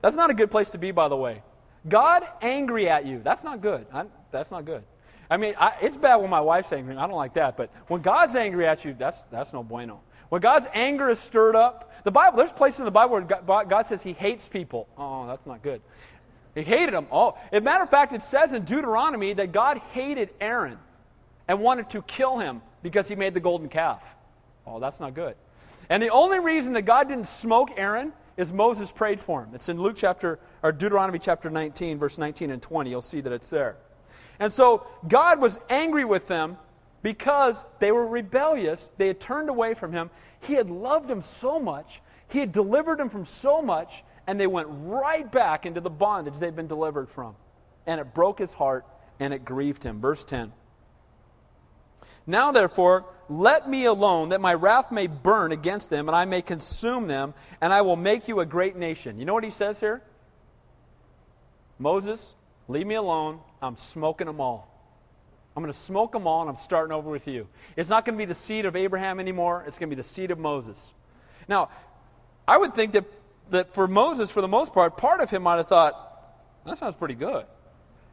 That's 0.01 0.15
not 0.15 0.31
a 0.31 0.35
good 0.35 0.49
place 0.49 0.71
to 0.71 0.79
be, 0.79 0.93
by 0.93 1.09
the 1.09 1.17
way. 1.17 1.43
God 1.89 2.23
angry 2.41 2.89
at 2.89 3.05
you, 3.05 3.21
that's 3.23 3.43
not 3.43 3.61
good. 3.61 3.85
I, 3.93 4.05
that's 4.31 4.53
not 4.53 4.65
good. 4.65 4.85
I 5.29 5.39
mean, 5.39 5.55
I, 5.59 5.75
it's 5.83 5.97
bad 5.97 6.17
when 6.17 6.31
my 6.31 6.41
wife's 6.41 6.73
angry. 6.73 6.97
I 6.97 7.05
don't 7.05 7.17
like 7.17 7.35
that. 7.35 7.57
But 7.57 7.71
when 7.89 8.01
God's 8.01 8.37
angry 8.37 8.65
at 8.65 8.85
you, 8.85 8.95
that's, 8.97 9.25
that's 9.25 9.53
no 9.53 9.65
bueno. 9.65 10.01
When 10.29 10.41
God's 10.41 10.69
anger 10.73 11.11
is 11.11 11.19
stirred 11.19 11.57
up, 11.57 11.93
the 12.05 12.13
Bible, 12.13 12.37
there's 12.37 12.53
places 12.53 12.79
in 12.79 12.85
the 12.85 12.93
Bible 12.93 13.15
where 13.15 13.23
God, 13.23 13.69
God 13.69 13.87
says 13.87 14.05
he 14.05 14.13
hates 14.13 14.47
people. 14.47 14.87
Oh, 14.97 15.27
that's 15.27 15.47
not 15.47 15.65
good. 15.65 15.81
He 16.55 16.63
hated 16.63 16.95
them. 16.95 17.09
Oh, 17.11 17.37
as 17.51 17.59
a 17.59 17.61
matter 17.61 17.83
of 17.83 17.91
fact, 17.91 18.13
it 18.13 18.23
says 18.23 18.53
in 18.53 18.65
Deuteronomy 18.65 19.35
that 19.35 19.51
God 19.51 19.79
hated 19.93 20.31
Aaron 20.41 20.79
and 21.49 21.61
wanted 21.61 21.89
to 21.91 22.03
kill 22.03 22.39
him 22.39 22.63
because 22.83 23.09
he 23.09 23.15
made 23.15 23.35
the 23.35 23.41
golden 23.41 23.69
calf. 23.69 24.15
Oh, 24.67 24.81
that's 24.81 25.01
not 25.01 25.15
good. 25.15 25.37
And 25.89 26.03
the 26.03 26.11
only 26.11 26.41
reason 26.41 26.73
that 26.75 26.83
God 26.83 27.09
didn't 27.09 27.27
smoke 27.27 27.71
Aaron 27.77 28.13
is 28.37 28.53
Moses 28.53 28.93
prayed 28.93 29.21
for 29.21 29.45
him. 29.45 29.55
It's 29.55 29.69
in 29.69 29.81
Luke 29.81 29.97
chapter, 29.97 30.39
or 30.63 30.73
Deuteronomy 30.73 31.19
chapter 31.19 31.49
19, 31.49 31.99
verse 31.99 32.19
19 32.19 32.51
and 32.51 32.61
20. 32.61 32.91
You'll 32.91 33.01
see 33.01 33.21
that 33.21 33.33
it's 33.33 33.49
there. 33.49 33.77
And 34.39 34.53
so 34.53 34.87
God 35.09 35.41
was 35.41 35.59
angry 35.71 36.05
with 36.05 36.29
them 36.29 36.59
because 37.03 37.65
they 37.79 37.93
were 37.93 38.07
rebellious. 38.07 38.91
They 38.99 39.07
had 39.07 39.21
turned 39.21 39.49
away 39.49 39.75
from 39.75 39.93
him. 39.93 40.11
He 40.41 40.55
had 40.55 40.69
loved 40.69 41.09
them 41.09 41.23
so 41.23 41.59
much, 41.59 42.03
he 42.29 42.41
had 42.41 42.53
delivered 42.53 42.99
them 42.99 43.09
from 43.09 43.25
so 43.25 43.63
much, 43.63 44.05
and 44.27 44.41
they 44.41 44.47
went 44.49 44.69
right 44.71 45.31
back 45.31 45.65
into 45.65 45.81
the 45.81 45.91
bondage 45.91 46.35
they'd 46.39 46.57
been 46.57 46.67
delivered 46.67 47.09
from. 47.09 47.37
And 47.87 48.01
it 48.01 48.15
broke 48.15 48.41
his 48.41 48.53
heart 48.53 48.85
and 49.21 49.33
it 49.33 49.45
grieved 49.45 49.85
him. 49.85 50.01
Verse 50.01 50.25
10. 50.25 50.53
Now, 52.27 52.51
therefore, 52.53 53.05
let 53.29 53.69
me 53.69 53.85
alone, 53.85 54.31
that 54.31 54.41
my 54.41 54.55
wrath 54.55 54.91
may 54.91 55.07
burn 55.07 55.53
against 55.53 55.91
them, 55.91 56.09
and 56.09 56.17
I 56.17 56.25
may 56.25 56.43
consume 56.43 57.07
them, 57.07 57.35
and 57.61 57.73
I 57.73 57.83
will 57.83 57.97
make 57.97 58.29
you 58.29 58.41
a 58.41 58.47
great 58.47 58.77
nation. 58.77 59.19
You 59.19 59.25
know 59.25 59.35
what 59.35 59.45
he 59.45 59.51
says 59.51 59.81
here? 59.81 60.03
Moses, 61.79 62.35
leave 62.69 62.87
me 62.87 62.95
alone. 62.95 63.41
I'm 63.63 63.77
smoking 63.77 64.27
them 64.27 64.41
all. 64.41 64.73
I'm 65.57 65.63
going 65.63 65.73
to 65.73 65.79
smoke 65.79 66.13
them 66.13 66.27
all, 66.27 66.43
and 66.43 66.51
I'm 66.51 66.57
starting 66.57 66.93
over 66.93 67.11
with 67.11 67.27
you. 67.27 67.49
It's 67.77 67.89
not 67.89 68.05
going 68.05 68.17
to 68.17 68.19
be 68.19 68.27
the 68.27 68.35
seed 68.35 68.67
of 68.67 68.77
Abraham 68.77 69.19
anymore. 69.21 69.65
It's 69.67 69.79
going 69.79 69.89
to 69.89 69.97
be 69.97 70.01
the 70.01 70.07
seed 70.07 70.31
of 70.31 70.39
Moses. 70.39 70.93
Now, 71.49 71.71
I 72.47 72.59
would 72.59 72.75
think 72.75 72.93
that, 72.93 73.05
that 73.51 73.73
for 73.73 73.89
Moses, 73.89 74.31
for 74.31 74.41
the 74.41 74.49
most 74.49 74.75
part, 74.75 74.97
part 74.97 75.21
of 75.21 75.31
him 75.31 75.43
might 75.43 75.57
have 75.57 75.69
thought, 75.69 76.03
that 76.67 76.79
sounds 76.79 76.97
pretty 76.97 77.15
good. 77.15 77.47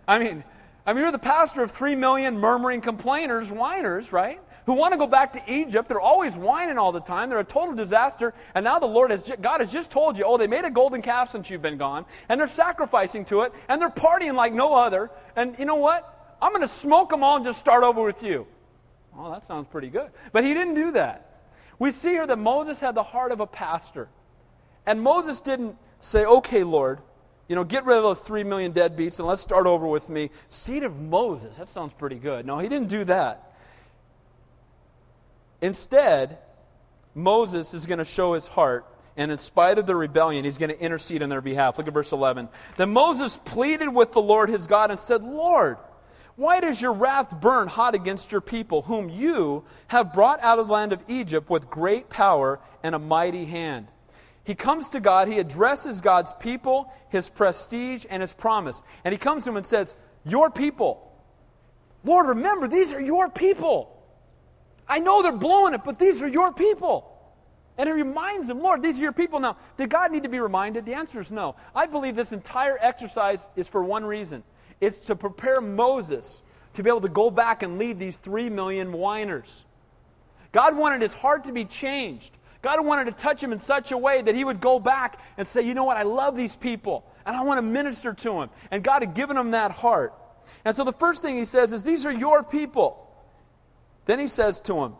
I 0.07 0.19
mean, 0.19 0.43
I 0.85 0.93
mean, 0.93 1.03
you're 1.03 1.11
the 1.11 1.19
pastor 1.19 1.63
of 1.63 1.71
three 1.71 1.95
million 1.95 2.37
murmuring 2.37 2.81
complainers, 2.81 3.49
whiners, 3.49 4.11
right? 4.11 4.39
Who 4.65 4.73
want 4.73 4.93
to 4.93 4.97
go 4.97 5.07
back 5.07 5.33
to 5.33 5.41
Egypt. 5.51 5.89
They're 5.89 5.99
always 5.99 6.37
whining 6.37 6.77
all 6.77 6.91
the 6.91 7.01
time. 7.01 7.29
They're 7.29 7.39
a 7.39 7.43
total 7.43 7.75
disaster. 7.75 8.33
And 8.55 8.63
now 8.63 8.79
the 8.79 8.85
Lord 8.85 9.11
has, 9.11 9.29
God 9.41 9.59
has 9.59 9.69
just 9.69 9.91
told 9.91 10.17
you, 10.17 10.23
oh, 10.25 10.37
they 10.37 10.47
made 10.47 10.63
a 10.63 10.71
golden 10.71 11.01
calf 11.01 11.31
since 11.31 11.49
you've 11.49 11.61
been 11.61 11.77
gone. 11.77 12.05
And 12.29 12.39
they're 12.39 12.47
sacrificing 12.47 13.25
to 13.25 13.41
it. 13.41 13.53
And 13.67 13.81
they're 13.81 13.89
partying 13.89 14.35
like 14.35 14.53
no 14.53 14.73
other. 14.73 15.11
And 15.35 15.57
you 15.59 15.65
know 15.65 15.75
what? 15.75 16.37
I'm 16.41 16.51
going 16.51 16.61
to 16.61 16.67
smoke 16.67 17.09
them 17.09 17.23
all 17.23 17.35
and 17.35 17.45
just 17.45 17.59
start 17.59 17.83
over 17.83 18.03
with 18.03 18.23
you. 18.23 18.47
Oh, 19.17 19.31
that 19.31 19.45
sounds 19.45 19.67
pretty 19.67 19.89
good. 19.89 20.09
But 20.31 20.45
he 20.45 20.53
didn't 20.53 20.75
do 20.75 20.91
that. 20.91 21.41
We 21.77 21.91
see 21.91 22.09
here 22.09 22.27
that 22.27 22.37
Moses 22.37 22.79
had 22.79 22.95
the 22.95 23.03
heart 23.03 23.31
of 23.31 23.41
a 23.41 23.47
pastor. 23.47 24.07
And 24.85 25.01
Moses 25.01 25.41
didn't 25.41 25.75
say, 25.99 26.25
okay, 26.25 26.63
Lord, 26.63 26.99
you 27.47 27.55
know, 27.55 27.63
get 27.63 27.85
rid 27.85 27.97
of 27.97 28.03
those 28.03 28.19
three 28.19 28.43
million 28.43 28.73
deadbeats 28.73 29.19
and 29.19 29.27
let's 29.27 29.41
start 29.41 29.67
over 29.67 29.85
with 29.85 30.09
me. 30.09 30.29
Seed 30.49 30.83
of 30.83 30.99
Moses, 30.99 31.57
that 31.57 31.67
sounds 31.67 31.93
pretty 31.93 32.15
good. 32.15 32.45
No, 32.45 32.59
he 32.59 32.69
didn't 32.69 32.89
do 32.89 33.03
that. 33.05 33.53
Instead, 35.61 36.37
Moses 37.15 37.73
is 37.73 37.85
going 37.85 37.99
to 37.99 38.05
show 38.05 38.33
his 38.33 38.47
heart, 38.47 38.85
and 39.15 39.31
in 39.31 39.37
spite 39.37 39.77
of 39.77 39.85
the 39.85 39.95
rebellion, 39.95 40.43
he's 40.43 40.57
going 40.57 40.71
to 40.71 40.79
intercede 40.79 41.21
on 41.21 41.29
their 41.29 41.41
behalf. 41.41 41.77
Look 41.77 41.87
at 41.87 41.93
verse 41.93 42.11
11. 42.11 42.49
Then 42.77 42.91
Moses 42.91 43.37
pleaded 43.45 43.87
with 43.87 44.11
the 44.11 44.21
Lord 44.21 44.49
his 44.49 44.67
God 44.67 44.91
and 44.91 44.99
said, 44.99 45.23
Lord, 45.23 45.77
why 46.35 46.59
does 46.59 46.81
your 46.81 46.93
wrath 46.93 47.39
burn 47.39 47.67
hot 47.67 47.93
against 47.93 48.31
your 48.31 48.41
people, 48.41 48.81
whom 48.81 49.09
you 49.09 49.63
have 49.87 50.13
brought 50.13 50.41
out 50.41 50.59
of 50.59 50.67
the 50.67 50.73
land 50.73 50.91
of 50.91 51.03
Egypt 51.07 51.49
with 51.49 51.69
great 51.69 52.09
power 52.09 52.59
and 52.81 52.95
a 52.95 52.99
mighty 52.99 53.45
hand? 53.45 53.87
He 54.43 54.55
comes 54.55 54.89
to 54.89 54.99
God, 54.99 55.27
he 55.27 55.39
addresses 55.39 56.01
God's 56.01 56.33
people, 56.33 56.91
his 57.09 57.29
prestige, 57.29 58.05
and 58.09 58.21
his 58.21 58.33
promise. 58.33 58.83
And 59.05 59.13
he 59.13 59.17
comes 59.17 59.45
to 59.45 59.51
him 59.51 59.57
and 59.57 59.65
says, 59.65 59.95
Your 60.25 60.49
people. 60.49 61.09
Lord, 62.03 62.27
remember, 62.27 62.67
these 62.67 62.91
are 62.91 62.99
your 62.99 63.29
people. 63.29 63.89
I 64.87 64.99
know 64.99 65.21
they're 65.21 65.31
blowing 65.31 65.73
it, 65.73 65.81
but 65.85 65.97
these 65.97 66.21
are 66.21 66.27
your 66.27 66.51
people. 66.51 67.09
And 67.77 67.87
he 67.87 67.93
reminds 67.93 68.47
them, 68.47 68.61
Lord, 68.61 68.83
these 68.83 68.99
are 68.99 69.03
your 69.03 69.13
people. 69.13 69.39
Now, 69.39 69.57
did 69.77 69.89
God 69.89 70.11
need 70.11 70.23
to 70.23 70.29
be 70.29 70.39
reminded? 70.39 70.85
The 70.85 70.93
answer 70.93 71.19
is 71.19 71.31
no. 71.31 71.55
I 71.73 71.85
believe 71.85 72.15
this 72.15 72.33
entire 72.33 72.77
exercise 72.79 73.47
is 73.55 73.67
for 73.67 73.83
one 73.83 74.05
reason 74.05 74.43
it's 74.81 74.99
to 74.99 75.15
prepare 75.15 75.61
Moses 75.61 76.41
to 76.73 76.83
be 76.83 76.89
able 76.89 77.01
to 77.01 77.09
go 77.09 77.31
back 77.31 77.63
and 77.63 77.79
lead 77.79 77.99
these 77.99 78.17
three 78.17 78.49
million 78.49 78.91
whiners. 78.91 79.65
God 80.51 80.75
wanted 80.75 81.01
his 81.01 81.13
heart 81.13 81.45
to 81.45 81.53
be 81.53 81.65
changed. 81.65 82.31
God 82.63 82.83
wanted 82.83 83.05
to 83.05 83.11
touch 83.11 83.43
him 83.43 83.51
in 83.51 83.59
such 83.59 83.91
a 83.91 83.97
way 83.97 84.21
that 84.21 84.35
he 84.35 84.45
would 84.45 84.61
go 84.61 84.79
back 84.79 85.19
and 85.37 85.45
say, 85.45 85.61
You 85.61 85.73
know 85.73 85.83
what? 85.83 85.97
I 85.97 86.03
love 86.03 86.35
these 86.35 86.55
people, 86.55 87.05
and 87.25 87.35
I 87.35 87.43
want 87.43 87.57
to 87.57 87.61
minister 87.61 88.13
to 88.13 88.29
them. 88.39 88.49
And 88.71 88.81
God 88.81 89.03
had 89.03 89.13
given 89.13 89.37
him 89.37 89.51
that 89.51 89.71
heart. 89.71 90.13
And 90.63 90.73
so 90.73 90.85
the 90.85 90.93
first 90.93 91.21
thing 91.21 91.37
he 91.37 91.45
says 91.45 91.73
is, 91.73 91.83
These 91.83 92.05
are 92.05 92.11
your 92.11 92.41
people. 92.41 92.99
Then 94.05 94.17
he 94.17 94.29
says 94.29 94.61
to 94.61 94.81
him, 94.81 94.93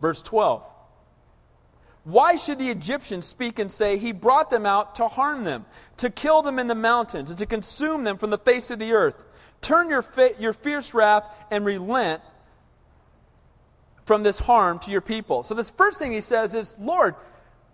verse 0.00 0.20
12, 0.22 0.64
Why 2.02 2.34
should 2.34 2.58
the 2.58 2.70
Egyptians 2.70 3.24
speak 3.24 3.60
and 3.60 3.70
say, 3.70 3.96
He 3.96 4.10
brought 4.10 4.50
them 4.50 4.66
out 4.66 4.96
to 4.96 5.06
harm 5.06 5.44
them, 5.44 5.66
to 5.98 6.10
kill 6.10 6.42
them 6.42 6.58
in 6.58 6.66
the 6.66 6.74
mountains, 6.74 7.30
and 7.30 7.38
to 7.38 7.46
consume 7.46 8.02
them 8.02 8.18
from 8.18 8.30
the 8.30 8.38
face 8.38 8.72
of 8.72 8.80
the 8.80 8.94
earth? 8.94 9.22
Turn 9.60 9.88
your, 9.88 10.02
fa- 10.02 10.34
your 10.40 10.52
fierce 10.52 10.92
wrath 10.92 11.24
and 11.52 11.64
relent 11.64 12.20
from 14.04 14.22
this 14.22 14.38
harm 14.38 14.78
to 14.80 14.90
your 14.90 15.00
people. 15.00 15.42
So, 15.42 15.54
this 15.54 15.70
first 15.70 15.98
thing 15.98 16.12
he 16.12 16.20
says 16.20 16.54
is, 16.54 16.76
Lord, 16.78 17.14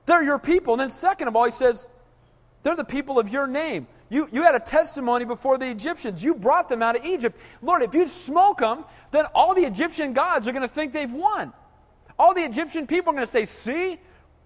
they're 0.07 0.23
your 0.23 0.39
people. 0.39 0.75
And 0.75 0.81
then, 0.81 0.91
second 0.91 1.29
of 1.29 1.37
all, 1.37 1.45
he 1.45 1.51
says, 1.51 1.87
They're 2.63 2.77
the 2.77 2.85
people 2.85 3.19
of 3.19 3.29
your 3.29 3.47
name. 3.47 3.87
You, 4.09 4.29
you 4.33 4.43
had 4.43 4.57
a 4.57 4.61
testimony 4.61 5.25
before 5.25 5.57
the 5.57 5.71
Egyptians. 5.71 6.23
You 6.23 6.35
brought 6.35 6.69
them 6.69 6.83
out 6.83 6.97
of 6.97 7.05
Egypt. 7.05 7.39
Lord, 7.63 7.83
if 7.83 7.95
you 7.95 8.07
smoke 8.07 8.59
them, 8.59 8.85
then 9.13 9.27
all 9.27 9.55
the 9.55 9.65
Egyptian 9.65 10.13
gods 10.13 10.49
are 10.49 10.53
going 10.53 10.67
to 10.67 10.75
think 10.75 10.93
they've 10.93 11.13
won. 11.13 11.53
All 12.19 12.35
the 12.35 12.43
Egyptian 12.43 12.87
people 12.87 13.11
are 13.13 13.15
going 13.15 13.27
to 13.27 13.31
say, 13.31 13.47
See, 13.47 13.99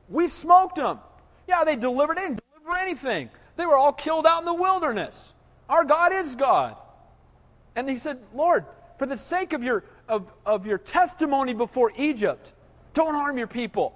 we 0.09 0.29
smoked 0.29 0.77
them. 0.77 0.99
Yeah, 1.49 1.65
they 1.65 1.77
delivered, 1.77 2.19
they 2.19 2.23
didn't 2.23 2.41
deliver 2.53 2.79
anything. 2.79 3.31
They 3.57 3.67
were 3.67 3.77
all 3.77 3.93
killed 3.93 4.27
out 4.27 4.41
in 4.41 4.45
the 4.45 4.55
wilderness. 4.55 5.33
Our 5.69 5.85
God 5.85 6.13
is 6.13 6.35
God. 6.35 6.77
And 7.77 7.89
he 7.89 7.97
said, 7.97 8.19
Lord, 8.35 8.65
for 8.99 9.07
the 9.07 9.17
sake 9.17 9.53
of 9.53 9.63
your, 9.63 9.85
of, 10.09 10.31
of 10.45 10.67
your 10.67 10.79
testimony 10.79 11.55
before 11.55 11.93
Egypt, 11.97 12.53
don't 12.93 13.15
harm 13.15 13.39
your 13.39 13.47
people. 13.47 13.95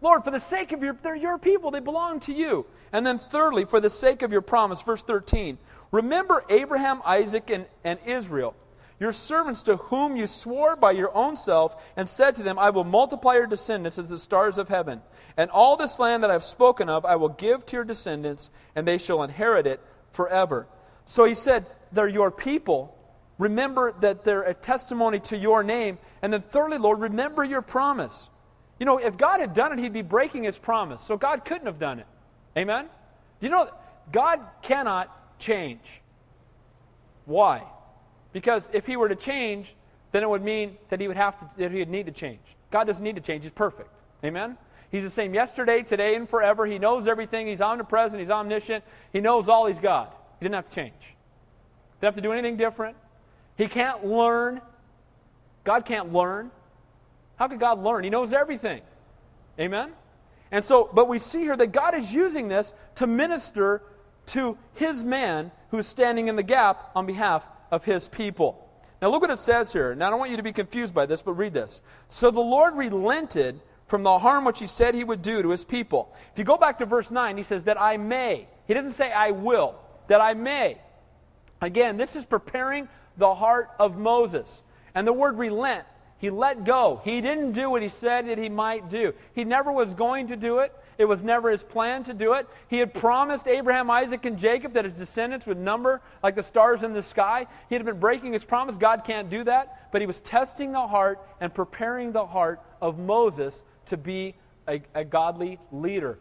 Lord, 0.00 0.24
for 0.24 0.30
the 0.30 0.40
sake 0.40 0.72
of 0.72 0.82
your, 0.82 0.96
they're 1.02 1.16
your 1.16 1.38
people, 1.38 1.70
they 1.70 1.80
belong 1.80 2.20
to 2.20 2.32
you. 2.32 2.66
And 2.92 3.06
then, 3.06 3.18
thirdly, 3.18 3.64
for 3.64 3.80
the 3.80 3.90
sake 3.90 4.22
of 4.22 4.32
your 4.32 4.42
promise, 4.42 4.82
verse 4.82 5.02
13, 5.02 5.58
remember 5.90 6.44
Abraham, 6.48 7.02
Isaac, 7.04 7.50
and, 7.50 7.66
and 7.84 7.98
Israel, 8.06 8.54
your 9.00 9.12
servants 9.12 9.62
to 9.62 9.76
whom 9.76 10.16
you 10.16 10.26
swore 10.26 10.76
by 10.76 10.92
your 10.92 11.14
own 11.14 11.36
self, 11.36 11.82
and 11.96 12.08
said 12.08 12.34
to 12.36 12.42
them, 12.42 12.58
I 12.58 12.70
will 12.70 12.84
multiply 12.84 13.34
your 13.34 13.46
descendants 13.46 13.98
as 13.98 14.08
the 14.08 14.18
stars 14.18 14.58
of 14.58 14.68
heaven. 14.68 15.02
And 15.36 15.50
all 15.50 15.76
this 15.76 15.98
land 15.98 16.22
that 16.22 16.30
I 16.30 16.34
have 16.34 16.44
spoken 16.44 16.88
of, 16.88 17.04
I 17.04 17.16
will 17.16 17.28
give 17.28 17.66
to 17.66 17.76
your 17.76 17.84
descendants, 17.84 18.48
and 18.74 18.86
they 18.86 18.98
shall 18.98 19.22
inherit 19.22 19.66
it 19.66 19.80
forever. 20.12 20.66
So 21.04 21.24
he 21.24 21.34
said, 21.34 21.66
They're 21.92 22.08
your 22.08 22.30
people. 22.30 22.95
Remember 23.38 23.92
that 24.00 24.24
they're 24.24 24.42
a 24.42 24.54
testimony 24.54 25.20
to 25.20 25.36
your 25.36 25.62
name. 25.62 25.98
And 26.22 26.32
then, 26.32 26.40
thirdly, 26.40 26.78
Lord, 26.78 27.00
remember 27.00 27.44
your 27.44 27.62
promise. 27.62 28.30
You 28.78 28.86
know, 28.86 28.98
if 28.98 29.16
God 29.16 29.40
had 29.40 29.54
done 29.54 29.72
it, 29.72 29.78
he'd 29.78 29.92
be 29.92 30.02
breaking 30.02 30.44
his 30.44 30.58
promise. 30.58 31.02
So 31.02 31.16
God 31.16 31.44
couldn't 31.44 31.66
have 31.66 31.78
done 31.78 31.98
it. 31.98 32.06
Amen? 32.56 32.86
You 33.40 33.50
know, 33.50 33.70
God 34.12 34.40
cannot 34.62 35.38
change. 35.38 36.00
Why? 37.26 37.64
Because 38.32 38.68
if 38.72 38.86
he 38.86 38.96
were 38.96 39.08
to 39.08 39.16
change, 39.16 39.74
then 40.12 40.22
it 40.22 40.30
would 40.30 40.42
mean 40.42 40.78
that 40.88 41.00
he 41.00 41.08
would 41.08 41.16
have 41.16 41.38
to 41.38 41.50
that 41.58 41.72
he 41.72 41.78
would 41.78 41.90
need 41.90 42.06
to 42.06 42.12
change. 42.12 42.40
God 42.70 42.84
doesn't 42.84 43.04
need 43.04 43.16
to 43.16 43.22
change, 43.22 43.44
he's 43.44 43.52
perfect. 43.52 43.90
Amen? 44.24 44.56
He's 44.90 45.02
the 45.02 45.10
same 45.10 45.34
yesterday, 45.34 45.82
today, 45.82 46.14
and 46.14 46.28
forever. 46.28 46.64
He 46.64 46.78
knows 46.78 47.08
everything. 47.08 47.48
He's 47.48 47.60
omnipresent. 47.60 48.20
He's 48.20 48.30
omniscient. 48.30 48.84
He 49.12 49.20
knows 49.20 49.48
all 49.48 49.66
He's 49.66 49.80
God. 49.80 50.08
He 50.38 50.44
didn't 50.44 50.54
have 50.54 50.68
to 50.68 50.74
change. 50.74 50.94
He 51.00 51.06
didn't 52.00 52.14
have 52.14 52.14
to 52.14 52.20
do 52.20 52.32
anything 52.32 52.56
different. 52.56 52.96
He 53.56 53.68
can't 53.68 54.04
learn. 54.04 54.60
God 55.64 55.84
can't 55.84 56.12
learn. 56.12 56.50
How 57.36 57.48
could 57.48 57.60
God 57.60 57.82
learn? 57.82 58.04
He 58.04 58.10
knows 58.10 58.32
everything. 58.32 58.82
Amen? 59.58 59.92
And 60.50 60.64
so, 60.64 60.88
but 60.92 61.08
we 61.08 61.18
see 61.18 61.40
here 61.40 61.56
that 61.56 61.72
God 61.72 61.94
is 61.94 62.12
using 62.14 62.48
this 62.48 62.72
to 62.96 63.06
minister 63.06 63.82
to 64.26 64.56
his 64.74 65.04
man 65.04 65.50
who's 65.70 65.86
standing 65.86 66.28
in 66.28 66.36
the 66.36 66.42
gap 66.42 66.90
on 66.94 67.06
behalf 67.06 67.46
of 67.70 67.84
his 67.84 68.08
people. 68.08 68.62
Now, 69.00 69.10
look 69.10 69.22
what 69.22 69.30
it 69.30 69.38
says 69.38 69.72
here. 69.72 69.94
Now, 69.94 70.06
I 70.06 70.10
don't 70.10 70.18
want 70.18 70.30
you 70.30 70.36
to 70.38 70.42
be 70.42 70.52
confused 70.52 70.94
by 70.94 71.06
this, 71.06 71.20
but 71.22 71.32
read 71.32 71.52
this. 71.52 71.82
So 72.08 72.30
the 72.30 72.40
Lord 72.40 72.74
relented 72.74 73.60
from 73.86 74.02
the 74.02 74.18
harm 74.18 74.44
which 74.44 74.58
he 74.58 74.66
said 74.66 74.94
he 74.94 75.04
would 75.04 75.22
do 75.22 75.42
to 75.42 75.50
his 75.50 75.64
people. 75.64 76.14
If 76.32 76.38
you 76.38 76.44
go 76.44 76.56
back 76.56 76.78
to 76.78 76.86
verse 76.86 77.10
9, 77.10 77.36
he 77.36 77.42
says, 77.42 77.64
That 77.64 77.80
I 77.80 77.96
may. 77.98 78.48
He 78.66 78.74
doesn't 78.74 78.92
say, 78.92 79.12
I 79.12 79.32
will. 79.32 79.76
That 80.08 80.20
I 80.20 80.34
may. 80.34 80.78
Again, 81.60 81.96
this 81.96 82.16
is 82.16 82.24
preparing 82.24 82.88
the 83.16 83.34
heart 83.34 83.70
of 83.78 83.98
Moses. 83.98 84.62
And 84.94 85.06
the 85.06 85.12
word 85.12 85.38
relent 85.38 85.86
he 86.18 86.30
let 86.30 86.64
go. 86.64 87.02
He 87.04 87.20
didn't 87.20 87.52
do 87.52 87.68
what 87.68 87.82
he 87.82 87.90
said 87.90 88.26
that 88.28 88.38
he 88.38 88.48
might 88.48 88.88
do. 88.88 89.12
He 89.34 89.44
never 89.44 89.70
was 89.70 89.92
going 89.92 90.28
to 90.28 90.36
do 90.36 90.60
it. 90.60 90.74
It 90.96 91.04
was 91.04 91.22
never 91.22 91.50
his 91.50 91.62
plan 91.62 92.04
to 92.04 92.14
do 92.14 92.32
it. 92.32 92.48
He 92.68 92.78
had 92.78 92.94
promised 92.94 93.46
Abraham, 93.46 93.90
Isaac, 93.90 94.24
and 94.24 94.38
Jacob 94.38 94.72
that 94.74 94.86
his 94.86 94.94
descendants 94.94 95.46
would 95.46 95.58
number 95.58 96.00
like 96.22 96.34
the 96.34 96.42
stars 96.42 96.84
in 96.84 96.94
the 96.94 97.02
sky. 97.02 97.46
He 97.68 97.74
had 97.74 97.84
been 97.84 98.00
breaking 98.00 98.32
his 98.32 98.46
promise. 98.46 98.78
God 98.78 99.04
can't 99.04 99.28
do 99.28 99.44
that. 99.44 99.92
But 99.92 100.00
he 100.00 100.06
was 100.06 100.22
testing 100.22 100.72
the 100.72 100.86
heart 100.86 101.20
and 101.38 101.52
preparing 101.52 102.12
the 102.12 102.26
heart 102.26 102.62
of 102.80 102.98
Moses 102.98 103.62
to 103.86 103.98
be 103.98 104.36
a, 104.66 104.80
a 104.94 105.04
godly 105.04 105.58
leader, 105.70 106.18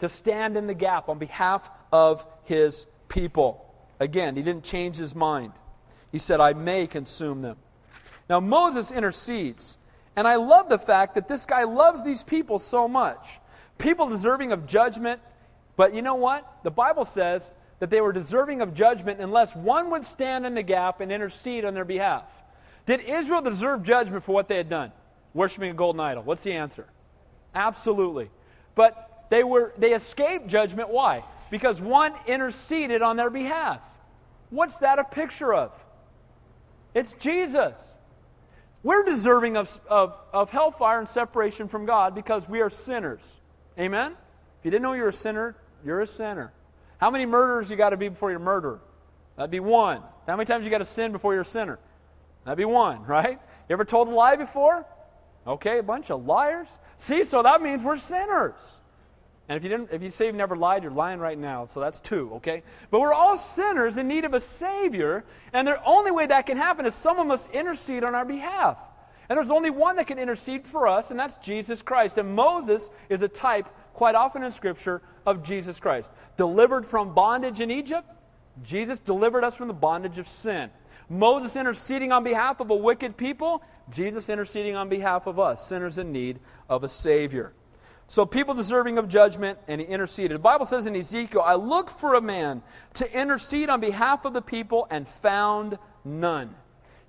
to 0.00 0.10
stand 0.10 0.58
in 0.58 0.66
the 0.66 0.74
gap 0.74 1.08
on 1.08 1.18
behalf 1.18 1.70
of 1.90 2.26
his 2.44 2.86
people. 3.08 3.64
Again, 3.98 4.36
he 4.36 4.42
didn't 4.42 4.64
change 4.64 4.96
his 4.96 5.14
mind. 5.14 5.52
He 6.12 6.18
said, 6.18 6.40
I 6.40 6.52
may 6.52 6.86
consume 6.86 7.42
them. 7.42 7.56
Now, 8.28 8.40
Moses 8.40 8.90
intercedes. 8.90 9.76
And 10.16 10.26
I 10.26 10.34
love 10.34 10.68
the 10.68 10.78
fact 10.78 11.14
that 11.14 11.28
this 11.28 11.46
guy 11.46 11.62
loves 11.62 12.02
these 12.02 12.24
people 12.24 12.58
so 12.58 12.88
much. 12.88 13.38
People 13.78 14.08
deserving 14.08 14.50
of 14.50 14.66
judgment. 14.66 15.20
But 15.76 15.94
you 15.94 16.02
know 16.02 16.16
what? 16.16 16.64
The 16.64 16.72
Bible 16.72 17.04
says 17.04 17.52
that 17.78 17.88
they 17.88 18.00
were 18.00 18.12
deserving 18.12 18.60
of 18.60 18.74
judgment 18.74 19.20
unless 19.20 19.54
one 19.54 19.90
would 19.90 20.04
stand 20.04 20.44
in 20.44 20.54
the 20.54 20.62
gap 20.64 21.00
and 21.00 21.12
intercede 21.12 21.64
on 21.64 21.72
their 21.72 21.84
behalf. 21.84 22.24
Did 22.84 23.02
Israel 23.02 23.42
deserve 23.42 23.84
judgment 23.84 24.24
for 24.24 24.32
what 24.32 24.48
they 24.48 24.56
had 24.56 24.68
done? 24.68 24.90
Worshipping 25.34 25.70
a 25.70 25.74
golden 25.74 26.00
idol. 26.00 26.24
What's 26.24 26.42
the 26.42 26.54
answer? 26.54 26.88
Absolutely. 27.54 28.30
But 28.74 29.26
they 29.30 29.44
were 29.44 29.72
they 29.78 29.92
escaped 29.92 30.48
judgment. 30.48 30.88
Why? 30.88 31.22
Because 31.50 31.80
one 31.80 32.12
interceded 32.26 33.02
on 33.02 33.16
their 33.16 33.30
behalf. 33.30 33.80
What's 34.50 34.78
that 34.78 34.98
a 34.98 35.04
picture 35.04 35.54
of? 35.54 35.72
It's 36.98 37.12
Jesus. 37.12 37.74
We're 38.82 39.04
deserving 39.04 39.56
of, 39.56 39.80
of, 39.88 40.16
of 40.32 40.50
hellfire 40.50 40.98
and 40.98 41.08
separation 41.08 41.68
from 41.68 41.86
God 41.86 42.12
because 42.12 42.48
we 42.48 42.60
are 42.60 42.68
sinners. 42.68 43.20
Amen? 43.78 44.16
If 44.58 44.64
you 44.64 44.72
didn't 44.72 44.82
know 44.82 44.94
you're 44.94 45.10
a 45.10 45.12
sinner, 45.12 45.54
you're 45.84 46.00
a 46.00 46.08
sinner. 46.08 46.52
How 46.96 47.12
many 47.12 47.24
murderers 47.24 47.70
you 47.70 47.76
got 47.76 47.90
to 47.90 47.96
be 47.96 48.08
before 48.08 48.30
you're 48.32 48.40
a 48.40 48.42
murderer? 48.42 48.80
That'd 49.36 49.52
be 49.52 49.60
one. 49.60 50.02
How 50.26 50.34
many 50.34 50.44
times 50.44 50.64
you 50.64 50.72
got 50.72 50.78
to 50.78 50.84
sin 50.84 51.12
before 51.12 51.34
you're 51.34 51.42
a 51.42 51.44
sinner? 51.44 51.78
That'd 52.44 52.58
be 52.58 52.64
one, 52.64 53.04
right? 53.04 53.38
You 53.68 53.72
ever 53.72 53.84
told 53.84 54.08
a 54.08 54.10
lie 54.10 54.34
before? 54.34 54.84
Okay, 55.46 55.78
a 55.78 55.84
bunch 55.84 56.10
of 56.10 56.26
liars. 56.26 56.66
See, 56.96 57.22
so 57.22 57.44
that 57.44 57.62
means 57.62 57.84
we're 57.84 57.98
sinners. 57.98 58.56
And 59.48 59.56
if 59.56 59.62
you 59.62 59.70
didn't, 59.70 59.88
if 59.92 60.02
you 60.02 60.10
say 60.10 60.26
you've 60.26 60.34
never 60.34 60.56
lied, 60.56 60.82
you're 60.82 60.92
lying 60.92 61.20
right 61.20 61.38
now. 61.38 61.66
So 61.66 61.80
that's 61.80 62.00
two, 62.00 62.30
okay? 62.34 62.62
But 62.90 63.00
we're 63.00 63.14
all 63.14 63.38
sinners 63.38 63.96
in 63.96 64.06
need 64.06 64.24
of 64.24 64.34
a 64.34 64.40
Savior, 64.40 65.24
and 65.52 65.66
the 65.66 65.82
only 65.84 66.10
way 66.10 66.26
that 66.26 66.44
can 66.46 66.58
happen 66.58 66.84
is 66.84 66.94
someone 66.94 67.28
must 67.28 67.50
intercede 67.50 68.04
on 68.04 68.14
our 68.14 68.26
behalf. 68.26 68.78
And 69.28 69.36
there's 69.36 69.50
only 69.50 69.70
one 69.70 69.96
that 69.96 70.06
can 70.06 70.18
intercede 70.18 70.66
for 70.66 70.86
us, 70.86 71.10
and 71.10 71.18
that's 71.18 71.36
Jesus 71.36 71.82
Christ. 71.82 72.18
And 72.18 72.34
Moses 72.34 72.90
is 73.08 73.22
a 73.22 73.28
type, 73.28 73.68
quite 73.94 74.14
often 74.14 74.42
in 74.42 74.50
Scripture, 74.50 75.02
of 75.26 75.42
Jesus 75.42 75.80
Christ. 75.80 76.10
Delivered 76.36 76.86
from 76.86 77.14
bondage 77.14 77.60
in 77.60 77.70
Egypt, 77.70 78.08
Jesus 78.62 78.98
delivered 78.98 79.44
us 79.44 79.56
from 79.56 79.68
the 79.68 79.74
bondage 79.74 80.18
of 80.18 80.28
sin. 80.28 80.70
Moses 81.10 81.56
interceding 81.56 82.12
on 82.12 82.22
behalf 82.22 82.60
of 82.60 82.70
a 82.70 82.74
wicked 82.74 83.16
people, 83.16 83.62
Jesus 83.90 84.28
interceding 84.28 84.76
on 84.76 84.88
behalf 84.90 85.26
of 85.26 85.38
us, 85.38 85.66
sinners 85.66 85.96
in 85.96 86.12
need 86.12 86.38
of 86.68 86.84
a 86.84 86.88
Savior. 86.88 87.52
So 88.10 88.24
people 88.24 88.54
deserving 88.54 88.96
of 88.96 89.06
judgment, 89.06 89.58
and 89.68 89.82
he 89.82 89.86
interceded. 89.86 90.34
The 90.34 90.38
Bible 90.38 90.64
says 90.64 90.86
in 90.86 90.96
Ezekiel, 90.96 91.42
I 91.44 91.54
looked 91.54 91.90
for 91.90 92.14
a 92.14 92.22
man 92.22 92.62
to 92.94 93.12
intercede 93.18 93.68
on 93.68 93.80
behalf 93.80 94.24
of 94.24 94.32
the 94.32 94.40
people 94.40 94.86
and 94.90 95.06
found 95.06 95.78
none. 96.06 96.54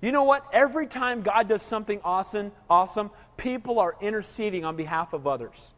You 0.02 0.12
know 0.12 0.24
what? 0.24 0.44
Every 0.52 0.86
time 0.86 1.22
God 1.22 1.48
does 1.48 1.62
something 1.62 2.00
awesome, 2.04 2.52
awesome, 2.68 3.10
people 3.38 3.78
are 3.78 3.96
interceding 4.02 4.66
on 4.66 4.76
behalf 4.76 5.14
of 5.14 5.26
others. 5.26 5.72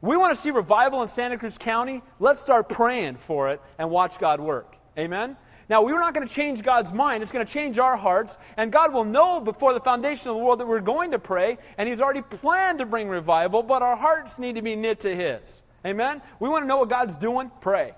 We 0.00 0.16
want 0.16 0.34
to 0.34 0.40
see 0.40 0.50
revival 0.50 1.02
in 1.02 1.08
Santa 1.08 1.38
Cruz 1.38 1.58
County. 1.58 2.02
Let's 2.20 2.40
start 2.40 2.68
praying 2.68 3.16
for 3.16 3.50
it 3.50 3.60
and 3.78 3.90
watch 3.90 4.18
God 4.18 4.40
work. 4.40 4.76
Amen? 4.96 5.36
Now, 5.68 5.82
we're 5.82 5.98
not 5.98 6.14
going 6.14 6.26
to 6.26 6.32
change 6.32 6.62
God's 6.62 6.92
mind. 6.92 7.22
It's 7.22 7.32
going 7.32 7.44
to 7.46 7.52
change 7.52 7.78
our 7.78 7.96
hearts. 7.96 8.38
And 8.56 8.72
God 8.72 8.92
will 8.92 9.04
know 9.04 9.40
before 9.40 9.72
the 9.72 9.80
foundation 9.80 10.30
of 10.30 10.36
the 10.36 10.42
world 10.42 10.60
that 10.60 10.66
we're 10.66 10.80
going 10.80 11.12
to 11.12 11.18
pray. 11.18 11.58
And 11.78 11.88
He's 11.88 12.00
already 12.00 12.22
planned 12.22 12.78
to 12.78 12.86
bring 12.86 13.08
revival, 13.08 13.62
but 13.62 13.82
our 13.82 13.96
hearts 13.96 14.38
need 14.38 14.56
to 14.56 14.62
be 14.62 14.76
knit 14.76 15.00
to 15.00 15.14
His. 15.14 15.62
Amen? 15.86 16.22
We 16.40 16.48
want 16.48 16.62
to 16.62 16.66
know 16.66 16.78
what 16.78 16.88
God's 16.88 17.16
doing? 17.16 17.50
Pray. 17.60 17.94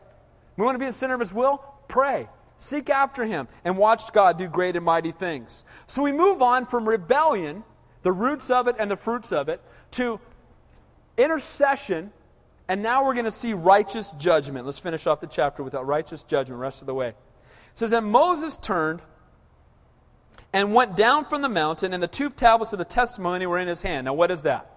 We 0.57 0.65
want 0.65 0.75
to 0.75 0.79
be 0.79 0.87
in 0.87 0.93
the 0.93 0.97
center 0.97 1.15
of 1.15 1.21
His 1.21 1.33
will? 1.33 1.63
Pray. 1.89 2.29
Seek 2.59 2.89
after 2.89 3.25
Him 3.25 3.49
and 3.65 3.77
watch 3.77 4.13
God 4.13 4.39
do 4.39 4.49
great 4.49 4.77
and 4.77 4.85
mighty 4.85 5.13
things. 5.13 5.65
So 5.87 6.03
we 6.03 6.13
move 6.13 6.41
on 6.41 6.67
from 6.67 6.89
rebellion, 6.89 7.65
the 8.03 8.13
roots 8.13 8.51
of 8.51 8.69
it 8.69 8.77
and 8.79 8.91
the 8.91 8.97
fruits 8.97 9.33
of 9.33 9.49
it, 9.49 9.61
to 9.93 10.21
intercession, 11.19 12.13
and 12.69 12.83
now 12.83 13.05
we're 13.05 13.15
going 13.15 13.27
to 13.27 13.31
see 13.31 13.53
righteous 13.53 14.13
judgment. 14.13 14.65
Let's 14.65 14.79
finish 14.79 15.07
off 15.07 15.21
the 15.21 15.27
chapter 15.27 15.63
with 15.63 15.75
that 15.75 15.85
righteous 15.85 16.23
judgment, 16.23 16.61
rest 16.61 16.81
of 16.81 16.87
the 16.87 16.95
way. 16.95 17.15
It 17.75 17.79
says, 17.79 17.93
And 17.93 18.07
Moses 18.07 18.57
turned 18.57 19.03
and 20.53 20.73
went 20.73 20.97
down 20.97 21.25
from 21.25 21.43
the 21.43 21.49
mountain, 21.49 21.93
and 21.93 22.01
the 22.01 22.09
two 22.09 22.31
tablets 22.31 22.73
of 22.73 22.79
the 22.79 22.85
testimony 22.85 23.45
were 23.45 23.59
in 23.59 23.67
his 23.67 23.83
hand. 23.83 24.05
Now, 24.05 24.15
what 24.15 24.31
is 24.31 24.43
that? 24.43 24.71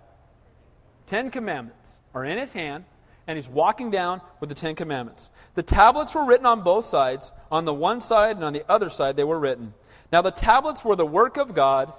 Ten 1.05 1.29
Commandments 1.29 1.99
are 2.15 2.25
in 2.25 2.39
his 2.39 2.53
hand, 2.53 2.85
and 3.27 3.37
he's 3.37 3.47
walking 3.47 3.91
down 3.91 4.21
with 4.39 4.49
the 4.49 4.55
Ten 4.55 4.73
Commandments. 4.73 5.29
The 5.53 5.61
tablets 5.61 6.15
were 6.15 6.25
written 6.25 6.47
on 6.47 6.63
both 6.63 6.85
sides. 6.85 7.31
On 7.51 7.65
the 7.65 7.73
one 7.73 8.01
side 8.01 8.35
and 8.37 8.43
on 8.43 8.53
the 8.53 8.69
other 8.69 8.89
side, 8.89 9.15
they 9.15 9.23
were 9.23 9.39
written. 9.39 9.75
Now, 10.11 10.23
the 10.23 10.31
tablets 10.31 10.83
were 10.83 10.95
the 10.95 11.05
work 11.05 11.37
of 11.37 11.53
God, 11.53 11.93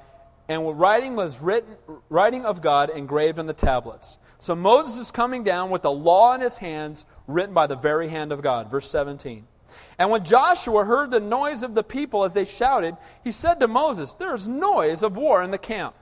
and 0.48 0.78
writing 0.80 1.14
was 1.14 1.38
written, 1.38 1.76
writing 2.08 2.44
of 2.44 2.60
God 2.60 2.90
engraved 2.90 3.38
on 3.38 3.46
the 3.46 3.52
tablets. 3.52 4.18
So 4.40 4.56
Moses 4.56 4.96
is 4.96 5.10
coming 5.12 5.44
down 5.44 5.70
with 5.70 5.82
the 5.82 5.90
law 5.92 6.34
in 6.34 6.40
his 6.40 6.58
hands, 6.58 7.04
written 7.28 7.54
by 7.54 7.68
the 7.68 7.76
very 7.76 8.08
hand 8.08 8.32
of 8.32 8.42
God. 8.42 8.70
Verse 8.70 8.90
17. 8.90 9.46
And 9.98 10.10
when 10.10 10.24
Joshua 10.24 10.84
heard 10.84 11.10
the 11.10 11.20
noise 11.20 11.62
of 11.62 11.74
the 11.74 11.82
people 11.82 12.24
as 12.24 12.32
they 12.32 12.44
shouted, 12.44 12.96
he 13.24 13.32
said 13.32 13.60
to 13.60 13.68
Moses, 13.68 14.14
There 14.14 14.34
is 14.34 14.48
noise 14.48 15.02
of 15.02 15.16
war 15.16 15.42
in 15.42 15.50
the 15.50 15.58
camp. 15.58 15.94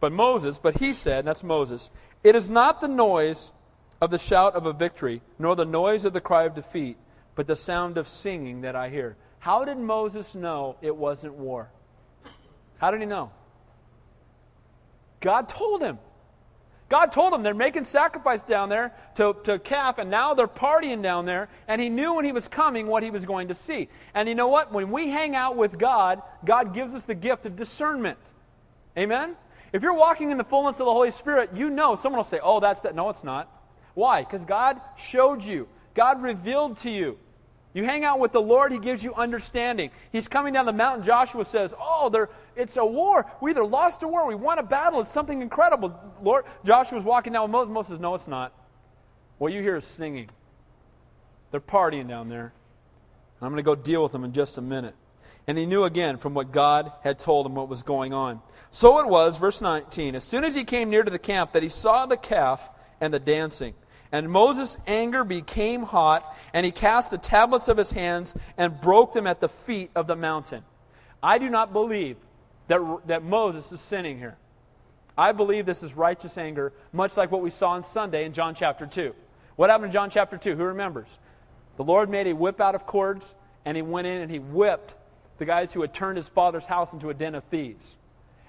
But 0.00 0.12
Moses, 0.12 0.58
but 0.58 0.78
he 0.78 0.92
said, 0.92 1.20
and 1.20 1.28
that's 1.28 1.42
Moses, 1.42 1.90
it 2.22 2.36
is 2.36 2.50
not 2.50 2.80
the 2.80 2.88
noise 2.88 3.52
of 4.00 4.10
the 4.10 4.18
shout 4.18 4.54
of 4.54 4.66
a 4.66 4.72
victory, 4.72 5.22
nor 5.38 5.56
the 5.56 5.64
noise 5.64 6.04
of 6.04 6.12
the 6.12 6.20
cry 6.20 6.44
of 6.44 6.54
defeat, 6.54 6.96
but 7.34 7.46
the 7.46 7.56
sound 7.56 7.96
of 7.96 8.06
singing 8.06 8.60
that 8.60 8.76
I 8.76 8.90
hear. 8.90 9.16
How 9.38 9.64
did 9.64 9.78
Moses 9.78 10.34
know 10.34 10.76
it 10.82 10.94
wasn't 10.94 11.34
war? 11.34 11.70
How 12.78 12.90
did 12.90 13.00
he 13.00 13.06
know? 13.06 13.30
God 15.20 15.48
told 15.48 15.82
him. 15.82 15.98
God 16.88 17.10
told 17.10 17.32
them 17.32 17.42
they're 17.42 17.54
making 17.54 17.84
sacrifice 17.84 18.42
down 18.42 18.68
there 18.68 18.94
to, 19.16 19.36
to 19.44 19.58
calf, 19.58 19.98
and 19.98 20.08
now 20.08 20.34
they're 20.34 20.46
partying 20.46 21.02
down 21.02 21.26
there. 21.26 21.48
And 21.66 21.80
he 21.80 21.88
knew 21.88 22.14
when 22.14 22.24
he 22.24 22.32
was 22.32 22.46
coming 22.46 22.86
what 22.86 23.02
he 23.02 23.10
was 23.10 23.26
going 23.26 23.48
to 23.48 23.54
see. 23.54 23.88
And 24.14 24.28
you 24.28 24.36
know 24.36 24.48
what? 24.48 24.72
When 24.72 24.92
we 24.92 25.08
hang 25.08 25.34
out 25.34 25.56
with 25.56 25.78
God, 25.78 26.22
God 26.44 26.74
gives 26.74 26.94
us 26.94 27.02
the 27.02 27.14
gift 27.14 27.44
of 27.44 27.56
discernment. 27.56 28.18
Amen? 28.96 29.36
If 29.72 29.82
you're 29.82 29.94
walking 29.94 30.30
in 30.30 30.38
the 30.38 30.44
fullness 30.44 30.78
of 30.78 30.86
the 30.86 30.92
Holy 30.92 31.10
Spirit, 31.10 31.50
you 31.56 31.70
know 31.70 31.96
someone 31.96 32.18
will 32.18 32.24
say, 32.24 32.38
Oh, 32.42 32.60
that's 32.60 32.80
that. 32.80 32.94
No, 32.94 33.10
it's 33.10 33.24
not. 33.24 33.50
Why? 33.94 34.22
Because 34.22 34.44
God 34.44 34.80
showed 34.96 35.42
you, 35.42 35.68
God 35.94 36.22
revealed 36.22 36.78
to 36.78 36.90
you. 36.90 37.18
You 37.76 37.84
hang 37.84 38.06
out 38.06 38.20
with 38.20 38.32
the 38.32 38.40
Lord, 38.40 38.72
He 38.72 38.78
gives 38.78 39.04
you 39.04 39.14
understanding. 39.14 39.90
He's 40.10 40.28
coming 40.28 40.54
down 40.54 40.64
the 40.64 40.72
mountain. 40.72 41.04
Joshua 41.04 41.44
says, 41.44 41.74
Oh, 41.78 42.08
there, 42.08 42.30
it's 42.56 42.78
a 42.78 42.84
war. 42.86 43.26
We 43.42 43.50
either 43.50 43.66
lost 43.66 44.02
a 44.02 44.08
war, 44.08 44.26
we 44.26 44.34
won 44.34 44.58
a 44.58 44.62
battle. 44.62 45.02
It's 45.02 45.12
something 45.12 45.42
incredible. 45.42 45.94
Lord, 46.22 46.46
Joshua's 46.64 47.04
walking 47.04 47.34
down 47.34 47.42
with 47.42 47.50
Moses. 47.50 47.70
Moses 47.70 47.88
says, 47.90 48.00
No, 48.00 48.14
it's 48.14 48.28
not. 48.28 48.54
What 49.36 49.52
you 49.52 49.60
hear 49.60 49.76
is 49.76 49.84
singing. 49.84 50.30
They're 51.50 51.60
partying 51.60 52.08
down 52.08 52.30
there. 52.30 52.54
I'm 53.42 53.50
going 53.50 53.62
to 53.62 53.62
go 53.62 53.74
deal 53.74 54.02
with 54.02 54.12
them 54.12 54.24
in 54.24 54.32
just 54.32 54.56
a 54.56 54.62
minute. 54.62 54.94
And 55.46 55.58
he 55.58 55.66
knew 55.66 55.84
again 55.84 56.16
from 56.16 56.32
what 56.32 56.52
God 56.52 56.90
had 57.02 57.18
told 57.18 57.44
him 57.44 57.54
what 57.54 57.68
was 57.68 57.82
going 57.82 58.14
on. 58.14 58.40
So 58.70 59.00
it 59.00 59.06
was, 59.06 59.36
verse 59.36 59.60
19, 59.60 60.14
as 60.14 60.24
soon 60.24 60.44
as 60.44 60.54
he 60.54 60.64
came 60.64 60.88
near 60.88 61.02
to 61.02 61.10
the 61.10 61.18
camp, 61.18 61.52
that 61.52 61.62
he 61.62 61.68
saw 61.68 62.06
the 62.06 62.16
calf 62.16 62.70
and 63.02 63.12
the 63.12 63.18
dancing. 63.18 63.74
And 64.12 64.30
Moses' 64.30 64.76
anger 64.86 65.24
became 65.24 65.82
hot, 65.82 66.36
and 66.52 66.64
he 66.64 66.72
cast 66.72 67.10
the 67.10 67.18
tablets 67.18 67.68
of 67.68 67.76
his 67.76 67.90
hands 67.90 68.34
and 68.56 68.80
broke 68.80 69.12
them 69.12 69.26
at 69.26 69.40
the 69.40 69.48
feet 69.48 69.90
of 69.94 70.06
the 70.06 70.16
mountain. 70.16 70.62
I 71.22 71.38
do 71.38 71.50
not 71.50 71.72
believe 71.72 72.16
that, 72.68 72.80
that 73.06 73.22
Moses 73.22 73.70
is 73.72 73.80
sinning 73.80 74.18
here. 74.18 74.36
I 75.18 75.32
believe 75.32 75.66
this 75.66 75.82
is 75.82 75.94
righteous 75.94 76.36
anger, 76.36 76.72
much 76.92 77.16
like 77.16 77.30
what 77.30 77.42
we 77.42 77.50
saw 77.50 77.70
on 77.70 77.84
Sunday 77.84 78.24
in 78.24 78.32
John 78.32 78.54
chapter 78.54 78.86
2. 78.86 79.14
What 79.56 79.70
happened 79.70 79.86
in 79.86 79.92
John 79.92 80.10
chapter 80.10 80.36
2? 80.36 80.54
Who 80.56 80.64
remembers? 80.64 81.18
The 81.76 81.84
Lord 81.84 82.10
made 82.10 82.26
a 82.26 82.34
whip 82.34 82.60
out 82.60 82.74
of 82.74 82.86
cords, 82.86 83.34
and 83.64 83.76
he 83.76 83.82
went 83.82 84.06
in 84.06 84.20
and 84.20 84.30
he 84.30 84.38
whipped 84.38 84.94
the 85.38 85.44
guys 85.44 85.72
who 85.72 85.80
had 85.80 85.92
turned 85.92 86.16
his 86.16 86.28
father's 86.28 86.66
house 86.66 86.92
into 86.92 87.10
a 87.10 87.14
den 87.14 87.34
of 87.34 87.44
thieves. 87.44 87.96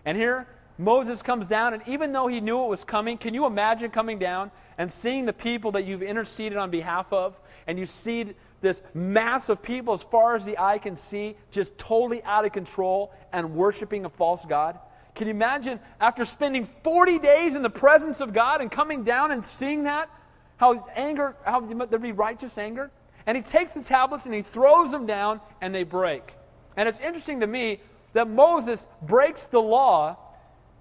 And 0.05 0.17
here, 0.17 0.47
Moses 0.77 1.21
comes 1.21 1.47
down, 1.47 1.73
and 1.73 1.83
even 1.87 2.11
though 2.11 2.27
he 2.27 2.39
knew 2.39 2.63
it 2.63 2.67
was 2.67 2.83
coming, 2.83 3.17
can 3.17 3.33
you 3.33 3.45
imagine 3.45 3.91
coming 3.91 4.19
down 4.19 4.51
and 4.77 4.91
seeing 4.91 5.25
the 5.25 5.33
people 5.33 5.71
that 5.71 5.85
you've 5.85 6.03
interceded 6.03 6.57
on 6.57 6.69
behalf 6.69 7.11
of, 7.11 7.39
and 7.65 7.79
you 7.79 7.85
see 7.85 8.33
this 8.61 8.81
mass 8.93 9.49
of 9.49 9.61
people 9.61 9.93
as 9.93 10.03
far 10.03 10.35
as 10.35 10.45
the 10.45 10.57
eye 10.57 10.77
can 10.77 10.95
see, 10.95 11.35
just 11.51 11.77
totally 11.77 12.23
out 12.23 12.45
of 12.45 12.51
control 12.51 13.11
and 13.31 13.55
worshiping 13.55 14.05
a 14.05 14.09
false 14.09 14.45
God? 14.45 14.79
Can 15.15 15.27
you 15.27 15.31
imagine 15.31 15.79
after 15.99 16.25
spending 16.25 16.67
40 16.83 17.19
days 17.19 17.55
in 17.55 17.63
the 17.63 17.69
presence 17.69 18.19
of 18.19 18.33
God 18.33 18.61
and 18.61 18.71
coming 18.71 19.03
down 19.03 19.31
and 19.31 19.43
seeing 19.43 19.83
that? 19.83 20.09
How 20.57 20.85
anger, 20.95 21.35
how 21.43 21.59
there'd 21.59 22.01
be 22.01 22.11
righteous 22.11 22.57
anger? 22.57 22.91
And 23.25 23.35
he 23.35 23.43
takes 23.43 23.73
the 23.73 23.81
tablets 23.81 24.25
and 24.25 24.33
he 24.33 24.41
throws 24.41 24.91
them 24.91 25.05
down 25.05 25.41
and 25.59 25.73
they 25.73 25.83
break. 25.83 26.33
And 26.75 26.87
it's 26.87 26.99
interesting 26.99 27.39
to 27.39 27.47
me 27.47 27.81
that 28.13 28.29
Moses 28.29 28.87
breaks 29.01 29.47
the 29.47 29.59
law 29.59 30.17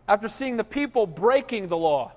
after 0.06 0.28
seeing 0.28 0.56
the 0.56 0.64
people 0.64 1.06
breaking 1.06 1.68
the 1.68 1.76
law. 1.76 2.12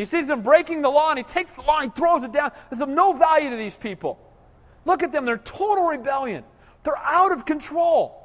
He 0.00 0.06
sees 0.06 0.26
them 0.26 0.40
breaking 0.40 0.80
the 0.80 0.88
law 0.88 1.10
and 1.10 1.18
he 1.18 1.24
takes 1.24 1.50
the 1.50 1.60
law 1.60 1.78
and 1.78 1.92
he 1.92 1.94
throws 1.94 2.22
it 2.22 2.32
down. 2.32 2.52
There's 2.70 2.80
of 2.80 2.88
no 2.88 3.12
value 3.12 3.50
to 3.50 3.56
these 3.56 3.76
people. 3.76 4.18
Look 4.86 5.02
at 5.02 5.12
them, 5.12 5.26
they're 5.26 5.36
total 5.36 5.84
rebellion. 5.84 6.42
They're 6.84 6.96
out 6.96 7.32
of 7.32 7.44
control. 7.44 8.16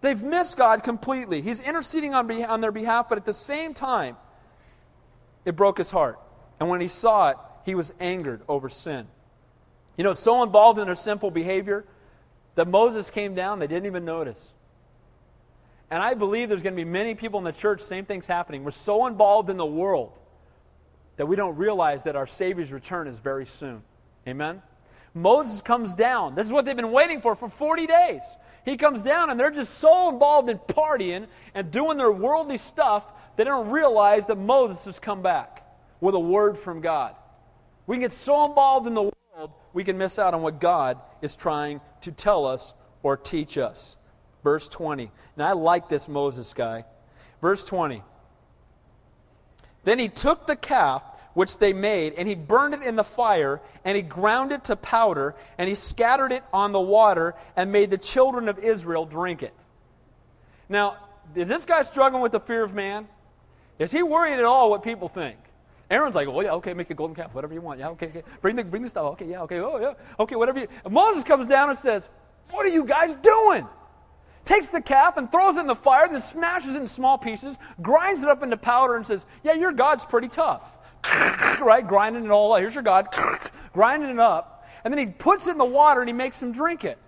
They've 0.00 0.22
missed 0.22 0.56
God 0.56 0.84
completely. 0.84 1.42
He's 1.42 1.58
interceding 1.58 2.14
on, 2.14 2.30
on 2.44 2.60
their 2.60 2.70
behalf, 2.70 3.08
but 3.08 3.18
at 3.18 3.24
the 3.24 3.34
same 3.34 3.74
time, 3.74 4.16
it 5.44 5.56
broke 5.56 5.78
his 5.78 5.90
heart. 5.90 6.20
And 6.60 6.68
when 6.68 6.80
he 6.80 6.86
saw 6.86 7.30
it, 7.30 7.36
he 7.64 7.74
was 7.74 7.92
angered 7.98 8.42
over 8.46 8.68
sin. 8.68 9.08
You 9.96 10.04
know, 10.04 10.12
so 10.12 10.44
involved 10.44 10.78
in 10.78 10.86
their 10.86 10.94
sinful 10.94 11.32
behavior 11.32 11.84
that 12.54 12.68
Moses 12.68 13.10
came 13.10 13.34
down, 13.34 13.58
they 13.58 13.66
didn't 13.66 13.86
even 13.86 14.04
notice. 14.04 14.54
And 15.90 16.00
I 16.00 16.14
believe 16.14 16.48
there's 16.48 16.62
going 16.62 16.74
to 16.74 16.84
be 16.84 16.88
many 16.88 17.16
people 17.16 17.38
in 17.38 17.44
the 17.44 17.50
church, 17.50 17.80
same 17.80 18.04
thing's 18.04 18.28
happening. 18.28 18.62
We're 18.62 18.70
so 18.70 19.08
involved 19.08 19.50
in 19.50 19.56
the 19.56 19.66
world 19.66 20.12
that 21.16 21.26
we 21.26 21.36
don't 21.36 21.56
realize 21.56 22.02
that 22.04 22.16
our 22.16 22.26
Savior's 22.26 22.72
return 22.72 23.06
is 23.06 23.18
very 23.18 23.46
soon. 23.46 23.82
Amen? 24.26 24.62
Moses 25.14 25.62
comes 25.62 25.94
down. 25.94 26.34
This 26.34 26.46
is 26.46 26.52
what 26.52 26.64
they've 26.64 26.74
been 26.74 26.92
waiting 26.92 27.20
for 27.20 27.36
for 27.36 27.48
40 27.48 27.86
days. 27.86 28.22
He 28.64 28.76
comes 28.76 29.02
down 29.02 29.30
and 29.30 29.38
they're 29.38 29.50
just 29.50 29.74
so 29.74 30.08
involved 30.08 30.48
in 30.48 30.58
partying 30.58 31.26
and 31.54 31.70
doing 31.70 31.98
their 31.98 32.10
worldly 32.10 32.58
stuff, 32.58 33.04
they 33.36 33.44
don't 33.44 33.70
realize 33.70 34.26
that 34.26 34.38
Moses 34.38 34.84
has 34.86 34.98
come 34.98 35.22
back 35.22 35.66
with 36.00 36.14
a 36.14 36.20
word 36.20 36.58
from 36.58 36.80
God. 36.80 37.14
We 37.86 37.96
can 37.96 38.02
get 38.02 38.12
so 38.12 38.46
involved 38.46 38.86
in 38.86 38.94
the 38.94 39.02
world, 39.02 39.52
we 39.72 39.84
can 39.84 39.98
miss 39.98 40.18
out 40.18 40.34
on 40.34 40.42
what 40.42 40.60
God 40.60 40.98
is 41.20 41.36
trying 41.36 41.80
to 42.02 42.12
tell 42.12 42.46
us 42.46 42.72
or 43.02 43.16
teach 43.16 43.58
us. 43.58 43.96
Verse 44.42 44.68
20. 44.68 45.10
Now, 45.36 45.48
I 45.48 45.52
like 45.52 45.88
this 45.88 46.08
Moses 46.08 46.52
guy. 46.54 46.84
Verse 47.40 47.64
20. 47.64 48.02
Then 49.84 49.98
he 49.98 50.08
took 50.08 50.46
the 50.46 50.56
calf 50.56 51.02
which 51.34 51.58
they 51.58 51.72
made, 51.72 52.14
and 52.14 52.28
he 52.28 52.34
burned 52.34 52.74
it 52.74 52.82
in 52.82 52.96
the 52.96 53.04
fire, 53.04 53.60
and 53.84 53.96
he 53.96 54.02
ground 54.02 54.52
it 54.52 54.64
to 54.64 54.76
powder, 54.76 55.34
and 55.58 55.68
he 55.68 55.74
scattered 55.74 56.32
it 56.32 56.44
on 56.52 56.72
the 56.72 56.80
water, 56.80 57.34
and 57.56 57.72
made 57.72 57.90
the 57.90 57.98
children 57.98 58.48
of 58.48 58.58
Israel 58.58 59.04
drink 59.04 59.42
it. 59.42 59.52
Now, 60.68 60.96
is 61.34 61.48
this 61.48 61.64
guy 61.64 61.82
struggling 61.82 62.22
with 62.22 62.32
the 62.32 62.40
fear 62.40 62.62
of 62.62 62.72
man? 62.72 63.08
Is 63.78 63.90
he 63.90 64.02
worried 64.02 64.34
at 64.34 64.44
all 64.44 64.70
what 64.70 64.82
people 64.82 65.08
think? 65.08 65.36
Aaron's 65.90 66.14
like, 66.14 66.28
oh 66.28 66.40
yeah, 66.40 66.52
okay, 66.52 66.72
make 66.72 66.90
a 66.90 66.94
golden 66.94 67.14
calf, 67.14 67.34
whatever 67.34 67.52
you 67.52 67.60
want. 67.60 67.78
Yeah, 67.78 67.88
okay, 67.90 68.06
okay. 68.06 68.22
Bring 68.40 68.56
the 68.56 68.64
bring 68.64 68.82
the 68.82 68.88
stuff. 68.88 69.04
Okay, 69.12 69.26
yeah, 69.26 69.42
okay, 69.42 69.58
oh 69.58 69.78
yeah, 69.78 69.94
okay, 70.18 70.34
whatever 70.34 70.60
you. 70.60 70.68
And 70.84 70.94
Moses 70.94 71.24
comes 71.24 71.46
down 71.46 71.68
and 71.68 71.78
says, 71.78 72.08
"What 72.50 72.64
are 72.64 72.70
you 72.70 72.84
guys 72.84 73.14
doing?" 73.16 73.66
Takes 74.44 74.68
the 74.68 74.80
calf 74.80 75.16
and 75.16 75.30
throws 75.30 75.56
it 75.56 75.60
in 75.60 75.66
the 75.66 75.74
fire, 75.74 76.08
then 76.08 76.20
smashes 76.20 76.74
it 76.74 76.80
in 76.80 76.86
small 76.86 77.18
pieces, 77.18 77.58
grinds 77.82 78.22
it 78.22 78.28
up 78.28 78.42
into 78.42 78.56
powder, 78.56 78.96
and 78.96 79.06
says, 79.06 79.26
Yeah, 79.42 79.54
your 79.54 79.72
God's 79.72 80.04
pretty 80.04 80.28
tough. 80.28 80.72
right? 81.60 81.86
Grinding 81.86 82.24
it 82.24 82.30
all. 82.30 82.54
Out. 82.54 82.60
Here's 82.60 82.74
your 82.74 82.84
God. 82.84 83.08
grinding 83.72 84.10
it 84.10 84.20
up. 84.20 84.66
And 84.84 84.92
then 84.92 84.98
he 84.98 85.12
puts 85.12 85.46
it 85.46 85.52
in 85.52 85.58
the 85.58 85.64
water 85.64 86.00
and 86.00 86.08
he 86.08 86.12
makes 86.12 86.40
them 86.40 86.52
drink 86.52 86.84
it. 86.84 86.98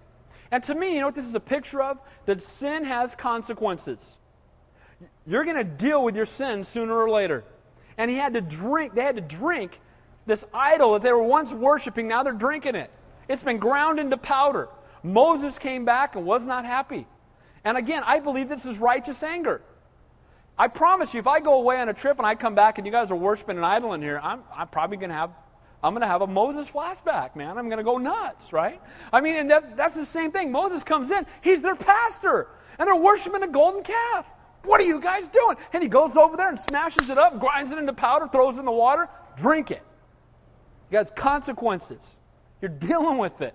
And 0.50 0.62
to 0.64 0.74
me, 0.74 0.94
you 0.94 1.00
know 1.00 1.06
what 1.06 1.14
this 1.14 1.26
is 1.26 1.34
a 1.34 1.40
picture 1.40 1.82
of? 1.82 1.98
That 2.26 2.40
sin 2.40 2.84
has 2.84 3.14
consequences. 3.14 4.18
You're 5.26 5.44
going 5.44 5.56
to 5.56 5.64
deal 5.64 6.02
with 6.02 6.16
your 6.16 6.26
sin 6.26 6.64
sooner 6.64 6.94
or 6.94 7.10
later. 7.10 7.44
And 7.98 8.10
he 8.10 8.16
had 8.16 8.34
to 8.34 8.40
drink, 8.40 8.94
they 8.94 9.02
had 9.02 9.16
to 9.16 9.22
drink 9.22 9.80
this 10.26 10.44
idol 10.52 10.94
that 10.94 11.02
they 11.02 11.12
were 11.12 11.22
once 11.22 11.52
worshiping, 11.52 12.08
now 12.08 12.22
they're 12.22 12.32
drinking 12.32 12.74
it. 12.74 12.90
It's 13.28 13.42
been 13.42 13.58
ground 13.58 13.98
into 13.98 14.16
powder. 14.16 14.68
Moses 15.02 15.58
came 15.58 15.84
back 15.84 16.16
and 16.16 16.24
was 16.24 16.46
not 16.46 16.64
happy. 16.64 17.06
And 17.66 17.76
again, 17.76 18.04
I 18.06 18.20
believe 18.20 18.48
this 18.48 18.64
is 18.64 18.78
righteous 18.78 19.24
anger. 19.24 19.60
I 20.56 20.68
promise 20.68 21.12
you, 21.12 21.18
if 21.18 21.26
I 21.26 21.40
go 21.40 21.54
away 21.54 21.80
on 21.80 21.88
a 21.88 21.92
trip 21.92 22.16
and 22.16 22.24
I 22.24 22.36
come 22.36 22.54
back 22.54 22.78
and 22.78 22.86
you 22.86 22.92
guys 22.92 23.10
are 23.10 23.16
worshiping 23.16 23.58
an 23.58 23.64
idol 23.64 23.92
in 23.92 24.00
here, 24.00 24.20
I'm, 24.22 24.44
I'm 24.54 24.68
probably 24.68 24.98
going 24.98 25.10
to 25.10 25.16
have 25.16 25.30
I'm 25.82 25.92
going 25.92 26.02
to 26.02 26.06
have 26.06 26.22
a 26.22 26.26
Moses 26.26 26.70
flashback, 26.70 27.36
man. 27.36 27.58
I'm 27.58 27.68
going 27.68 27.78
to 27.78 27.84
go 27.84 27.98
nuts, 27.98 28.52
right? 28.52 28.80
I 29.12 29.20
mean, 29.20 29.36
and 29.36 29.50
that, 29.50 29.76
that's 29.76 29.94
the 29.94 30.04
same 30.04 30.32
thing. 30.32 30.50
Moses 30.50 30.82
comes 30.82 31.10
in, 31.10 31.26
he's 31.42 31.60
their 31.60 31.76
pastor, 31.76 32.48
and 32.78 32.86
they're 32.86 32.96
worshiping 32.96 33.42
a 33.42 33.48
golden 33.48 33.82
calf. 33.82 34.28
What 34.64 34.80
are 34.80 34.84
you 34.84 35.00
guys 35.00 35.28
doing? 35.28 35.56
And 35.72 35.82
he 35.82 35.88
goes 35.88 36.16
over 36.16 36.36
there 36.36 36.48
and 36.48 36.58
smashes 36.58 37.10
it 37.10 37.18
up, 37.18 37.38
grinds 37.38 37.72
it 37.72 37.78
into 37.78 37.92
powder, 37.92 38.26
throws 38.26 38.56
it 38.56 38.60
in 38.60 38.64
the 38.64 38.72
water, 38.72 39.08
drink 39.36 39.70
it. 39.70 39.82
You 40.90 40.98
guys, 40.98 41.10
consequences. 41.10 42.16
You're 42.62 42.70
dealing 42.70 43.18
with 43.18 43.42
it. 43.42 43.54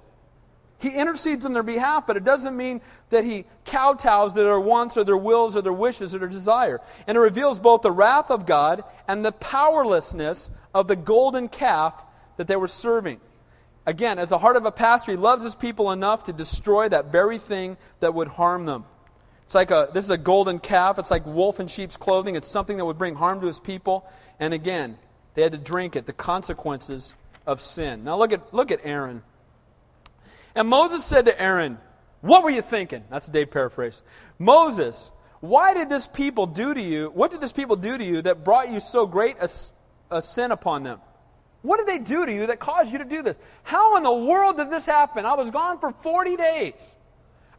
He 0.81 0.89
intercedes 0.89 1.45
on 1.45 1.53
their 1.53 1.61
behalf, 1.61 2.07
but 2.07 2.17
it 2.17 2.23
doesn't 2.23 2.57
mean 2.57 2.81
that 3.11 3.23
he 3.23 3.45
kowtows 3.65 4.33
to 4.33 4.43
their 4.43 4.59
wants 4.59 4.97
or 4.97 5.03
their 5.03 5.15
wills 5.15 5.55
or 5.55 5.61
their 5.61 5.71
wishes 5.71 6.15
or 6.15 6.17
their 6.17 6.27
desire. 6.27 6.81
And 7.05 7.15
it 7.15 7.21
reveals 7.21 7.59
both 7.59 7.83
the 7.83 7.91
wrath 7.91 8.31
of 8.31 8.47
God 8.47 8.83
and 9.07 9.23
the 9.23 9.31
powerlessness 9.31 10.49
of 10.73 10.87
the 10.87 10.95
golden 10.95 11.49
calf 11.49 12.03
that 12.37 12.47
they 12.47 12.55
were 12.55 12.67
serving. 12.67 13.21
Again, 13.85 14.17
as 14.17 14.29
the 14.29 14.39
heart 14.39 14.55
of 14.55 14.65
a 14.65 14.71
pastor, 14.71 15.11
he 15.11 15.17
loves 15.17 15.43
his 15.43 15.53
people 15.53 15.91
enough 15.91 16.23
to 16.23 16.33
destroy 16.33 16.89
that 16.89 17.11
very 17.11 17.37
thing 17.37 17.77
that 17.99 18.15
would 18.15 18.27
harm 18.27 18.65
them. 18.65 18.85
It's 19.45 19.53
like 19.53 19.69
a, 19.69 19.89
this 19.93 20.05
is 20.05 20.11
a 20.11 20.17
golden 20.17 20.57
calf. 20.57 20.97
It's 20.97 21.11
like 21.11 21.27
wolf 21.27 21.59
in 21.59 21.67
sheep's 21.67 21.95
clothing. 21.95 22.35
It's 22.35 22.47
something 22.47 22.77
that 22.77 22.85
would 22.85 22.97
bring 22.97 23.13
harm 23.13 23.39
to 23.41 23.47
his 23.47 23.59
people. 23.59 24.09
And 24.39 24.51
again, 24.51 24.97
they 25.35 25.43
had 25.43 25.51
to 25.51 25.59
drink 25.59 25.95
it, 25.95 26.07
the 26.07 26.13
consequences 26.13 27.13
of 27.45 27.61
sin. 27.61 28.03
Now 28.03 28.17
look 28.17 28.33
at, 28.33 28.51
look 28.51 28.71
at 28.71 28.79
Aaron. 28.83 29.21
And 30.55 30.67
Moses 30.67 31.03
said 31.03 31.25
to 31.25 31.41
Aaron, 31.41 31.77
What 32.21 32.43
were 32.43 32.49
you 32.49 32.61
thinking? 32.61 33.03
That's 33.09 33.27
a 33.27 33.31
Dave 33.31 33.51
paraphrase. 33.51 34.01
Moses, 34.37 35.11
why 35.39 35.73
did 35.73 35.89
this 35.89 36.07
people 36.07 36.45
do 36.45 36.73
to 36.73 36.81
you? 36.81 37.09
What 37.13 37.31
did 37.31 37.41
this 37.41 37.51
people 37.51 37.75
do 37.75 37.97
to 37.97 38.03
you 38.03 38.21
that 38.23 38.43
brought 38.43 38.71
you 38.71 38.79
so 38.79 39.05
great 39.07 39.37
a, 39.39 39.49
a 40.09 40.21
sin 40.21 40.51
upon 40.51 40.83
them? 40.83 40.99
What 41.61 41.77
did 41.77 41.87
they 41.87 41.99
do 41.99 42.25
to 42.25 42.33
you 42.33 42.47
that 42.47 42.59
caused 42.59 42.91
you 42.91 42.97
to 42.97 43.05
do 43.05 43.21
this? 43.21 43.35
How 43.63 43.97
in 43.97 44.03
the 44.03 44.11
world 44.11 44.57
did 44.57 44.71
this 44.71 44.85
happen? 44.85 45.25
I 45.25 45.35
was 45.35 45.49
gone 45.51 45.79
for 45.79 45.93
40 46.01 46.35
days. 46.35 46.95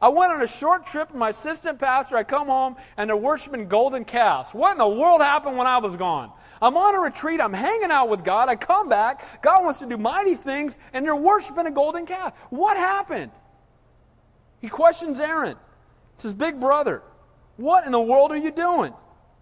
I 0.01 0.09
went 0.09 0.33
on 0.33 0.43
a 0.43 0.49
short 0.49 0.87
trip 0.87 1.11
with 1.11 1.19
my 1.19 1.29
assistant 1.29 1.79
pastor. 1.79 2.17
I 2.17 2.25
come 2.25 2.49
home 2.49 2.77
and 2.97 3.09
they're 3.09 3.17
worshiping 3.17 3.69
golden 3.69 4.05
calves. 4.05 4.53
What 4.53 4.73
in 4.73 4.79
the 4.79 4.89
world 4.89 5.21
happened 5.21 5.57
when 5.57 5.69
I 5.69 5.79
was 5.79 5.95
gone? 5.95 6.33
I'm 6.63 6.77
on 6.77 6.95
a 6.95 7.01
retreat. 7.01 7.41
I'm 7.41 7.53
hanging 7.53 7.91
out 7.91 8.09
with 8.09 8.25
God. 8.25 8.49
I 8.49 8.55
come 8.55 8.89
back. 8.89 9.43
God 9.43 9.65
wants 9.65 9.81
to 9.81 9.87
do 9.87 9.99
mighty 9.99 10.37
things, 10.37 10.79
and 10.93 11.05
they're 11.05 11.17
worshiping 11.17 11.67
a 11.67 11.73
golden 11.73 12.07
calf. 12.07 12.35
What 12.51 12.77
happened? 12.77 13.33
He 14.61 14.69
questions 14.69 15.19
Aaron. 15.19 15.57
It's 16.15 16.23
his 16.23 16.35
big 16.35 16.61
brother. 16.61 17.03
What 17.57 17.85
in 17.85 17.91
the 17.91 18.01
world 18.01 18.31
are 18.31 18.37
you 18.37 18.53
doing? 18.53 18.95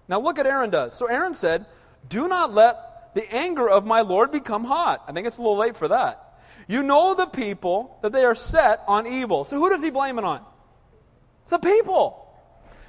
Now 0.08 0.18
look 0.18 0.38
at 0.38 0.46
Aaron 0.46 0.70
does. 0.70 0.96
So 0.96 1.06
Aaron 1.06 1.34
said, 1.34 1.66
Do 2.08 2.26
not 2.26 2.54
let 2.54 3.14
the 3.14 3.30
anger 3.34 3.68
of 3.68 3.84
my 3.84 4.00
Lord 4.00 4.32
become 4.32 4.64
hot. 4.64 5.04
I 5.06 5.12
think 5.12 5.26
it's 5.26 5.36
a 5.36 5.42
little 5.42 5.58
late 5.58 5.76
for 5.76 5.88
that. 5.88 6.40
You 6.68 6.82
know 6.82 7.14
the 7.14 7.26
people 7.26 7.98
that 8.00 8.12
they 8.12 8.24
are 8.24 8.34
set 8.34 8.80
on 8.88 9.06
evil. 9.06 9.44
So 9.44 9.58
who 9.58 9.68
does 9.68 9.82
he 9.82 9.90
blame 9.90 10.18
it 10.18 10.24
on? 10.24 10.40
It's 11.42 11.50
the 11.50 11.58
people. 11.58 12.26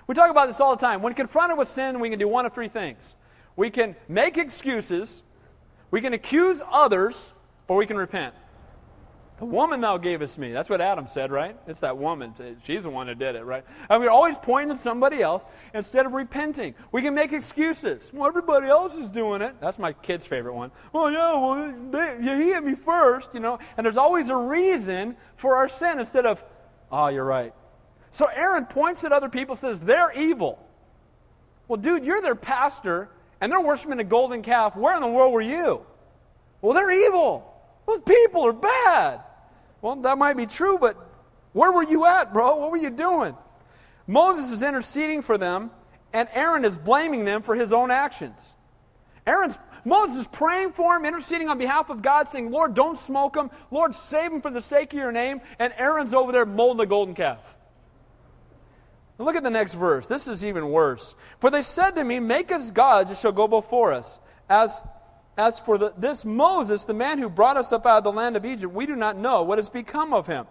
We 0.07 0.15
talk 0.15 0.31
about 0.31 0.47
this 0.47 0.61
all 0.61 0.73
the 0.73 0.81
time. 0.81 1.01
When 1.01 1.13
confronted 1.15 1.57
with 1.57 1.67
sin, 1.67 1.99
we 1.99 2.09
can 2.09 2.19
do 2.19 2.29
one 2.29 2.45
of 2.45 2.53
three 2.53 2.69
things 2.69 3.15
we 3.55 3.69
can 3.69 3.95
make 4.07 4.37
excuses, 4.37 5.23
we 5.89 6.01
can 6.01 6.13
accuse 6.13 6.61
others, 6.71 7.33
or 7.67 7.77
we 7.77 7.85
can 7.85 7.97
repent. 7.97 8.33
The 9.41 9.45
woman 9.45 9.81
thou 9.81 9.97
gavest 9.97 10.37
me. 10.37 10.51
That's 10.51 10.69
what 10.69 10.81
Adam 10.81 11.07
said, 11.07 11.31
right? 11.31 11.57
It's 11.65 11.79
that 11.79 11.97
woman. 11.97 12.35
She's 12.61 12.83
the 12.83 12.91
one 12.91 13.07
who 13.07 13.15
did 13.15 13.35
it, 13.35 13.43
right? 13.43 13.65
Mean, 13.89 14.01
we're 14.01 14.11
always 14.11 14.37
pointing 14.37 14.69
at 14.69 14.77
somebody 14.77 15.23
else 15.23 15.43
instead 15.73 16.05
of 16.05 16.11
repenting. 16.11 16.75
We 16.91 17.01
can 17.01 17.15
make 17.15 17.33
excuses. 17.33 18.11
Well, 18.13 18.27
everybody 18.27 18.67
else 18.67 18.93
is 18.93 19.09
doing 19.09 19.41
it. 19.41 19.55
That's 19.59 19.79
my 19.79 19.93
kid's 19.93 20.27
favorite 20.27 20.53
one. 20.53 20.69
Well, 20.93 21.11
yeah, 21.11 21.33
well, 21.39 21.73
they, 21.89 22.17
he 22.21 22.51
hit 22.51 22.63
me 22.63 22.75
first, 22.75 23.29
you 23.33 23.39
know. 23.39 23.57
And 23.77 23.83
there's 23.83 23.97
always 23.97 24.29
a 24.29 24.35
reason 24.35 25.17
for 25.37 25.55
our 25.55 25.67
sin 25.67 25.97
instead 25.97 26.27
of, 26.27 26.45
oh, 26.91 27.07
you're 27.07 27.25
right. 27.25 27.51
So 28.11 28.27
Aaron 28.27 28.65
points 28.65 29.03
at 29.05 29.11
other 29.11 29.29
people, 29.29 29.55
says 29.55 29.79
they're 29.79 30.11
evil. 30.11 30.63
Well, 31.67 31.77
dude, 31.77 32.05
you're 32.05 32.21
their 32.21 32.35
pastor 32.35 33.09
and 33.41 33.51
they're 33.51 33.59
worshiping 33.59 33.99
a 33.99 34.03
golden 34.03 34.41
calf. 34.41 34.75
Where 34.75 34.95
in 34.95 35.01
the 35.01 35.07
world 35.07 35.33
were 35.33 35.41
you? 35.41 35.81
Well, 36.61 36.73
they're 36.73 36.91
evil. 36.91 37.51
Those 37.87 38.01
people 38.01 38.45
are 38.45 38.53
bad. 38.53 39.21
Well, 39.81 39.95
that 39.97 40.17
might 40.17 40.37
be 40.37 40.45
true, 40.45 40.77
but 40.77 40.95
where 41.53 41.71
were 41.71 41.83
you 41.83 42.05
at, 42.05 42.31
bro? 42.31 42.55
What 42.55 42.71
were 42.71 42.77
you 42.77 42.91
doing? 42.91 43.35
Moses 44.07 44.51
is 44.51 44.61
interceding 44.61 45.21
for 45.21 45.37
them, 45.37 45.71
and 46.13 46.29
Aaron 46.33 46.63
is 46.63 46.77
blaming 46.77 47.25
them 47.25 47.41
for 47.41 47.55
his 47.55 47.73
own 47.73 47.91
actions. 47.91 48.37
Aaron's 49.25 49.57
Moses 49.83 50.17
is 50.17 50.27
praying 50.27 50.73
for 50.73 50.95
him, 50.95 51.05
interceding 51.05 51.49
on 51.49 51.57
behalf 51.57 51.89
of 51.89 52.01
God, 52.01 52.27
saying, 52.27 52.51
Lord, 52.51 52.73
don't 52.73 52.97
smoke 52.97 53.35
him. 53.35 53.49
Lord, 53.71 53.95
save 53.95 54.31
him 54.31 54.41
for 54.41 54.51
the 54.51 54.61
sake 54.61 54.93
of 54.93 54.99
your 54.99 55.11
name. 55.11 55.41
And 55.57 55.73
Aaron's 55.77 56.13
over 56.13 56.31
there 56.31 56.45
molding 56.45 56.83
a 56.83 56.85
golden 56.85 57.15
calf. 57.15 57.39
Look 59.21 59.35
at 59.35 59.43
the 59.43 59.49
next 59.49 59.75
verse. 59.75 60.07
This 60.07 60.27
is 60.27 60.43
even 60.43 60.69
worse. 60.69 61.15
For 61.39 61.49
they 61.49 61.61
said 61.61 61.91
to 61.91 62.03
me, 62.03 62.19
Make 62.19 62.51
us 62.51 62.71
gods 62.71 63.09
that 63.09 63.19
shall 63.19 63.31
go 63.31 63.47
before 63.47 63.93
us. 63.93 64.19
As, 64.49 64.81
as 65.37 65.59
for 65.59 65.77
the, 65.77 65.93
this 65.97 66.25
Moses, 66.25 66.83
the 66.83 66.93
man 66.93 67.19
who 67.19 67.29
brought 67.29 67.55
us 67.55 67.71
up 67.71 67.85
out 67.85 67.99
of 67.99 68.03
the 68.03 68.11
land 68.11 68.35
of 68.35 68.45
Egypt, 68.45 68.73
we 68.73 68.85
do 68.85 68.95
not 68.95 69.17
know 69.17 69.43
what 69.43 69.57
has 69.57 69.69
become 69.69 70.13
of 70.13 70.27
him. 70.27 70.47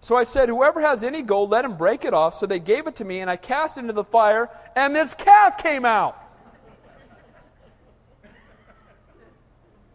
So 0.00 0.16
I 0.16 0.24
said, 0.24 0.48
Whoever 0.48 0.80
has 0.80 1.04
any 1.04 1.22
gold, 1.22 1.50
let 1.50 1.64
him 1.64 1.76
break 1.76 2.04
it 2.04 2.14
off. 2.14 2.34
So 2.34 2.46
they 2.46 2.58
gave 2.58 2.86
it 2.86 2.96
to 2.96 3.04
me, 3.04 3.20
and 3.20 3.30
I 3.30 3.36
cast 3.36 3.76
it 3.76 3.80
into 3.80 3.92
the 3.92 4.04
fire, 4.04 4.48
and 4.74 4.96
this 4.96 5.14
calf 5.14 5.58
came 5.58 5.84
out. 5.84 6.16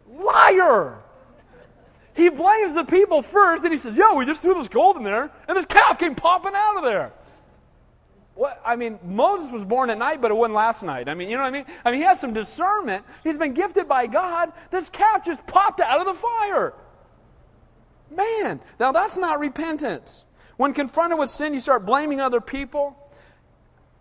Liar! 0.08 0.98
He 2.14 2.28
blames 2.28 2.74
the 2.74 2.84
people 2.84 3.22
first, 3.22 3.62
then 3.62 3.72
he 3.72 3.78
says, 3.78 3.96
Yo, 3.96 4.14
we 4.14 4.26
just 4.26 4.42
threw 4.42 4.54
this 4.54 4.68
gold 4.68 4.96
in 4.96 5.02
there, 5.02 5.30
and 5.48 5.56
this 5.56 5.66
calf 5.66 5.98
came 5.98 6.14
popping 6.14 6.52
out 6.54 6.76
of 6.76 6.84
there. 6.84 7.12
What, 8.34 8.62
I 8.64 8.76
mean, 8.76 8.98
Moses 9.04 9.50
was 9.50 9.64
born 9.64 9.90
at 9.90 9.98
night, 9.98 10.22
but 10.22 10.30
it 10.30 10.34
wasn't 10.34 10.54
last 10.54 10.82
night. 10.82 11.08
I 11.08 11.14
mean, 11.14 11.28
you 11.28 11.36
know 11.36 11.42
what 11.42 11.50
I 11.50 11.52
mean? 11.52 11.66
I 11.84 11.90
mean, 11.90 12.00
he 12.00 12.06
has 12.06 12.18
some 12.18 12.32
discernment. 12.32 13.04
He's 13.22 13.36
been 13.36 13.52
gifted 13.52 13.88
by 13.88 14.06
God. 14.06 14.52
This 14.70 14.88
calf 14.88 15.24
just 15.24 15.46
popped 15.46 15.80
out 15.80 16.00
of 16.00 16.06
the 16.06 16.14
fire. 16.14 16.72
Man, 18.10 18.60
now 18.80 18.92
that's 18.92 19.18
not 19.18 19.38
repentance. 19.38 20.24
When 20.56 20.72
confronted 20.72 21.18
with 21.18 21.30
sin, 21.30 21.54
you 21.54 21.60
start 21.60 21.84
blaming 21.84 22.20
other 22.20 22.40
people. 22.40 22.96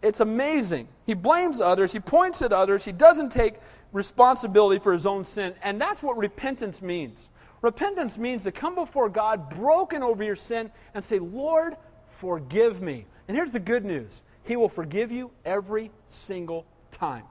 It's 0.02 0.20
amazing. 0.20 0.88
He 1.06 1.14
blames 1.14 1.62
others, 1.62 1.92
he 1.92 2.00
points 2.00 2.42
at 2.42 2.52
others, 2.52 2.84
he 2.84 2.92
doesn't 2.92 3.30
take 3.30 3.56
responsibility 3.92 4.80
for 4.80 4.94
his 4.94 5.06
own 5.06 5.26
sin. 5.26 5.54
And 5.62 5.80
that's 5.80 6.02
what 6.02 6.18
repentance 6.18 6.82
means. 6.82 7.30
Repentance 7.62 8.18
means 8.18 8.44
to 8.44 8.52
come 8.52 8.76
before 8.76 9.10
God 9.10 9.50
broken 9.50 10.02
over 10.02 10.24
your 10.24 10.36
sin 10.36 10.72
and 10.94 11.04
say, 11.04 11.20
Lord, 11.20 11.76
forgive 12.08 12.82
me. 12.82 13.06
And 13.28 13.38
here's 13.38 13.52
the 13.52 13.60
good 13.60 13.86
news 13.86 14.24
He 14.44 14.56
will 14.56 14.70
forgive 14.70 15.12
you 15.12 15.32
every 15.46 15.92
single 16.10 16.66
time. 16.92 17.24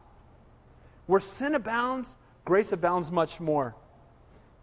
Where 1.07 1.20
sin 1.20 1.55
abounds, 1.55 2.16
grace 2.45 2.72
abounds 2.72 3.11
much 3.11 3.41
more. 3.41 3.74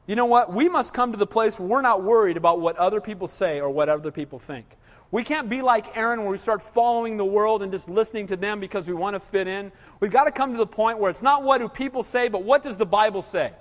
You 0.07 0.15
know 0.15 0.25
what? 0.25 0.53
We 0.53 0.69
must 0.69 0.93
come 0.93 1.11
to 1.11 1.17
the 1.17 1.28
place 1.28 1.59
where 1.59 1.67
we're 1.67 1.82
not 1.82 2.01
worried 2.01 2.38
about 2.38 2.61
what 2.61 2.78
other 2.78 3.01
people 3.01 3.28
say 3.28 3.59
or 3.59 3.69
what 3.69 3.89
other 3.89 4.11
people 4.11 4.39
think. 4.39 4.78
We 5.11 5.23
can't 5.23 5.49
be 5.49 5.61
like 5.61 5.95
Aaron 5.95 6.21
where 6.21 6.32
we 6.32 6.38
start 6.38 6.61
following 6.61 7.17
the 7.17 7.25
world 7.25 7.63
and 7.63 7.71
just 7.71 7.89
listening 7.89 8.28
to 8.28 8.36
them 8.36 8.59
because 8.59 8.88
we 8.88 8.93
want 8.93 9.13
to 9.13 9.19
fit 9.19 9.47
in. 9.47 9.71
We've 9.99 10.11
got 10.11 10.25
to 10.25 10.32
come 10.32 10.51
to 10.51 10.57
the 10.57 10.67
point 10.67 10.99
where 10.99 11.09
it's 11.09 11.21
not 11.21 11.43
what 11.43 11.59
do 11.59 11.69
people 11.69 12.03
say, 12.03 12.28
but 12.28 12.43
what 12.43 12.63
does 12.63 12.75
the 12.75 12.86
Bible 12.86 13.21
say? 13.21 13.53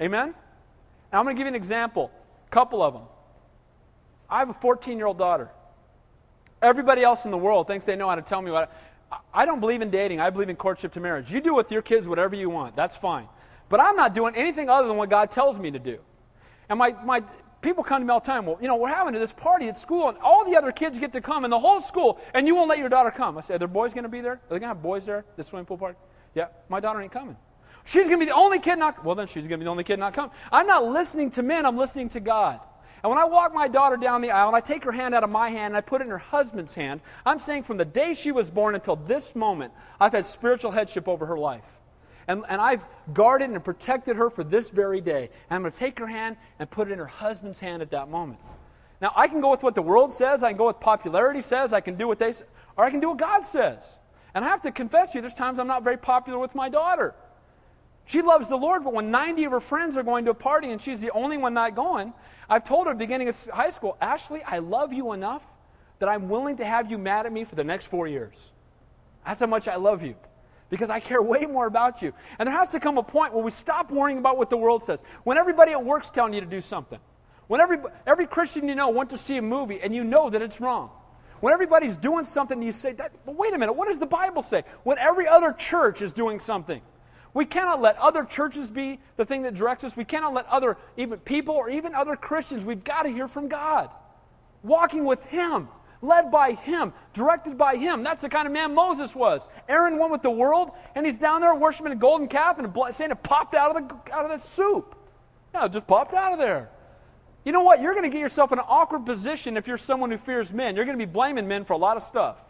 Amen? 0.00 0.34
Now, 1.12 1.18
I'm 1.18 1.24
going 1.24 1.36
to 1.36 1.38
give 1.38 1.46
you 1.46 1.50
an 1.50 1.54
example, 1.54 2.10
a 2.46 2.50
couple 2.50 2.82
of 2.82 2.94
them. 2.94 3.02
I 4.28 4.38
have 4.38 4.50
a 4.50 4.54
14 4.54 4.96
year 4.96 5.06
old 5.06 5.18
daughter. 5.18 5.50
Everybody 6.62 7.02
else 7.02 7.24
in 7.24 7.30
the 7.30 7.38
world 7.38 7.66
thinks 7.66 7.86
they 7.86 7.96
know 7.96 8.08
how 8.08 8.14
to 8.14 8.22
tell 8.22 8.42
me 8.42 8.50
what. 8.50 8.72
I, 9.10 9.18
I 9.32 9.46
don't 9.46 9.60
believe 9.60 9.82
in 9.82 9.90
dating. 9.90 10.20
I 10.20 10.30
believe 10.30 10.48
in 10.48 10.56
courtship 10.56 10.92
to 10.92 11.00
marriage. 11.00 11.32
You 11.32 11.40
do 11.40 11.54
with 11.54 11.72
your 11.72 11.82
kids 11.82 12.08
whatever 12.08 12.36
you 12.36 12.50
want. 12.50 12.76
That's 12.76 12.96
fine. 12.96 13.26
But 13.68 13.80
I'm 13.80 13.96
not 13.96 14.14
doing 14.14 14.34
anything 14.34 14.68
other 14.68 14.88
than 14.88 14.96
what 14.96 15.10
God 15.10 15.30
tells 15.30 15.58
me 15.58 15.70
to 15.70 15.78
do. 15.78 15.98
And 16.68 16.78
my, 16.78 16.94
my 17.04 17.22
people 17.62 17.84
come 17.84 18.02
to 18.02 18.06
me 18.06 18.12
all 18.12 18.20
the 18.20 18.26
time. 18.26 18.46
Well, 18.46 18.58
you 18.60 18.68
know, 18.68 18.76
we're 18.76 18.88
having 18.88 19.14
this 19.14 19.32
party 19.32 19.68
at 19.68 19.76
school, 19.76 20.08
and 20.08 20.18
all 20.18 20.44
the 20.44 20.56
other 20.56 20.72
kids 20.72 20.98
get 20.98 21.12
to 21.12 21.20
come, 21.20 21.44
and 21.44 21.52
the 21.52 21.58
whole 21.58 21.80
school, 21.80 22.18
and 22.34 22.46
you 22.46 22.54
won't 22.54 22.68
let 22.68 22.78
your 22.78 22.88
daughter 22.88 23.10
come. 23.10 23.38
I 23.38 23.40
say, 23.42 23.54
are 23.54 23.58
there 23.58 23.68
boys 23.68 23.94
going 23.94 24.04
to 24.04 24.08
be 24.10 24.20
there? 24.20 24.34
Are 24.34 24.40
they 24.48 24.58
going 24.58 24.62
to 24.62 24.68
have 24.68 24.82
boys 24.82 25.06
there? 25.06 25.24
The 25.36 25.44
swimming 25.44 25.66
pool 25.66 25.78
party? 25.78 25.98
Yeah, 26.34 26.46
my 26.68 26.80
daughter 26.80 27.00
ain't 27.00 27.12
coming. 27.12 27.36
She's 27.84 28.08
going 28.08 28.20
to 28.20 28.26
be 28.26 28.30
the 28.30 28.36
only 28.36 28.58
kid 28.58 28.78
not. 28.78 29.04
Well, 29.04 29.14
then 29.14 29.26
she's 29.26 29.48
going 29.48 29.58
to 29.58 29.58
be 29.58 29.64
the 29.64 29.70
only 29.70 29.84
kid 29.84 29.98
not 29.98 30.14
coming. 30.14 30.30
I'm 30.52 30.66
not 30.66 30.84
listening 30.84 31.30
to 31.30 31.42
men. 31.42 31.66
I'm 31.66 31.76
listening 31.76 32.08
to 32.10 32.20
God. 32.20 32.60
And 33.02 33.10
when 33.10 33.18
I 33.18 33.24
walk 33.24 33.54
my 33.54 33.68
daughter 33.68 33.96
down 33.96 34.20
the 34.20 34.30
aisle 34.30 34.48
and 34.48 34.56
I 34.56 34.60
take 34.60 34.84
her 34.84 34.92
hand 34.92 35.14
out 35.14 35.24
of 35.24 35.30
my 35.30 35.48
hand 35.48 35.68
and 35.68 35.76
I 35.76 35.80
put 35.80 36.00
it 36.00 36.04
in 36.04 36.10
her 36.10 36.18
husband's 36.18 36.74
hand, 36.74 37.00
I'm 37.24 37.38
saying 37.38 37.62
from 37.62 37.78
the 37.78 37.84
day 37.84 38.14
she 38.14 38.30
was 38.30 38.50
born 38.50 38.74
until 38.74 38.96
this 38.96 39.34
moment, 39.34 39.72
I've 39.98 40.12
had 40.12 40.26
spiritual 40.26 40.70
headship 40.70 41.08
over 41.08 41.26
her 41.26 41.38
life. 41.38 41.64
And, 42.28 42.44
and 42.48 42.60
I've 42.60 42.84
guarded 43.12 43.50
and 43.50 43.64
protected 43.64 44.16
her 44.16 44.30
for 44.30 44.44
this 44.44 44.70
very 44.70 45.00
day. 45.00 45.30
And 45.48 45.56
I'm 45.56 45.62
going 45.62 45.72
to 45.72 45.78
take 45.78 45.98
her 45.98 46.06
hand 46.06 46.36
and 46.58 46.70
put 46.70 46.88
it 46.88 46.92
in 46.92 46.98
her 46.98 47.06
husband's 47.06 47.58
hand 47.58 47.82
at 47.82 47.90
that 47.90 48.08
moment. 48.08 48.40
Now, 49.00 49.12
I 49.16 49.28
can 49.28 49.40
go 49.40 49.50
with 49.50 49.62
what 49.62 49.74
the 49.74 49.82
world 49.82 50.12
says, 50.12 50.42
I 50.42 50.50
can 50.50 50.58
go 50.58 50.66
with 50.66 50.78
popularity 50.78 51.40
says, 51.40 51.72
I 51.72 51.80
can 51.80 51.96
do 51.96 52.06
what 52.06 52.18
they 52.18 52.32
say, 52.32 52.44
or 52.76 52.84
I 52.84 52.90
can 52.90 53.00
do 53.00 53.08
what 53.08 53.18
God 53.18 53.40
says. 53.44 53.98
And 54.34 54.44
I 54.44 54.48
have 54.48 54.60
to 54.62 54.70
confess 54.70 55.12
to 55.12 55.18
you, 55.18 55.22
there's 55.22 55.34
times 55.34 55.58
I'm 55.58 55.66
not 55.66 55.82
very 55.82 55.96
popular 55.96 56.38
with 56.38 56.54
my 56.54 56.68
daughter. 56.68 57.14
She 58.04 58.22
loves 58.22 58.48
the 58.48 58.56
Lord, 58.56 58.84
but 58.84 58.92
when 58.92 59.10
90 59.10 59.44
of 59.44 59.52
her 59.52 59.60
friends 59.60 59.96
are 59.96 60.02
going 60.02 60.24
to 60.24 60.32
a 60.32 60.34
party 60.34 60.70
and 60.70 60.80
she's 60.80 61.00
the 61.00 61.10
only 61.12 61.36
one 61.36 61.54
not 61.54 61.74
going, 61.74 62.12
I've 62.50 62.64
told 62.64 62.86
her 62.86 62.90
at 62.90 62.98
the 62.98 63.04
beginning 63.04 63.28
of 63.28 63.46
high 63.46 63.70
school, 63.70 63.96
Ashley, 64.00 64.42
I 64.42 64.58
love 64.58 64.92
you 64.92 65.12
enough 65.12 65.44
that 66.00 66.08
I'm 66.08 66.28
willing 66.28 66.56
to 66.56 66.64
have 66.64 66.90
you 66.90 66.98
mad 66.98 67.24
at 67.24 67.32
me 67.32 67.44
for 67.44 67.54
the 67.54 67.62
next 67.62 67.86
four 67.86 68.08
years. 68.08 68.34
That's 69.24 69.38
how 69.38 69.46
much 69.46 69.68
I 69.68 69.76
love 69.76 70.02
you 70.02 70.16
because 70.68 70.90
I 70.90 70.98
care 70.98 71.22
way 71.22 71.46
more 71.46 71.66
about 71.66 72.02
you. 72.02 72.12
And 72.38 72.46
there 72.46 72.56
has 72.56 72.70
to 72.70 72.80
come 72.80 72.98
a 72.98 73.02
point 73.02 73.34
where 73.34 73.44
we 73.44 73.52
stop 73.52 73.92
worrying 73.92 74.18
about 74.18 74.36
what 74.36 74.50
the 74.50 74.56
world 74.56 74.82
says. 74.82 75.02
When 75.22 75.38
everybody 75.38 75.72
at 75.72 75.84
work's 75.84 76.10
telling 76.10 76.32
you 76.32 76.40
to 76.40 76.46
do 76.46 76.60
something, 76.60 76.98
when 77.46 77.60
every, 77.60 77.78
every 78.06 78.26
Christian 78.26 78.68
you 78.68 78.74
know 78.74 78.88
went 78.88 79.10
to 79.10 79.18
see 79.18 79.36
a 79.36 79.42
movie 79.42 79.80
and 79.80 79.94
you 79.94 80.02
know 80.02 80.30
that 80.30 80.42
it's 80.42 80.60
wrong, 80.60 80.90
when 81.40 81.52
everybody's 81.52 81.96
doing 81.96 82.24
something, 82.24 82.60
you 82.62 82.72
say, 82.72 82.92
that, 82.92 83.12
wait 83.26 83.54
a 83.54 83.58
minute, 83.58 83.72
what 83.72 83.88
does 83.88 83.98
the 83.98 84.06
Bible 84.06 84.42
say? 84.42 84.64
When 84.82 84.98
every 84.98 85.26
other 85.26 85.52
church 85.52 86.02
is 86.02 86.12
doing 86.12 86.38
something, 86.38 86.82
we 87.32 87.44
cannot 87.44 87.80
let 87.80 87.96
other 87.98 88.24
churches 88.24 88.70
be 88.70 88.98
the 89.16 89.24
thing 89.24 89.42
that 89.42 89.54
directs 89.54 89.84
us. 89.84 89.96
We 89.96 90.04
cannot 90.04 90.34
let 90.34 90.46
other 90.46 90.76
even 90.96 91.18
people 91.20 91.54
or 91.54 91.70
even 91.70 91.94
other 91.94 92.16
Christians. 92.16 92.64
We've 92.64 92.82
got 92.82 93.02
to 93.04 93.08
hear 93.10 93.28
from 93.28 93.48
God. 93.48 93.90
Walking 94.62 95.04
with 95.04 95.22
Him, 95.24 95.68
led 96.02 96.30
by 96.30 96.52
Him, 96.52 96.92
directed 97.12 97.56
by 97.56 97.76
Him. 97.76 98.02
That's 98.02 98.20
the 98.20 98.28
kind 98.28 98.46
of 98.46 98.52
man 98.52 98.74
Moses 98.74 99.14
was. 99.14 99.48
Aaron 99.68 99.98
went 99.98 100.10
with 100.10 100.22
the 100.22 100.30
world, 100.30 100.70
and 100.94 101.06
he's 101.06 101.18
down 101.18 101.40
there 101.40 101.54
worshiping 101.54 101.92
a 101.92 101.96
golden 101.96 102.26
calf, 102.26 102.58
and 102.58 102.74
saying 102.94 103.10
it 103.12 103.22
popped 103.22 103.54
out 103.54 103.76
of 103.76 103.88
the 103.88 104.14
out 104.14 104.24
of 104.24 104.30
the 104.30 104.38
soup. 104.38 104.96
Yeah, 105.54 105.66
it 105.66 105.72
just 105.72 105.86
popped 105.86 106.14
out 106.14 106.32
of 106.32 106.38
there. 106.38 106.70
You 107.44 107.52
know 107.52 107.62
what? 107.62 107.80
You're 107.80 107.94
going 107.94 108.04
to 108.04 108.10
get 108.10 108.20
yourself 108.20 108.52
in 108.52 108.58
an 108.58 108.64
awkward 108.68 109.06
position 109.06 109.56
if 109.56 109.66
you're 109.66 109.78
someone 109.78 110.10
who 110.10 110.18
fears 110.18 110.52
men. 110.52 110.76
You're 110.76 110.84
going 110.84 110.98
to 110.98 111.06
be 111.06 111.10
blaming 111.10 111.48
men 111.48 111.64
for 111.64 111.72
a 111.72 111.78
lot 111.78 111.96
of 111.96 112.02
stuff. 112.02 112.42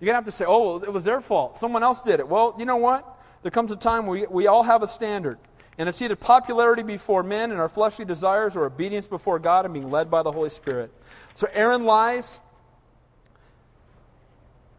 You're 0.00 0.06
going 0.06 0.14
to 0.14 0.16
have 0.16 0.24
to 0.24 0.32
say, 0.32 0.44
oh, 0.46 0.82
it 0.82 0.92
was 0.92 1.04
their 1.04 1.20
fault. 1.20 1.56
Someone 1.56 1.84
else 1.84 2.00
did 2.00 2.18
it. 2.18 2.26
Well, 2.26 2.56
you 2.58 2.66
know 2.66 2.76
what? 2.76 3.06
There 3.42 3.50
comes 3.50 3.72
a 3.72 3.76
time 3.76 4.06
where 4.06 4.20
we, 4.20 4.26
we 4.26 4.46
all 4.46 4.62
have 4.62 4.82
a 4.82 4.86
standard. 4.86 5.38
And 5.78 5.88
it's 5.88 6.02
either 6.02 6.16
popularity 6.16 6.82
before 6.82 7.22
men 7.22 7.50
and 7.50 7.60
our 7.60 7.68
fleshly 7.68 8.04
desires 8.04 8.56
or 8.56 8.66
obedience 8.66 9.06
before 9.06 9.38
God 9.38 9.64
and 9.64 9.72
being 9.72 9.90
led 9.90 10.10
by 10.10 10.22
the 10.22 10.30
Holy 10.30 10.50
Spirit. 10.50 10.92
So 11.34 11.48
Aaron 11.52 11.84
lies. 11.84 12.40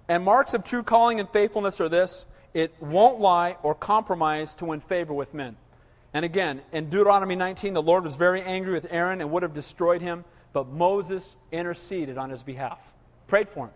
And 0.08 0.24
marks 0.24 0.54
of 0.54 0.64
true 0.64 0.84
calling 0.84 1.20
and 1.20 1.30
faithfulness 1.30 1.82
are 1.82 1.90
this 1.90 2.26
it 2.54 2.76
won't 2.80 3.20
lie 3.20 3.58
or 3.64 3.74
compromise 3.74 4.54
to 4.56 4.66
win 4.66 4.80
favor 4.80 5.14
with 5.14 5.34
men. 5.34 5.56
And 6.14 6.24
again, 6.24 6.62
in 6.72 6.90
Deuteronomy 6.90 7.36
19, 7.36 7.74
the 7.74 7.82
Lord 7.82 8.04
was 8.04 8.16
very 8.16 8.44
angry 8.44 8.74
with 8.74 8.86
Aaron 8.92 9.22
and 9.22 9.32
would 9.32 9.42
have 9.42 9.54
destroyed 9.54 10.02
him, 10.02 10.24
but 10.52 10.68
Moses 10.68 11.36
interceded 11.52 12.20
on 12.20 12.30
his 12.30 12.44
behalf, 12.44 12.78
prayed 13.28 13.50
for 13.50 13.66
him. 13.66 13.74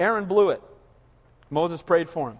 Aaron 0.00 0.24
blew 0.24 0.50
it. 0.50 0.60
Moses 1.50 1.82
prayed 1.82 2.10
for 2.10 2.30
him. 2.30 2.38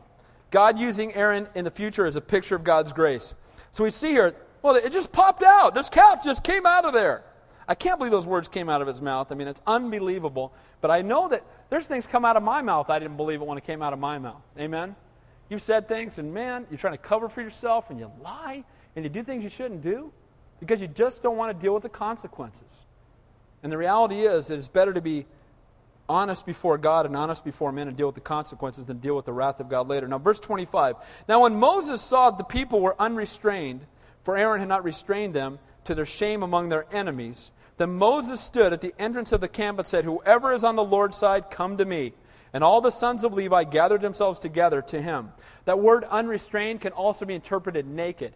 God 0.54 0.78
using 0.78 1.12
Aaron 1.16 1.48
in 1.56 1.64
the 1.64 1.70
future 1.72 2.06
as 2.06 2.14
a 2.14 2.20
picture 2.20 2.54
of 2.54 2.62
God's 2.62 2.92
grace. 2.92 3.34
So 3.72 3.82
we 3.82 3.90
see 3.90 4.10
here, 4.10 4.36
well, 4.62 4.76
it 4.76 4.92
just 4.92 5.10
popped 5.10 5.42
out. 5.42 5.74
This 5.74 5.90
calf 5.90 6.22
just 6.22 6.44
came 6.44 6.64
out 6.64 6.84
of 6.84 6.92
there. 6.92 7.24
I 7.66 7.74
can't 7.74 7.98
believe 7.98 8.12
those 8.12 8.28
words 8.28 8.46
came 8.46 8.68
out 8.68 8.80
of 8.80 8.86
his 8.86 9.02
mouth. 9.02 9.32
I 9.32 9.34
mean, 9.34 9.48
it's 9.48 9.60
unbelievable. 9.66 10.52
But 10.80 10.92
I 10.92 11.02
know 11.02 11.26
that 11.26 11.44
there's 11.70 11.88
things 11.88 12.06
come 12.06 12.24
out 12.24 12.36
of 12.36 12.44
my 12.44 12.62
mouth 12.62 12.88
I 12.88 13.00
didn't 13.00 13.16
believe 13.16 13.40
it 13.40 13.44
when 13.44 13.58
it 13.58 13.64
came 13.64 13.82
out 13.82 13.92
of 13.92 13.98
my 13.98 14.16
mouth. 14.16 14.42
Amen? 14.56 14.94
You've 15.48 15.60
said 15.60 15.88
things, 15.88 16.20
and 16.20 16.32
man, 16.32 16.68
you're 16.70 16.78
trying 16.78 16.94
to 16.94 16.98
cover 16.98 17.28
for 17.28 17.42
yourself, 17.42 17.90
and 17.90 17.98
you 17.98 18.08
lie, 18.22 18.62
and 18.94 19.04
you 19.04 19.08
do 19.08 19.24
things 19.24 19.42
you 19.42 19.50
shouldn't 19.50 19.82
do 19.82 20.12
because 20.60 20.80
you 20.80 20.86
just 20.86 21.20
don't 21.20 21.36
want 21.36 21.50
to 21.50 21.60
deal 21.60 21.74
with 21.74 21.82
the 21.82 21.88
consequences. 21.88 22.86
And 23.64 23.72
the 23.72 23.76
reality 23.76 24.20
is, 24.20 24.50
it 24.50 24.58
is 24.60 24.68
better 24.68 24.92
to 24.92 25.00
be 25.00 25.26
honest 26.08 26.44
before 26.46 26.78
God 26.78 27.06
and 27.06 27.16
honest 27.16 27.44
before 27.44 27.72
men 27.72 27.88
and 27.88 27.96
deal 27.96 28.06
with 28.06 28.14
the 28.14 28.20
consequences 28.20 28.84
than 28.84 28.98
deal 28.98 29.16
with 29.16 29.24
the 29.24 29.32
wrath 29.32 29.60
of 29.60 29.68
God 29.68 29.88
later. 29.88 30.06
Now, 30.06 30.18
verse 30.18 30.40
25. 30.40 30.96
Now, 31.28 31.42
when 31.42 31.56
Moses 31.56 32.02
saw 32.02 32.30
that 32.30 32.38
the 32.38 32.44
people 32.44 32.80
were 32.80 33.00
unrestrained, 33.00 33.86
for 34.22 34.36
Aaron 34.36 34.60
had 34.60 34.68
not 34.68 34.84
restrained 34.84 35.34
them 35.34 35.58
to 35.84 35.94
their 35.94 36.06
shame 36.06 36.42
among 36.42 36.68
their 36.68 36.86
enemies, 36.92 37.52
then 37.76 37.92
Moses 37.92 38.40
stood 38.40 38.72
at 38.72 38.80
the 38.80 38.94
entrance 38.98 39.32
of 39.32 39.40
the 39.40 39.48
camp 39.48 39.78
and 39.78 39.86
said, 39.86 40.04
Whoever 40.04 40.52
is 40.52 40.64
on 40.64 40.76
the 40.76 40.84
Lord's 40.84 41.16
side, 41.16 41.50
come 41.50 41.76
to 41.78 41.84
me. 41.84 42.14
And 42.52 42.62
all 42.62 42.80
the 42.80 42.90
sons 42.90 43.24
of 43.24 43.32
Levi 43.32 43.64
gathered 43.64 44.00
themselves 44.00 44.38
together 44.38 44.80
to 44.82 45.02
him. 45.02 45.32
That 45.64 45.80
word 45.80 46.04
unrestrained 46.04 46.80
can 46.80 46.92
also 46.92 47.24
be 47.24 47.34
interpreted 47.34 47.86
naked. 47.86 48.32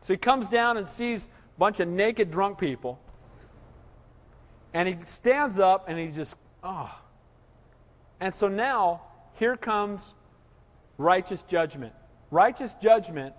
So 0.00 0.14
he 0.14 0.18
comes 0.18 0.48
down 0.48 0.78
and 0.78 0.88
sees 0.88 1.26
a 1.26 1.58
bunch 1.58 1.78
of 1.80 1.88
naked 1.88 2.30
drunk 2.30 2.58
people. 2.58 2.98
And 4.74 4.88
he 4.88 4.96
stands 5.04 5.58
up 5.58 5.88
and 5.88 5.98
he 5.98 6.08
just, 6.08 6.34
oh. 6.62 6.90
And 8.20 8.34
so 8.34 8.48
now, 8.48 9.02
here 9.34 9.56
comes 9.56 10.14
righteous 10.98 11.42
judgment. 11.42 11.92
Righteous 12.30 12.74
judgment 12.74 13.34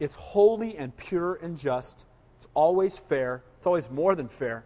is 0.00 0.14
holy 0.14 0.76
and 0.76 0.96
pure 0.96 1.34
and 1.42 1.58
just. 1.58 2.04
It's 2.38 2.48
always 2.54 2.98
fair. 2.98 3.42
It's 3.58 3.66
always 3.66 3.90
more 3.90 4.14
than 4.14 4.28
fair. 4.28 4.64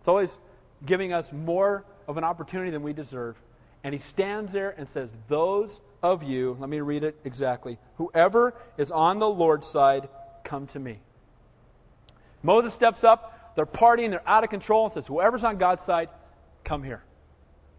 It's 0.00 0.08
always 0.08 0.38
giving 0.84 1.12
us 1.12 1.32
more 1.32 1.84
of 2.08 2.16
an 2.18 2.24
opportunity 2.24 2.70
than 2.70 2.82
we 2.82 2.92
deserve. 2.92 3.40
And 3.82 3.92
he 3.92 4.00
stands 4.00 4.52
there 4.52 4.74
and 4.76 4.88
says, 4.88 5.12
Those 5.28 5.80
of 6.02 6.22
you, 6.22 6.56
let 6.58 6.68
me 6.68 6.80
read 6.80 7.04
it 7.04 7.16
exactly, 7.24 7.78
whoever 7.96 8.54
is 8.78 8.90
on 8.90 9.18
the 9.18 9.28
Lord's 9.28 9.66
side, 9.66 10.08
Come 10.44 10.66
to 10.68 10.78
me. 10.78 10.98
Moses 12.42 12.74
steps 12.74 13.02
up. 13.02 13.33
They're 13.54 13.66
partying. 13.66 14.10
They're 14.10 14.28
out 14.28 14.44
of 14.44 14.50
control 14.50 14.84
and 14.84 14.92
says, 14.92 15.06
Whoever's 15.06 15.44
on 15.44 15.58
God's 15.58 15.84
side, 15.84 16.08
come 16.64 16.82
here. 16.82 17.02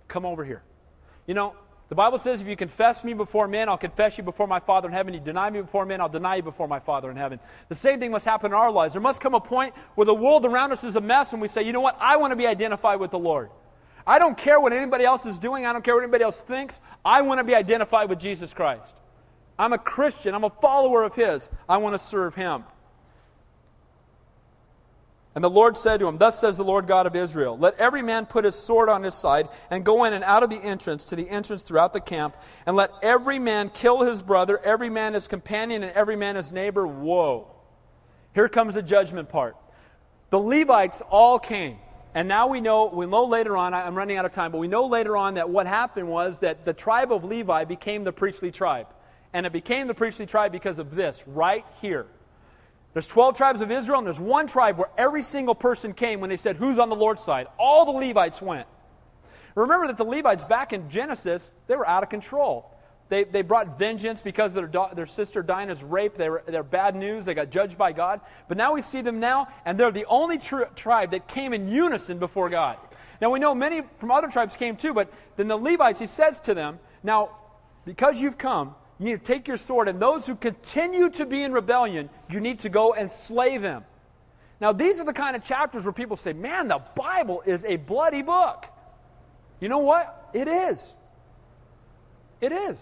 Come 0.07 0.25
over 0.25 0.45
here. 0.45 0.63
You 1.27 1.33
know, 1.33 1.55
the 1.89 1.95
Bible 1.95 2.17
says, 2.17 2.41
If 2.41 2.47
you 2.47 2.55
confess 2.55 3.03
me 3.03 3.13
before 3.13 3.47
men, 3.47 3.69
I'll 3.69 3.77
confess 3.77 4.17
you 4.17 4.23
before 4.23 4.47
my 4.47 4.59
Father 4.59 4.87
in 4.87 4.93
heaven. 4.93 5.13
You 5.13 5.19
deny 5.19 5.49
me 5.49 5.61
before 5.61 5.85
men, 5.85 6.01
I'll 6.01 6.09
deny 6.09 6.37
you 6.37 6.43
before 6.43 6.67
my 6.67 6.79
Father 6.79 7.11
in 7.11 7.17
heaven. 7.17 7.39
The 7.69 7.75
same 7.75 7.99
thing 7.99 8.11
must 8.11 8.25
happen 8.25 8.51
in 8.51 8.55
our 8.55 8.71
lives. 8.71 8.93
There 8.93 9.01
must 9.01 9.21
come 9.21 9.35
a 9.35 9.39
point 9.39 9.73
where 9.95 10.05
the 10.05 10.13
world 10.13 10.45
around 10.45 10.71
us 10.71 10.83
is 10.83 10.95
a 10.95 11.01
mess 11.01 11.33
and 11.33 11.41
we 11.41 11.47
say, 11.47 11.63
You 11.63 11.73
know 11.73 11.81
what? 11.81 11.97
I 11.99 12.17
want 12.17 12.31
to 12.31 12.35
be 12.35 12.47
identified 12.47 12.99
with 12.99 13.11
the 13.11 13.19
Lord. 13.19 13.49
I 14.07 14.19
don't 14.19 14.37
care 14.37 14.59
what 14.59 14.71
anybody 14.71 15.03
else 15.03 15.25
is 15.25 15.39
doing. 15.39 15.65
I 15.65 15.73
don't 15.73 15.83
care 15.83 15.95
what 15.95 16.03
anybody 16.03 16.23
else 16.23 16.37
thinks. 16.37 16.79
I 17.03 17.21
want 17.21 17.39
to 17.39 17.43
be 17.43 17.55
identified 17.55 18.09
with 18.09 18.19
Jesus 18.19 18.53
Christ. 18.53 18.91
I'm 19.57 19.73
a 19.73 19.77
Christian. 19.77 20.35
I'm 20.35 20.43
a 20.43 20.49
follower 20.49 21.03
of 21.03 21.15
His. 21.15 21.49
I 21.67 21.77
want 21.77 21.95
to 21.95 21.99
serve 21.99 22.35
Him. 22.35 22.65
And 25.35 25.43
the 25.43 25.49
Lord 25.49 25.75
said 25.75 25.99
to 25.99 26.07
him, 26.07 26.17
Thus 26.17 26.39
says 26.39 26.55
the 26.55 26.63
Lord 26.63 26.87
God 26.87 27.05
of 27.05 27.15
Israel, 27.15 27.57
Let 27.57 27.77
every 27.77 28.01
man 28.01 28.25
put 28.25 28.45
his 28.45 28.55
sword 28.55 28.87
on 28.87 29.03
his 29.03 29.13
side, 29.13 29.49
and 29.69 29.83
go 29.83 30.05
in 30.05 30.13
and 30.13 30.23
out 30.23 30.43
of 30.43 30.49
the 30.49 30.55
entrance 30.55 31.03
to 31.05 31.17
the 31.17 31.29
entrance 31.29 31.61
throughout 31.61 31.91
the 31.91 31.99
camp, 31.99 32.37
and 32.65 32.77
let 32.77 32.91
every 33.03 33.37
man 33.37 33.69
kill 33.69 34.01
his 34.01 34.21
brother, 34.21 34.57
every 34.63 34.89
man 34.89 35.13
his 35.13 35.27
companion, 35.27 35.83
and 35.83 35.91
every 35.91 36.15
man 36.15 36.37
his 36.37 36.53
neighbor. 36.53 36.87
Whoa. 36.87 37.51
Here 38.33 38.47
comes 38.47 38.75
the 38.75 38.81
judgment 38.81 39.27
part. 39.27 39.57
The 40.29 40.39
Levites 40.39 41.01
all 41.09 41.37
came. 41.37 41.77
And 42.13 42.29
now 42.29 42.47
we 42.47 42.61
know, 42.61 42.85
we 42.85 43.05
know 43.05 43.25
later 43.25 43.57
on, 43.57 43.73
I'm 43.73 43.93
running 43.93 44.15
out 44.15 44.23
of 44.23 44.31
time, 44.31 44.53
but 44.53 44.59
we 44.59 44.69
know 44.69 44.85
later 44.85 45.17
on 45.17 45.33
that 45.33 45.49
what 45.49 45.67
happened 45.67 46.07
was 46.07 46.39
that 46.39 46.63
the 46.63 46.71
tribe 46.71 47.11
of 47.11 47.25
Levi 47.25 47.65
became 47.65 48.05
the 48.05 48.13
priestly 48.13 48.51
tribe. 48.51 48.87
And 49.33 49.45
it 49.45 49.51
became 49.51 49.87
the 49.87 49.93
priestly 49.93 50.25
tribe 50.25 50.53
because 50.53 50.79
of 50.79 50.95
this, 50.95 51.21
right 51.27 51.65
here. 51.81 52.07
There's 52.95 53.07
12 53.07 53.35
tribes 53.35 53.59
of 53.59 53.71
Israel, 53.71 53.97
and 53.97 54.07
there's 54.07 54.21
one 54.21 54.47
tribe 54.47 54.77
where 54.77 54.89
every 54.97 55.21
single 55.21 55.53
person 55.53 55.93
came 55.93 56.21
when 56.21 56.29
they 56.29 56.37
said, 56.37 56.55
Who's 56.55 56.79
on 56.79 56.87
the 56.87 56.95
Lord's 56.95 57.21
side? 57.21 57.47
All 57.59 57.83
the 57.83 57.91
Levites 57.91 58.41
went. 58.41 58.67
Remember 59.53 59.87
that 59.87 59.97
the 59.97 60.05
Levites 60.05 60.45
back 60.45 60.71
in 60.71 60.89
Genesis, 60.89 61.51
they 61.67 61.75
were 61.75 61.85
out 61.85 62.03
of 62.03 62.09
control. 62.09 62.71
They, 63.09 63.25
they 63.25 63.41
brought 63.41 63.77
vengeance 63.77 64.21
because 64.21 64.53
their, 64.53 64.71
their 64.95 65.07
sister 65.07 65.43
Dinah's 65.43 65.83
rape. 65.83 66.15
They 66.15 66.29
were, 66.29 66.41
they're 66.47 66.63
bad 66.63 66.95
news. 66.95 67.25
They 67.25 67.33
got 67.33 67.49
judged 67.49 67.77
by 67.77 67.91
God. 67.91 68.21
But 68.47 68.55
now 68.55 68.71
we 68.71 68.81
see 68.81 69.01
them 69.01 69.19
now, 69.19 69.49
and 69.65 69.77
they're 69.77 69.91
the 69.91 70.05
only 70.05 70.37
tri- 70.37 70.69
tribe 70.75 71.11
that 71.11 71.27
came 71.27 71.51
in 71.51 71.67
unison 71.67 72.17
before 72.17 72.49
God. 72.49 72.77
Now 73.19 73.29
we 73.29 73.39
know 73.39 73.53
many 73.53 73.81
from 73.99 74.09
other 74.09 74.29
tribes 74.29 74.55
came 74.55 74.77
too, 74.77 74.93
but 74.93 75.11
then 75.35 75.49
the 75.49 75.57
Levites, 75.57 75.99
he 75.99 76.07
says 76.07 76.39
to 76.41 76.53
them, 76.53 76.79
Now, 77.03 77.31
because 77.83 78.21
you've 78.21 78.37
come, 78.37 78.73
you 78.99 79.05
need 79.05 79.23
to 79.23 79.33
take 79.33 79.47
your 79.47 79.57
sword, 79.57 79.87
and 79.87 79.99
those 79.99 80.25
who 80.25 80.35
continue 80.35 81.09
to 81.11 81.25
be 81.25 81.43
in 81.43 81.51
rebellion, 81.51 82.09
you 82.29 82.39
need 82.39 82.59
to 82.59 82.69
go 82.69 82.93
and 82.93 83.09
slay 83.11 83.57
them. 83.57 83.83
Now, 84.61 84.71
these 84.71 84.99
are 84.99 85.03
the 85.03 85.13
kind 85.13 85.35
of 85.35 85.43
chapters 85.43 85.83
where 85.83 85.91
people 85.91 86.15
say, 86.15 86.31
man, 86.31 86.69
the 86.69 86.81
Bible 86.95 87.43
is 87.45 87.65
a 87.65 87.75
bloody 87.75 88.21
book. 88.21 88.65
You 89.59 89.67
know 89.67 89.79
what? 89.79 90.29
It 90.33 90.47
is. 90.47 90.95
It 92.39 92.51
is. 92.51 92.77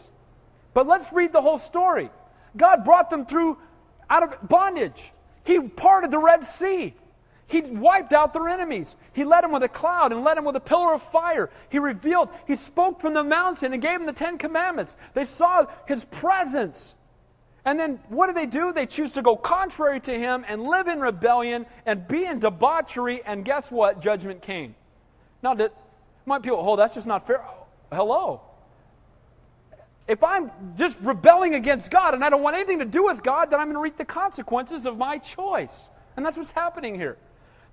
But 0.73 0.87
let's 0.87 1.11
read 1.11 1.33
the 1.33 1.41
whole 1.41 1.57
story. 1.57 2.11
God 2.55 2.83
brought 2.85 3.09
them 3.09 3.25
through 3.25 3.57
out 4.09 4.23
of 4.23 4.47
bondage. 4.47 5.11
He 5.43 5.59
parted 5.61 6.11
the 6.11 6.19
Red 6.19 6.43
Sea. 6.43 6.93
He 7.53 7.61
wiped 7.61 8.13
out 8.13 8.33
their 8.33 8.49
enemies. 8.49 8.95
He 9.13 9.23
led 9.23 9.43
them 9.43 9.51
with 9.51 9.61
a 9.61 9.67
cloud 9.67 10.11
and 10.11 10.23
led 10.23 10.37
them 10.37 10.43
with 10.43 10.55
a 10.55 10.59
pillar 10.59 10.91
of 10.91 11.03
fire. 11.03 11.51
He 11.69 11.77
revealed, 11.77 12.29
he 12.47 12.55
spoke 12.55 12.99
from 12.99 13.13
the 13.13 13.23
mountain 13.23 13.73
and 13.73 13.79
gave 13.79 13.99
them 13.99 14.07
the 14.07 14.11
Ten 14.11 14.39
Commandments. 14.39 14.95
They 15.13 15.23
saw 15.23 15.67
his 15.85 16.03
presence. 16.03 16.95
And 17.63 17.79
then 17.79 17.99
what 18.09 18.25
do 18.25 18.33
they 18.33 18.47
do? 18.47 18.73
They 18.73 18.87
choose 18.87 19.11
to 19.11 19.21
go 19.21 19.35
contrary 19.35 19.99
to 19.99 20.17
him 20.17 20.43
and 20.47 20.63
live 20.63 20.87
in 20.87 20.99
rebellion 20.99 21.67
and 21.85 22.07
be 22.07 22.25
in 22.25 22.39
debauchery. 22.39 23.21
And 23.23 23.45
guess 23.45 23.69
what? 23.69 24.01
Judgment 24.01 24.41
came. 24.41 24.73
Now, 25.43 25.53
did, 25.53 25.69
my 26.25 26.39
people, 26.39 26.57
oh, 26.59 26.75
that's 26.75 26.95
just 26.95 27.05
not 27.05 27.27
fair. 27.27 27.45
Hello. 27.91 28.41
If 30.07 30.23
I'm 30.23 30.49
just 30.75 30.99
rebelling 31.01 31.53
against 31.53 31.91
God 31.91 32.15
and 32.15 32.25
I 32.25 32.31
don't 32.31 32.41
want 32.41 32.55
anything 32.55 32.79
to 32.79 32.85
do 32.85 33.03
with 33.03 33.21
God, 33.21 33.51
then 33.51 33.59
I'm 33.59 33.67
going 33.67 33.75
to 33.75 33.79
reap 33.79 33.97
the 33.97 34.05
consequences 34.05 34.87
of 34.87 34.97
my 34.97 35.19
choice. 35.19 35.87
And 36.17 36.25
that's 36.25 36.35
what's 36.35 36.49
happening 36.49 36.95
here. 36.95 37.19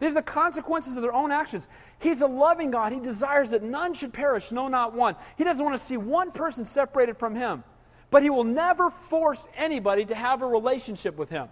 These 0.01 0.13
are 0.13 0.15
the 0.15 0.23
consequences 0.23 0.97
of 0.97 1.03
their 1.03 1.13
own 1.13 1.31
actions. 1.31 1.69
He's 1.99 2.23
a 2.23 2.27
loving 2.27 2.71
God. 2.71 2.93
He 2.93 3.01
desires 3.01 3.51
that 3.51 3.63
none 3.63 3.93
should 3.93 4.13
perish, 4.13 4.51
no, 4.51 4.67
not 4.67 4.95
one. 4.95 5.15
He 5.37 5.45
doesn't 5.45 5.65
want 5.65 5.79
to 5.79 5.85
see 5.85 5.99
one 5.99 6.33
person 6.33 6.65
separated 6.65 7.19
from 7.19 7.35
Him. 7.37 7.63
But 8.11 8.23
He 8.23 8.31
will 8.31 8.45
never 8.45 8.91
force 8.91 9.47
anybody 9.55 10.07
to 10.07 10.15
have 10.15 10.41
a 10.41 10.47
relationship 10.47 11.17
with 11.17 11.29
Him. 11.29 11.49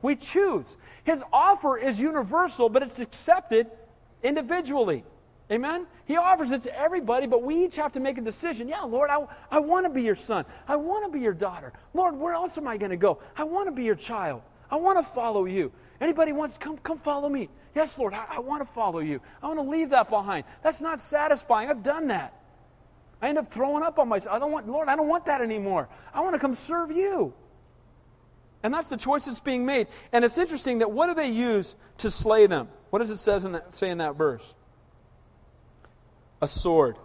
We 0.00 0.16
choose. 0.16 0.78
His 1.04 1.22
offer 1.32 1.76
is 1.76 2.00
universal, 2.00 2.70
but 2.70 2.82
it's 2.82 2.98
accepted 2.98 3.68
individually. 4.22 5.04
Amen? 5.50 5.86
He 6.06 6.16
offers 6.16 6.52
it 6.52 6.62
to 6.62 6.76
everybody, 6.76 7.26
but 7.26 7.42
we 7.42 7.66
each 7.66 7.76
have 7.76 7.92
to 7.92 8.00
make 8.00 8.16
a 8.16 8.22
decision. 8.22 8.68
Yeah, 8.68 8.82
Lord, 8.82 9.10
I, 9.10 9.26
I 9.50 9.58
want 9.58 9.84
to 9.84 9.90
be 9.90 10.02
your 10.02 10.16
son. 10.16 10.46
I 10.66 10.76
want 10.76 11.04
to 11.04 11.10
be 11.10 11.22
your 11.22 11.34
daughter. 11.34 11.74
Lord, 11.92 12.16
where 12.16 12.32
else 12.32 12.56
am 12.56 12.66
I 12.66 12.78
going 12.78 12.90
to 12.90 12.96
go? 12.96 13.18
I 13.36 13.44
want 13.44 13.66
to 13.66 13.72
be 13.72 13.84
your 13.84 13.94
child. 13.94 14.40
I 14.70 14.76
want 14.76 14.98
to 14.98 15.12
follow 15.12 15.44
you. 15.44 15.70
Anybody 16.00 16.32
wants 16.32 16.54
to 16.54 16.60
come, 16.60 16.78
come 16.78 16.96
follow 16.96 17.28
me. 17.28 17.50
Yes, 17.74 17.98
Lord, 17.98 18.12
I, 18.12 18.24
I 18.28 18.40
want 18.40 18.66
to 18.66 18.72
follow 18.72 18.98
you. 18.98 19.20
I 19.42 19.46
want 19.46 19.58
to 19.58 19.70
leave 19.70 19.90
that 19.90 20.10
behind. 20.10 20.44
That's 20.62 20.80
not 20.80 21.00
satisfying. 21.00 21.70
I've 21.70 21.82
done 21.82 22.08
that. 22.08 22.34
I 23.20 23.28
end 23.28 23.38
up 23.38 23.52
throwing 23.52 23.82
up 23.82 23.98
on 23.98 24.08
myself. 24.08 24.34
I 24.34 24.38
don't 24.38 24.52
want, 24.52 24.68
Lord, 24.68 24.88
I 24.88 24.96
don't 24.96 25.08
want 25.08 25.26
that 25.26 25.40
anymore. 25.40 25.88
I 26.12 26.20
want 26.20 26.34
to 26.34 26.40
come 26.40 26.54
serve 26.54 26.90
you. 26.90 27.32
And 28.62 28.74
that's 28.74 28.88
the 28.88 28.96
choice 28.96 29.24
that's 29.24 29.40
being 29.40 29.64
made. 29.64 29.86
And 30.12 30.24
it's 30.24 30.38
interesting 30.38 30.78
that 30.80 30.90
what 30.90 31.06
do 31.06 31.14
they 31.14 31.30
use 31.30 31.74
to 31.98 32.10
slay 32.10 32.46
them? 32.46 32.68
What 32.90 32.98
does 32.98 33.10
it 33.10 33.18
says 33.18 33.44
in 33.44 33.52
that, 33.52 33.74
say 33.74 33.90
in 33.90 33.98
that 33.98 34.16
verse? 34.16 34.54
A 36.40 36.48
sword. 36.48 36.96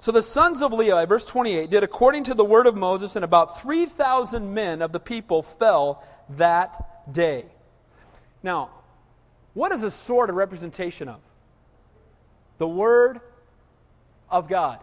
So 0.00 0.12
the 0.12 0.22
sons 0.22 0.62
of 0.62 0.72
Levi, 0.72 1.04
verse 1.04 1.26
28, 1.26 1.70
did 1.70 1.84
according 1.84 2.24
to 2.24 2.34
the 2.34 2.44
word 2.44 2.66
of 2.66 2.74
Moses, 2.74 3.16
and 3.16 3.24
about 3.24 3.60
3,000 3.60 4.52
men 4.54 4.80
of 4.80 4.92
the 4.92 5.00
people 5.00 5.42
fell 5.42 6.02
that 6.30 7.12
day. 7.12 7.44
Now, 8.42 8.70
what 9.54 9.72
is 9.72 9.82
a 9.82 9.90
sword 9.90 10.30
a 10.30 10.32
representation 10.32 11.08
of? 11.08 11.20
The 12.58 12.68
Word 12.68 13.20
of 14.30 14.48
God. 14.48 14.80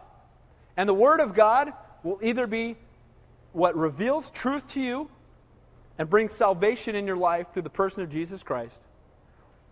And 0.76 0.88
the 0.88 0.94
Word 0.94 1.20
of 1.20 1.34
God 1.34 1.74
will 2.04 2.20
either 2.22 2.48
be 2.48 2.76
what 3.54 3.76
reveals 3.76 4.30
truth 4.30 4.68
to 4.74 4.82
you 4.82 5.10
and 5.98 6.10
brings 6.10 6.32
salvation 6.32 6.96
in 6.96 7.08
your 7.08 7.18
life 7.18 7.48
through 7.54 7.64
the 7.64 7.70
person 7.70 8.04
of 8.04 8.10
Jesus 8.10 8.44
Christ, 8.44 8.82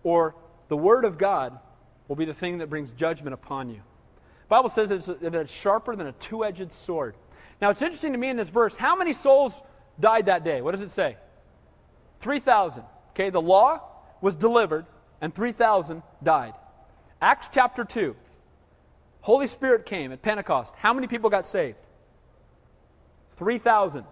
or 0.03 0.35
the 0.69 0.77
Word 0.77 1.05
of 1.05 1.17
God 1.17 1.59
will 2.07 2.15
be 2.15 2.25
the 2.25 2.33
thing 2.33 2.59
that 2.59 2.69
brings 2.69 2.91
judgment 2.91 3.33
upon 3.33 3.69
you. 3.69 3.75
The 3.75 4.49
Bible 4.49 4.69
says 4.69 4.91
it's, 4.91 5.05
that 5.07 5.35
it's 5.35 5.51
sharper 5.51 5.95
than 5.95 6.07
a 6.07 6.11
two 6.13 6.45
edged 6.45 6.71
sword. 6.71 7.15
Now, 7.61 7.69
it's 7.69 7.81
interesting 7.81 8.11
to 8.11 8.17
me 8.17 8.29
in 8.29 8.37
this 8.37 8.49
verse 8.49 8.75
how 8.75 8.95
many 8.95 9.13
souls 9.13 9.61
died 9.99 10.27
that 10.27 10.43
day? 10.43 10.61
What 10.61 10.71
does 10.71 10.81
it 10.81 10.91
say? 10.91 11.17
3,000. 12.21 12.83
Okay, 13.11 13.29
the 13.29 13.41
law 13.41 13.81
was 14.25 14.35
delivered 14.35 14.87
and 15.21 15.35
3,000 15.35 16.01
died. 16.23 16.53
Acts 17.21 17.47
chapter 17.51 17.85
2. 17.85 18.15
Holy 19.21 19.45
Spirit 19.45 19.85
came 19.85 20.11
at 20.11 20.23
Pentecost. 20.23 20.73
How 20.77 20.95
many 20.95 21.05
people 21.05 21.29
got 21.29 21.45
saved? 21.45 21.77
3,000. 23.37 24.03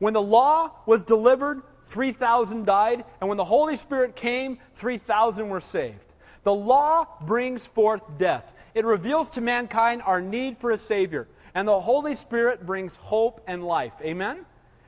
When 0.00 0.14
the 0.14 0.20
law 0.20 0.72
was 0.84 1.04
delivered, 1.04 1.62
3,000 1.86 2.66
died. 2.66 3.04
And 3.20 3.28
when 3.28 3.36
the 3.38 3.44
Holy 3.44 3.76
Spirit 3.76 4.16
came, 4.16 4.58
3,000 4.74 5.48
were 5.48 5.60
saved. 5.60 6.12
The 6.42 6.52
law 6.52 7.06
brings 7.20 7.66
forth 7.66 8.02
death, 8.18 8.52
it 8.74 8.84
reveals 8.84 9.30
to 9.30 9.40
mankind 9.40 10.02
our 10.02 10.20
need 10.20 10.58
for 10.58 10.72
a 10.72 10.78
Savior. 10.78 11.28
And 11.54 11.68
the 11.68 11.80
Holy 11.80 12.14
Spirit 12.14 12.66
brings 12.66 12.96
hope 12.96 13.44
and 13.46 13.64
life. 13.64 13.92
Amen? 14.02 14.44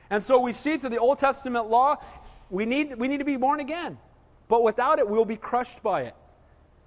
And 0.09 0.21
so 0.21 0.37
we 0.37 0.51
see 0.51 0.77
through 0.77 0.89
the 0.89 0.99
Old 0.99 1.17
Testament 1.17 1.69
law, 1.69 1.95
we 2.49 2.65
need, 2.65 2.99
we 2.99 3.07
need 3.07 3.19
to 3.19 3.25
be 3.25 3.37
born 3.37 3.61
again. 3.61 3.97
But 4.49 4.63
without 4.63 4.99
it, 4.99 5.07
we 5.07 5.17
will 5.17 5.23
be 5.23 5.37
crushed 5.37 5.81
by 5.81 6.01
it. 6.01 6.15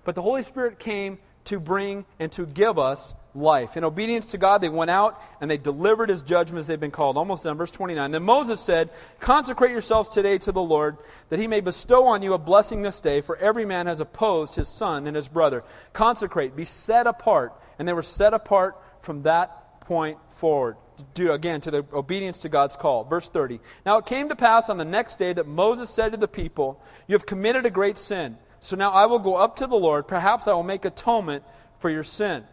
But 0.04 0.14
the 0.14 0.22
Holy 0.22 0.42
Spirit 0.42 0.78
came 0.78 1.18
to 1.44 1.58
bring 1.58 2.04
and 2.18 2.30
to 2.32 2.44
give 2.44 2.78
us 2.78 3.14
life. 3.34 3.76
In 3.76 3.84
obedience 3.84 4.26
to 4.26 4.38
God, 4.38 4.60
they 4.60 4.68
went 4.68 4.90
out 4.90 5.20
and 5.40 5.50
they 5.50 5.56
delivered 5.56 6.10
his 6.10 6.22
judgments 6.22 6.66
they've 6.66 6.78
been 6.78 6.90
called. 6.90 7.16
Almost 7.16 7.44
done. 7.44 7.56
Verse 7.56 7.70
29. 7.70 8.10
Then 8.10 8.22
Moses 8.22 8.60
said, 8.60 8.90
Consecrate 9.20 9.70
yourselves 9.70 10.08
today 10.08 10.38
to 10.38 10.52
the 10.52 10.60
Lord, 10.60 10.98
that 11.30 11.38
he 11.38 11.46
may 11.46 11.60
bestow 11.60 12.08
on 12.08 12.20
you 12.22 12.34
a 12.34 12.38
blessing 12.38 12.82
this 12.82 13.00
day, 13.00 13.20
for 13.20 13.36
every 13.36 13.64
man 13.64 13.86
has 13.86 14.00
opposed 14.00 14.56
his 14.56 14.68
son 14.68 15.06
and 15.06 15.16
his 15.16 15.28
brother. 15.28 15.64
Consecrate, 15.92 16.54
be 16.56 16.64
set 16.64 17.06
apart. 17.06 17.54
And 17.78 17.88
they 17.88 17.92
were 17.92 18.02
set 18.02 18.34
apart 18.34 18.76
from 19.00 19.22
that 19.22 19.80
point 19.82 20.18
forward 20.28 20.76
again 21.18 21.61
to 21.62 21.70
the 21.70 21.84
obedience 21.93 22.38
to 22.40 22.49
God's 22.49 22.76
call. 22.76 23.05
Verse 23.05 23.28
30. 23.28 23.61
Now 23.84 23.99
it 23.99 24.07
came 24.07 24.28
to 24.28 24.36
pass 24.36 24.68
on 24.70 24.78
the 24.78 24.84
next 24.84 25.18
day 25.18 25.32
that 25.32 25.47
Moses 25.47 25.90
said 25.90 26.12
to 26.12 26.18
the 26.18 26.28
people, 26.28 26.82
You 27.07 27.14
have 27.14 27.26
committed 27.26 27.66
a 27.66 27.70
great 27.70 27.99
sin. 27.99 28.38
So 28.61 28.76
now 28.76 28.93
I 28.93 29.07
will 29.07 29.18
go 29.18 29.34
up 29.34 29.57
to 29.57 29.66
the 29.66 29.76
Lord. 29.76 30.07
Perhaps 30.07 30.47
I 30.47 30.53
will 30.53 30.62
make 30.62 30.84
atonement 30.84 31.45
for 31.80 31.90
your 31.90 32.05
sin. 32.05 32.45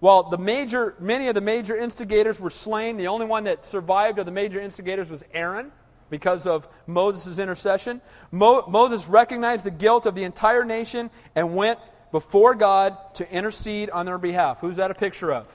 While 0.00 0.24
the 0.24 0.36
major, 0.36 0.94
many 1.00 1.28
of 1.28 1.34
the 1.34 1.40
major 1.40 1.74
instigators 1.76 2.38
were 2.38 2.50
slain, 2.50 2.98
the 2.98 3.08
only 3.08 3.24
one 3.24 3.44
that 3.44 3.64
survived 3.64 4.18
of 4.18 4.26
the 4.26 4.32
major 4.32 4.60
instigators 4.60 5.08
was 5.08 5.24
Aaron 5.32 5.72
because 6.10 6.46
of 6.46 6.68
Moses' 6.86 7.38
intercession. 7.38 8.02
Mo- 8.30 8.66
Moses 8.68 9.08
recognized 9.08 9.64
the 9.64 9.70
guilt 9.70 10.04
of 10.04 10.14
the 10.14 10.24
entire 10.24 10.64
nation 10.64 11.10
and 11.34 11.56
went 11.56 11.78
before 12.12 12.54
God 12.54 12.96
to 13.14 13.30
intercede 13.30 13.88
on 13.88 14.04
their 14.04 14.18
behalf. 14.18 14.58
Who's 14.60 14.76
that 14.76 14.90
a 14.90 14.94
picture 14.94 15.32
of? 15.32 15.48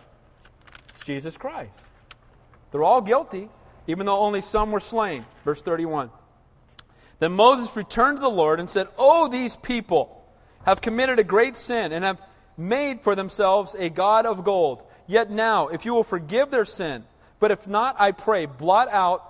It's 0.90 1.04
Jesus 1.06 1.38
Christ. 1.38 1.72
They're 2.72 2.84
all 2.84 3.02
guilty, 3.02 3.50
even 3.88 4.06
though 4.06 4.20
only 4.20 4.42
some 4.42 4.72
were 4.72 4.80
slain. 4.80 5.26
Verse 5.44 5.62
31. 5.62 6.12
Then 7.20 7.34
Moses 7.34 7.76
returned 7.76 8.18
to 8.18 8.22
the 8.22 8.30
Lord 8.30 8.60
and 8.60 8.70
said, 8.70 8.88
Oh, 8.98 9.28
these 9.28 9.56
people 9.58 10.24
have 10.66 10.82
committed 10.82 11.20
a 11.20 11.24
great 11.24 11.56
sin 11.56 11.92
and 11.92 12.04
have 12.04 12.22
made 12.58 13.02
for 13.02 13.16
themselves 13.16 13.76
a 13.78 13.90
God 13.90 14.26
of 14.26 14.44
gold. 14.44 14.84
Yet 15.08 15.32
now, 15.32 15.70
if 15.70 15.86
you 15.86 15.94
will 15.94 16.04
forgive 16.04 16.52
their 16.52 16.66
sin, 16.66 17.04
but 17.40 17.52
if 17.52 17.68
not, 17.68 17.96
I 18.00 18.12
pray, 18.12 18.46
blot 18.46 18.90
out, 18.90 19.26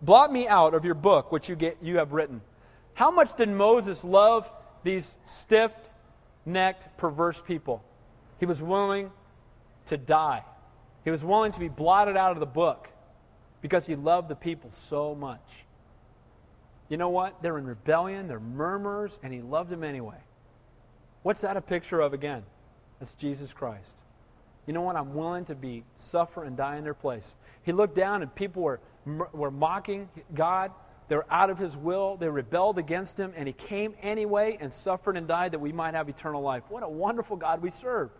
blot 0.00 0.32
me 0.32 0.48
out 0.48 0.74
of 0.74 0.84
your 0.84 0.94
book 0.94 1.30
which 1.30 1.48
you, 1.48 1.56
get, 1.56 1.78
you 1.82 1.98
have 1.98 2.12
written. 2.12 2.40
How 2.94 3.10
much 3.10 3.36
did 3.36 3.48
Moses 3.48 4.04
love 4.04 4.50
these 4.84 5.16
stiff 5.26 5.72
necked, 6.46 6.96
perverse 6.96 7.42
people? 7.42 7.84
He 8.38 8.46
was 8.46 8.62
willing 8.62 9.10
to 9.86 9.96
die 9.96 10.44
he 11.04 11.10
was 11.10 11.24
willing 11.24 11.52
to 11.52 11.60
be 11.60 11.68
blotted 11.68 12.16
out 12.16 12.32
of 12.32 12.40
the 12.40 12.46
book 12.46 12.88
because 13.60 13.86
he 13.86 13.94
loved 13.94 14.28
the 14.28 14.34
people 14.34 14.70
so 14.70 15.14
much. 15.14 15.64
You 16.88 16.96
know 16.96 17.08
what? 17.08 17.42
They're 17.42 17.58
in 17.58 17.66
rebellion, 17.66 18.28
they're 18.28 18.40
murmurers, 18.40 19.18
and 19.22 19.32
he 19.32 19.40
loved 19.40 19.70
them 19.70 19.84
anyway. 19.84 20.18
What's 21.22 21.40
that 21.40 21.56
a 21.56 21.60
picture 21.60 22.00
of 22.00 22.12
again? 22.12 22.42
That's 22.98 23.14
Jesus 23.14 23.52
Christ. 23.52 23.94
You 24.66 24.72
know 24.72 24.82
what? 24.82 24.96
I'm 24.96 25.14
willing 25.14 25.44
to 25.46 25.54
be 25.54 25.84
suffer 25.96 26.44
and 26.44 26.56
die 26.56 26.76
in 26.76 26.84
their 26.84 26.94
place. 26.94 27.34
He 27.62 27.72
looked 27.72 27.94
down 27.94 28.22
and 28.22 28.34
people 28.34 28.62
were, 28.62 28.80
were 29.32 29.50
mocking 29.50 30.08
God. 30.34 30.72
They 31.08 31.16
were 31.16 31.26
out 31.30 31.50
of 31.50 31.58
his 31.58 31.76
will. 31.76 32.16
They 32.16 32.28
rebelled 32.28 32.78
against 32.78 33.18
him, 33.18 33.34
and 33.36 33.46
he 33.46 33.52
came 33.52 33.94
anyway 34.00 34.56
and 34.60 34.72
suffered 34.72 35.16
and 35.18 35.28
died 35.28 35.52
that 35.52 35.58
we 35.58 35.70
might 35.70 35.94
have 35.94 36.08
eternal 36.08 36.40
life. 36.40 36.62
What 36.70 36.82
a 36.82 36.88
wonderful 36.88 37.36
God 37.36 37.60
we 37.60 37.70
serve. 37.70 38.10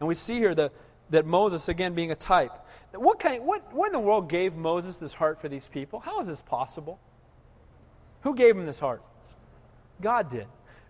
And 0.00 0.08
we 0.08 0.14
see 0.14 0.36
here 0.36 0.54
the, 0.54 0.72
that 1.10 1.26
Moses, 1.26 1.68
again, 1.68 1.94
being 1.94 2.10
a 2.10 2.16
type. 2.16 2.52
What, 2.92 3.18
kind, 3.20 3.44
what, 3.44 3.72
what 3.74 3.86
in 3.86 3.92
the 3.92 4.00
world 4.00 4.28
gave 4.28 4.54
Moses 4.54 4.98
this 4.98 5.12
heart 5.12 5.40
for 5.40 5.48
these 5.48 5.68
people? 5.68 6.00
How 6.00 6.20
is 6.20 6.26
this 6.26 6.42
possible? 6.42 6.98
Who 8.22 8.34
gave 8.34 8.56
him 8.56 8.66
this 8.66 8.78
heart? 8.78 9.02
God 10.00 10.30
did. 10.30 10.46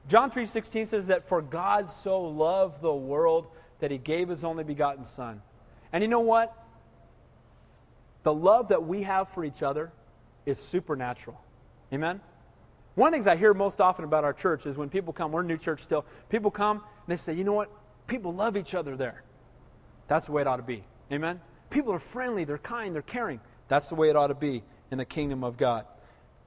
John 0.09 0.31
3:16 0.31 0.87
says 0.87 1.07
that 1.09 1.29
for 1.29 1.43
God 1.43 1.91
so 1.91 2.21
loved 2.21 2.81
the 2.81 2.95
world 2.95 3.47
that 3.81 3.91
he 3.91 3.99
gave 3.99 4.29
his 4.29 4.43
only 4.43 4.65
begotten 4.65 5.05
son. 5.05 5.43
And 5.93 6.03
you 6.03 6.09
know 6.09 6.21
what? 6.21 6.55
The 8.23 8.33
love 8.33 8.69
that 8.69 8.87
we 8.87 9.03
have 9.03 9.29
for 9.29 9.45
each 9.45 9.63
other 9.63 9.93
is 10.47 10.59
supernatural. 10.59 11.41
Amen. 11.93 12.21
One 12.95 13.09
of 13.09 13.13
the 13.13 13.17
things 13.17 13.27
I 13.27 13.37
hear 13.37 13.55
most 13.55 13.81
often 13.81 14.05
about 14.05 14.25
our 14.25 14.33
church 14.33 14.67
is 14.67 14.77
when 14.77 14.89
people 14.89 15.13
come, 15.13 15.31
we're 15.31 15.43
a 15.43 15.45
new 15.45 15.57
church 15.57 15.81
still, 15.81 16.05
people 16.29 16.51
come 16.51 16.79
and 16.79 17.07
they 17.07 17.17
say, 17.17 17.33
you 17.33 17.45
know 17.45 17.53
what? 17.53 17.71
People 18.07 18.35
love 18.35 18.57
each 18.57 18.75
other 18.75 18.97
there. 18.97 19.23
That's 20.09 20.27
the 20.27 20.33
way 20.33 20.41
it 20.43 20.49
ought 20.49 20.57
to 20.57 20.63
be. 20.63 20.83
Amen? 21.13 21.41
People 21.71 21.93
are 21.93 21.99
friendly, 21.99 22.45
they're 22.45 22.59
kind, 22.59 22.95
they're 22.95 23.03
caring. 23.03 23.41
That's 23.69 23.89
the 23.89 23.95
way 23.95 24.09
it 24.09 24.17
ought 24.17 24.29
to 24.29 24.35
be 24.35 24.63
in 24.91 24.99
the 24.99 25.05
kingdom 25.05 25.45
of 25.45 25.57
God. 25.57 25.85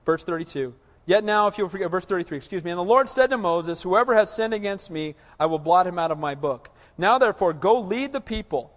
Verse 0.06 0.24
32. 0.24 0.74
Yet 1.06 1.24
now, 1.24 1.48
if 1.48 1.58
you'll 1.58 1.70
forget, 1.70 1.90
verse 1.90 2.06
33, 2.06 2.38
excuse 2.38 2.64
me. 2.64 2.72
And 2.72 2.78
the 2.78 2.84
Lord 2.84 3.10
said 3.10 3.30
to 3.32 3.38
Moses, 3.38 3.82
Whoever 3.82 4.16
has 4.16 4.34
sinned 4.34 4.54
against 4.54 4.92
me, 4.92 5.16
I 5.40 5.46
will 5.48 5.60
blot 5.60 5.88
him 5.88 5.98
out 5.98 6.12
of 6.12 6.20
my 6.20 6.36
book. 6.36 6.70
Now, 6.98 7.18
therefore, 7.18 7.54
go 7.54 7.80
lead 7.80 8.14
the 8.14 8.22
people 8.22 8.72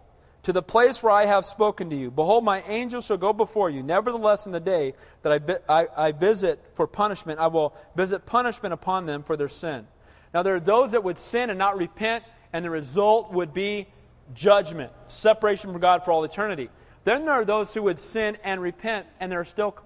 to 0.45 0.53
the 0.53 0.63
place 0.63 1.03
where 1.03 1.13
I 1.13 1.27
have 1.27 1.47
spoken 1.47 1.91
to 1.91 1.97
you. 1.97 2.11
Behold, 2.11 2.45
my 2.45 2.63
angel 2.63 3.01
shall 3.01 3.17
go 3.17 3.33
before 3.33 3.71
you. 3.71 3.83
Nevertheless, 3.83 4.47
in 4.47 4.53
the 4.53 4.61
day 4.61 4.95
that 5.23 5.61
I, 5.69 5.83
I, 5.83 6.09
I, 6.09 6.13
visit 6.13 6.63
for 6.75 6.87
punishment, 6.87 7.41
I 7.41 7.47
will 7.47 7.75
visit 7.97 8.27
punishment 8.27 8.75
upon 8.75 9.07
them 9.07 9.23
for 9.23 9.37
their 9.37 9.49
sin. 9.49 9.87
Now, 10.33 10.43
there 10.43 10.55
are 10.55 10.61
those 10.61 10.93
that 10.93 11.05
would 11.05 11.17
sin 11.17 11.49
and 11.49 11.59
not 11.59 11.79
repent, 11.79 12.25
and 12.53 12.65
the 12.65 12.71
result 12.71 13.33
would 13.33 13.55
be 13.55 13.87
judgment, 14.33 14.93
separation 15.09 15.73
from 15.73 15.81
God 15.81 16.05
for 16.05 16.13
all 16.13 16.25
eternity. 16.25 16.71
Then 17.05 17.25
there 17.25 17.35
are 17.35 17.45
those 17.45 17.75
who 17.75 17.83
would 17.83 17.99
sin 17.99 18.39
and 18.45 18.61
repent, 18.61 19.07
and 19.21 19.31
there 19.31 19.41
are 19.41 19.45
still 19.45 19.77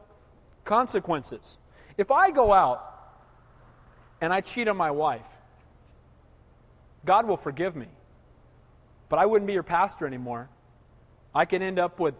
consequences. 0.65 1.59
If 1.97 2.11
I 2.11 2.31
go 2.31 2.53
out 2.53 2.85
and 4.21 4.33
I 4.33 4.41
cheat 4.41 4.69
on 4.69 4.77
my 4.77 4.91
wife, 4.91 5.27
God 7.05 7.27
will 7.27 7.37
forgive 7.37 7.75
me 7.75 7.89
but 9.09 9.19
I 9.19 9.27
wouldn't 9.27 9.47
be 9.47 9.53
your 9.53 9.63
pastor 9.63 10.07
anymore. 10.07 10.49
I 11.35 11.45
could 11.45 11.63
end 11.63 11.79
up 11.79 11.99
with 11.99 12.15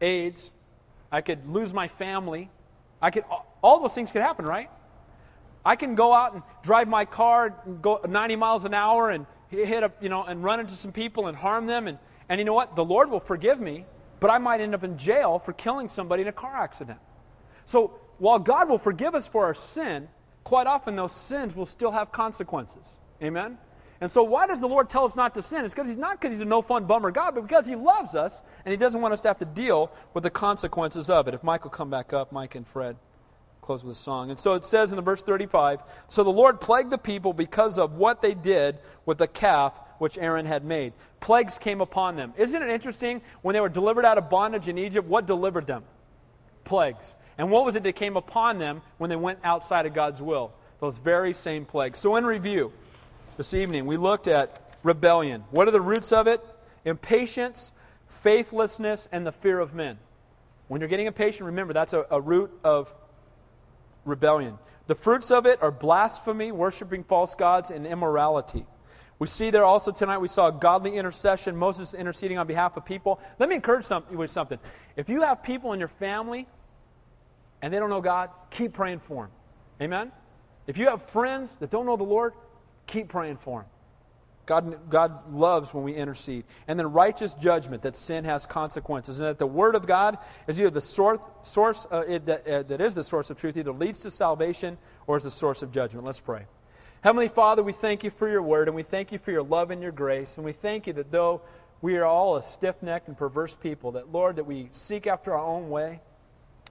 AIDS. 0.00 0.50
I 1.10 1.20
could 1.20 1.48
lose 1.48 1.72
my 1.72 1.88
family. 1.88 2.50
I 3.00 3.10
could 3.10 3.24
all 3.62 3.80
those 3.80 3.94
things 3.94 4.10
could 4.10 4.22
happen, 4.22 4.44
right? 4.44 4.70
I 5.64 5.76
can 5.76 5.94
go 5.94 6.12
out 6.12 6.34
and 6.34 6.42
drive 6.62 6.88
my 6.88 7.04
car 7.04 7.60
and 7.64 7.82
go 7.82 8.00
90 8.08 8.36
miles 8.36 8.64
an 8.64 8.74
hour 8.74 9.10
and 9.10 9.26
hit 9.52 9.82
up, 9.82 10.02
you 10.02 10.08
know, 10.08 10.24
and 10.24 10.42
run 10.42 10.60
into 10.60 10.74
some 10.74 10.92
people 10.92 11.28
and 11.28 11.36
harm 11.36 11.66
them 11.66 11.86
and 11.86 11.98
and 12.32 12.38
you 12.38 12.46
know 12.46 12.54
what? 12.54 12.76
The 12.76 12.84
Lord 12.84 13.10
will 13.10 13.20
forgive 13.20 13.60
me, 13.60 13.84
but 14.18 14.30
I 14.30 14.38
might 14.38 14.62
end 14.62 14.74
up 14.74 14.84
in 14.84 14.96
jail 14.96 15.38
for 15.38 15.52
killing 15.52 15.90
somebody 15.90 16.22
in 16.22 16.28
a 16.28 16.32
car 16.32 16.56
accident. 16.56 16.98
So, 17.66 17.98
while 18.16 18.38
God 18.38 18.70
will 18.70 18.78
forgive 18.78 19.14
us 19.14 19.28
for 19.28 19.44
our 19.44 19.54
sin, 19.54 20.08
quite 20.42 20.66
often 20.66 20.96
those 20.96 21.14
sins 21.14 21.54
will 21.54 21.66
still 21.66 21.90
have 21.90 22.10
consequences. 22.10 22.86
Amen. 23.22 23.58
And 24.00 24.10
so, 24.10 24.22
why 24.22 24.46
does 24.46 24.60
the 24.60 24.66
Lord 24.66 24.88
tell 24.88 25.04
us 25.04 25.14
not 25.14 25.34
to 25.34 25.42
sin? 25.42 25.64
It's 25.66 25.74
because 25.74 25.88
He's 25.88 25.98
not 25.98 26.20
because 26.20 26.34
He's 26.34 26.40
a 26.40 26.46
no 26.46 26.62
fun 26.62 26.86
bummer 26.86 27.10
God, 27.10 27.34
but 27.34 27.42
because 27.42 27.66
He 27.66 27.76
loves 27.76 28.14
us 28.14 28.40
and 28.64 28.72
He 28.72 28.78
doesn't 28.78 29.00
want 29.00 29.12
us 29.12 29.20
to 29.22 29.28
have 29.28 29.38
to 29.40 29.44
deal 29.44 29.92
with 30.14 30.24
the 30.24 30.30
consequences 30.30 31.10
of 31.10 31.28
it. 31.28 31.34
If 31.34 31.44
Mike 31.44 31.64
will 31.64 31.70
come 31.70 31.90
back 31.90 32.14
up, 32.14 32.32
Mike 32.32 32.54
and 32.54 32.66
Fred 32.66 32.96
close 33.62 33.82
with 33.82 33.96
a 33.96 33.98
song. 33.98 34.30
And 34.30 34.38
so 34.38 34.54
it 34.54 34.64
says 34.64 34.92
in 34.92 34.96
the 34.96 35.02
verse 35.02 35.22
35 35.22 35.82
So 36.08 36.22
the 36.22 36.30
Lord 36.30 36.60
plagued 36.60 36.90
the 36.90 36.98
people 36.98 37.32
because 37.32 37.78
of 37.78 37.94
what 37.94 38.20
they 38.20 38.34
did 38.34 38.78
with 39.06 39.16
the 39.16 39.26
calf 39.26 39.72
which 39.98 40.18
Aaron 40.18 40.44
had 40.44 40.64
made. 40.64 40.92
Plagues 41.20 41.58
came 41.58 41.80
upon 41.80 42.16
them. 42.16 42.34
Isn't 42.36 42.60
it 42.60 42.68
interesting 42.68 43.22
when 43.40 43.54
they 43.54 43.60
were 43.60 43.68
delivered 43.68 44.04
out 44.04 44.18
of 44.18 44.28
bondage 44.28 44.68
in 44.68 44.76
Egypt? 44.76 45.08
What 45.08 45.26
delivered 45.26 45.66
them? 45.66 45.84
Plagues. 46.64 47.14
And 47.38 47.50
what 47.50 47.64
was 47.64 47.76
it 47.76 47.84
that 47.84 47.94
came 47.94 48.16
upon 48.16 48.58
them 48.58 48.82
when 48.98 49.08
they 49.08 49.16
went 49.16 49.38
outside 49.44 49.86
of 49.86 49.94
God's 49.94 50.20
will? 50.20 50.52
Those 50.80 50.98
very 50.98 51.32
same 51.32 51.64
plagues. 51.64 52.00
So, 52.00 52.16
in 52.16 52.26
review, 52.26 52.72
this 53.36 53.54
evening, 53.54 53.86
we 53.86 53.96
looked 53.96 54.26
at 54.26 54.76
rebellion. 54.82 55.44
What 55.50 55.68
are 55.68 55.70
the 55.70 55.80
roots 55.80 56.10
of 56.10 56.26
it? 56.26 56.44
Impatience, 56.84 57.72
faithlessness, 58.08 59.08
and 59.12 59.24
the 59.24 59.32
fear 59.32 59.60
of 59.60 59.74
men. 59.74 59.98
When 60.66 60.80
you're 60.80 60.88
getting 60.88 61.06
impatient, 61.06 61.46
remember 61.46 61.72
that's 61.72 61.92
a, 61.92 62.04
a 62.10 62.20
root 62.20 62.50
of 62.64 62.92
rebellion. 64.04 64.58
The 64.86 64.94
fruits 64.94 65.30
of 65.30 65.46
it 65.46 65.62
are 65.62 65.70
blasphemy, 65.70 66.52
worshiping 66.52 67.04
false 67.04 67.34
gods, 67.34 67.70
and 67.70 67.86
immorality. 67.86 68.66
We 69.18 69.28
see 69.28 69.50
there 69.50 69.64
also 69.64 69.92
tonight, 69.92 70.18
we 70.18 70.28
saw 70.28 70.50
godly 70.50 70.96
intercession, 70.96 71.56
Moses 71.56 71.94
interceding 71.94 72.38
on 72.38 72.46
behalf 72.46 72.76
of 72.76 72.84
people. 72.84 73.20
Let 73.38 73.48
me 73.48 73.54
encourage 73.54 73.84
some, 73.84 74.04
you 74.10 74.18
with 74.18 74.30
something. 74.30 74.58
If 74.96 75.08
you 75.08 75.22
have 75.22 75.42
people 75.42 75.72
in 75.72 75.78
your 75.78 75.88
family 75.88 76.48
and 77.60 77.72
they 77.72 77.78
don't 77.78 77.90
know 77.90 78.00
God, 78.00 78.30
keep 78.50 78.72
praying 78.72 78.98
for 79.00 79.24
them. 79.24 79.32
Amen? 79.80 80.12
If 80.66 80.78
you 80.78 80.88
have 80.88 81.02
friends 81.10 81.56
that 81.56 81.70
don't 81.70 81.86
know 81.86 81.96
the 81.96 82.02
Lord, 82.02 82.32
Keep 82.86 83.08
praying 83.08 83.38
for 83.38 83.60
them. 83.60 83.70
God, 84.44 84.90
God 84.90 85.32
loves 85.32 85.72
when 85.72 85.84
we 85.84 85.94
intercede. 85.94 86.44
And 86.66 86.78
then 86.78 86.92
righteous 86.92 87.34
judgment, 87.34 87.82
that 87.82 87.94
sin 87.94 88.24
has 88.24 88.44
consequences. 88.44 89.20
And 89.20 89.28
that 89.28 89.38
the 89.38 89.46
Word 89.46 89.74
of 89.74 89.86
God 89.86 90.18
is 90.46 90.60
either 90.60 90.70
the 90.70 90.80
source, 90.80 91.20
source 91.42 91.86
uh, 91.92 92.00
it, 92.00 92.26
that, 92.26 92.48
uh, 92.48 92.62
that 92.64 92.80
is 92.80 92.94
the 92.94 93.04
source 93.04 93.30
of 93.30 93.38
truth, 93.38 93.56
either 93.56 93.72
leads 93.72 94.00
to 94.00 94.10
salvation 94.10 94.78
or 95.06 95.16
is 95.16 95.24
the 95.24 95.30
source 95.30 95.62
of 95.62 95.70
judgment. 95.70 96.04
Let's 96.04 96.20
pray. 96.20 96.46
Heavenly 97.02 97.28
Father, 97.28 97.62
we 97.62 97.72
thank 97.72 98.04
you 98.04 98.10
for 98.10 98.28
your 98.28 98.42
Word, 98.42 98.68
and 98.68 98.74
we 98.74 98.82
thank 98.82 99.12
you 99.12 99.18
for 99.18 99.30
your 99.30 99.42
love 99.42 99.70
and 99.70 99.82
your 99.82 99.92
grace. 99.92 100.36
And 100.36 100.44
we 100.44 100.52
thank 100.52 100.86
you 100.86 100.92
that 100.94 101.10
though 101.10 101.42
we 101.80 101.96
are 101.96 102.04
all 102.04 102.36
a 102.36 102.42
stiff 102.42 102.82
necked 102.82 103.08
and 103.08 103.16
perverse 103.16 103.56
people, 103.56 103.92
that, 103.92 104.12
Lord, 104.12 104.36
that 104.36 104.44
we 104.44 104.68
seek 104.72 105.06
after 105.06 105.34
our 105.34 105.44
own 105.44 105.68
way. 105.68 106.00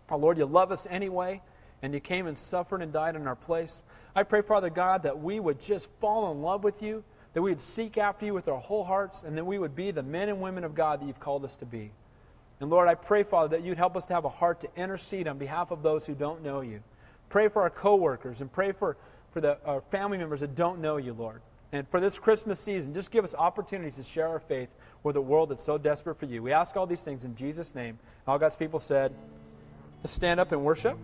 Oh, 0.09 0.17
Lord, 0.17 0.38
you 0.38 0.45
love 0.45 0.72
us 0.72 0.88
anyway, 0.89 1.41
and 1.82 1.93
you 1.93 1.99
came 1.99 2.28
and 2.28 2.38
suffered 2.38 2.82
and 2.82 2.91
died 2.91 3.15
in 3.15 3.28
our 3.28 3.36
place. 3.36 3.84
I 4.13 4.24
pray, 4.24 4.41
Father 4.41 4.69
God, 4.69 5.03
that 5.03 5.22
we 5.22 5.39
would 5.39 5.61
just 5.61 5.89
fall 5.99 6.32
in 6.32 6.41
love 6.41 6.63
with 6.63 6.82
you, 6.82 7.03
that 7.34 7.41
we 7.41 7.51
would 7.51 7.61
seek 7.61 7.97
after 7.97 8.25
you 8.25 8.34
with 8.34 8.47
our 8.47 8.59
whole 8.59 8.84
hearts, 8.84 9.23
and 9.23 9.38
that 9.38 9.45
we 9.45 9.57
would 9.57 9.75
be 9.75 9.91
the 9.91 10.03
men 10.03 10.29
and 10.29 10.41
women 10.41 10.63
of 10.63 10.75
God 10.75 11.01
that 11.01 11.05
you've 11.05 11.19
called 11.19 11.45
us 11.45 11.55
to 11.57 11.65
be. 11.65 11.91
And 12.59 12.69
Lord, 12.69 12.88
I 12.88 12.95
pray, 12.95 13.23
Father, 13.23 13.57
that 13.57 13.65
you'd 13.65 13.77
help 13.77 13.95
us 13.95 14.05
to 14.07 14.13
have 14.13 14.25
a 14.25 14.29
heart 14.29 14.61
to 14.61 14.69
intercede 14.75 15.27
on 15.27 15.38
behalf 15.38 15.71
of 15.71 15.82
those 15.82 16.05
who 16.05 16.13
don't 16.13 16.43
know 16.43 16.61
you. 16.61 16.82
Pray 17.29 17.47
for 17.47 17.61
our 17.61 17.69
coworkers 17.69 18.41
and 18.41 18.51
pray 18.51 18.71
for, 18.71 18.97
for 19.32 19.41
the, 19.41 19.57
our 19.65 19.82
family 19.89 20.17
members 20.17 20.41
that 20.41 20.55
don't 20.55 20.79
know 20.79 20.97
you, 20.97 21.13
Lord. 21.13 21.41
And 21.71 21.88
for 21.88 22.01
this 22.01 22.19
Christmas 22.19 22.59
season, 22.59 22.93
just 22.93 23.11
give 23.11 23.23
us 23.23 23.34
opportunities 23.34 23.95
to 23.95 24.03
share 24.03 24.27
our 24.27 24.41
faith 24.41 24.69
with 25.03 25.15
a 25.15 25.21
world 25.21 25.49
that's 25.49 25.63
so 25.63 25.77
desperate 25.77 26.19
for 26.19 26.25
you. 26.25 26.43
We 26.43 26.51
ask 26.51 26.75
all 26.75 26.86
these 26.86 27.03
things 27.03 27.23
in 27.23 27.36
Jesus' 27.36 27.73
name. 27.73 27.97
All 28.27 28.38
God's 28.38 28.57
people 28.57 28.77
said, 28.77 29.13
let's 30.03 30.13
stand 30.13 30.39
up 30.39 30.51
and 30.51 30.63
worship. 30.63 30.97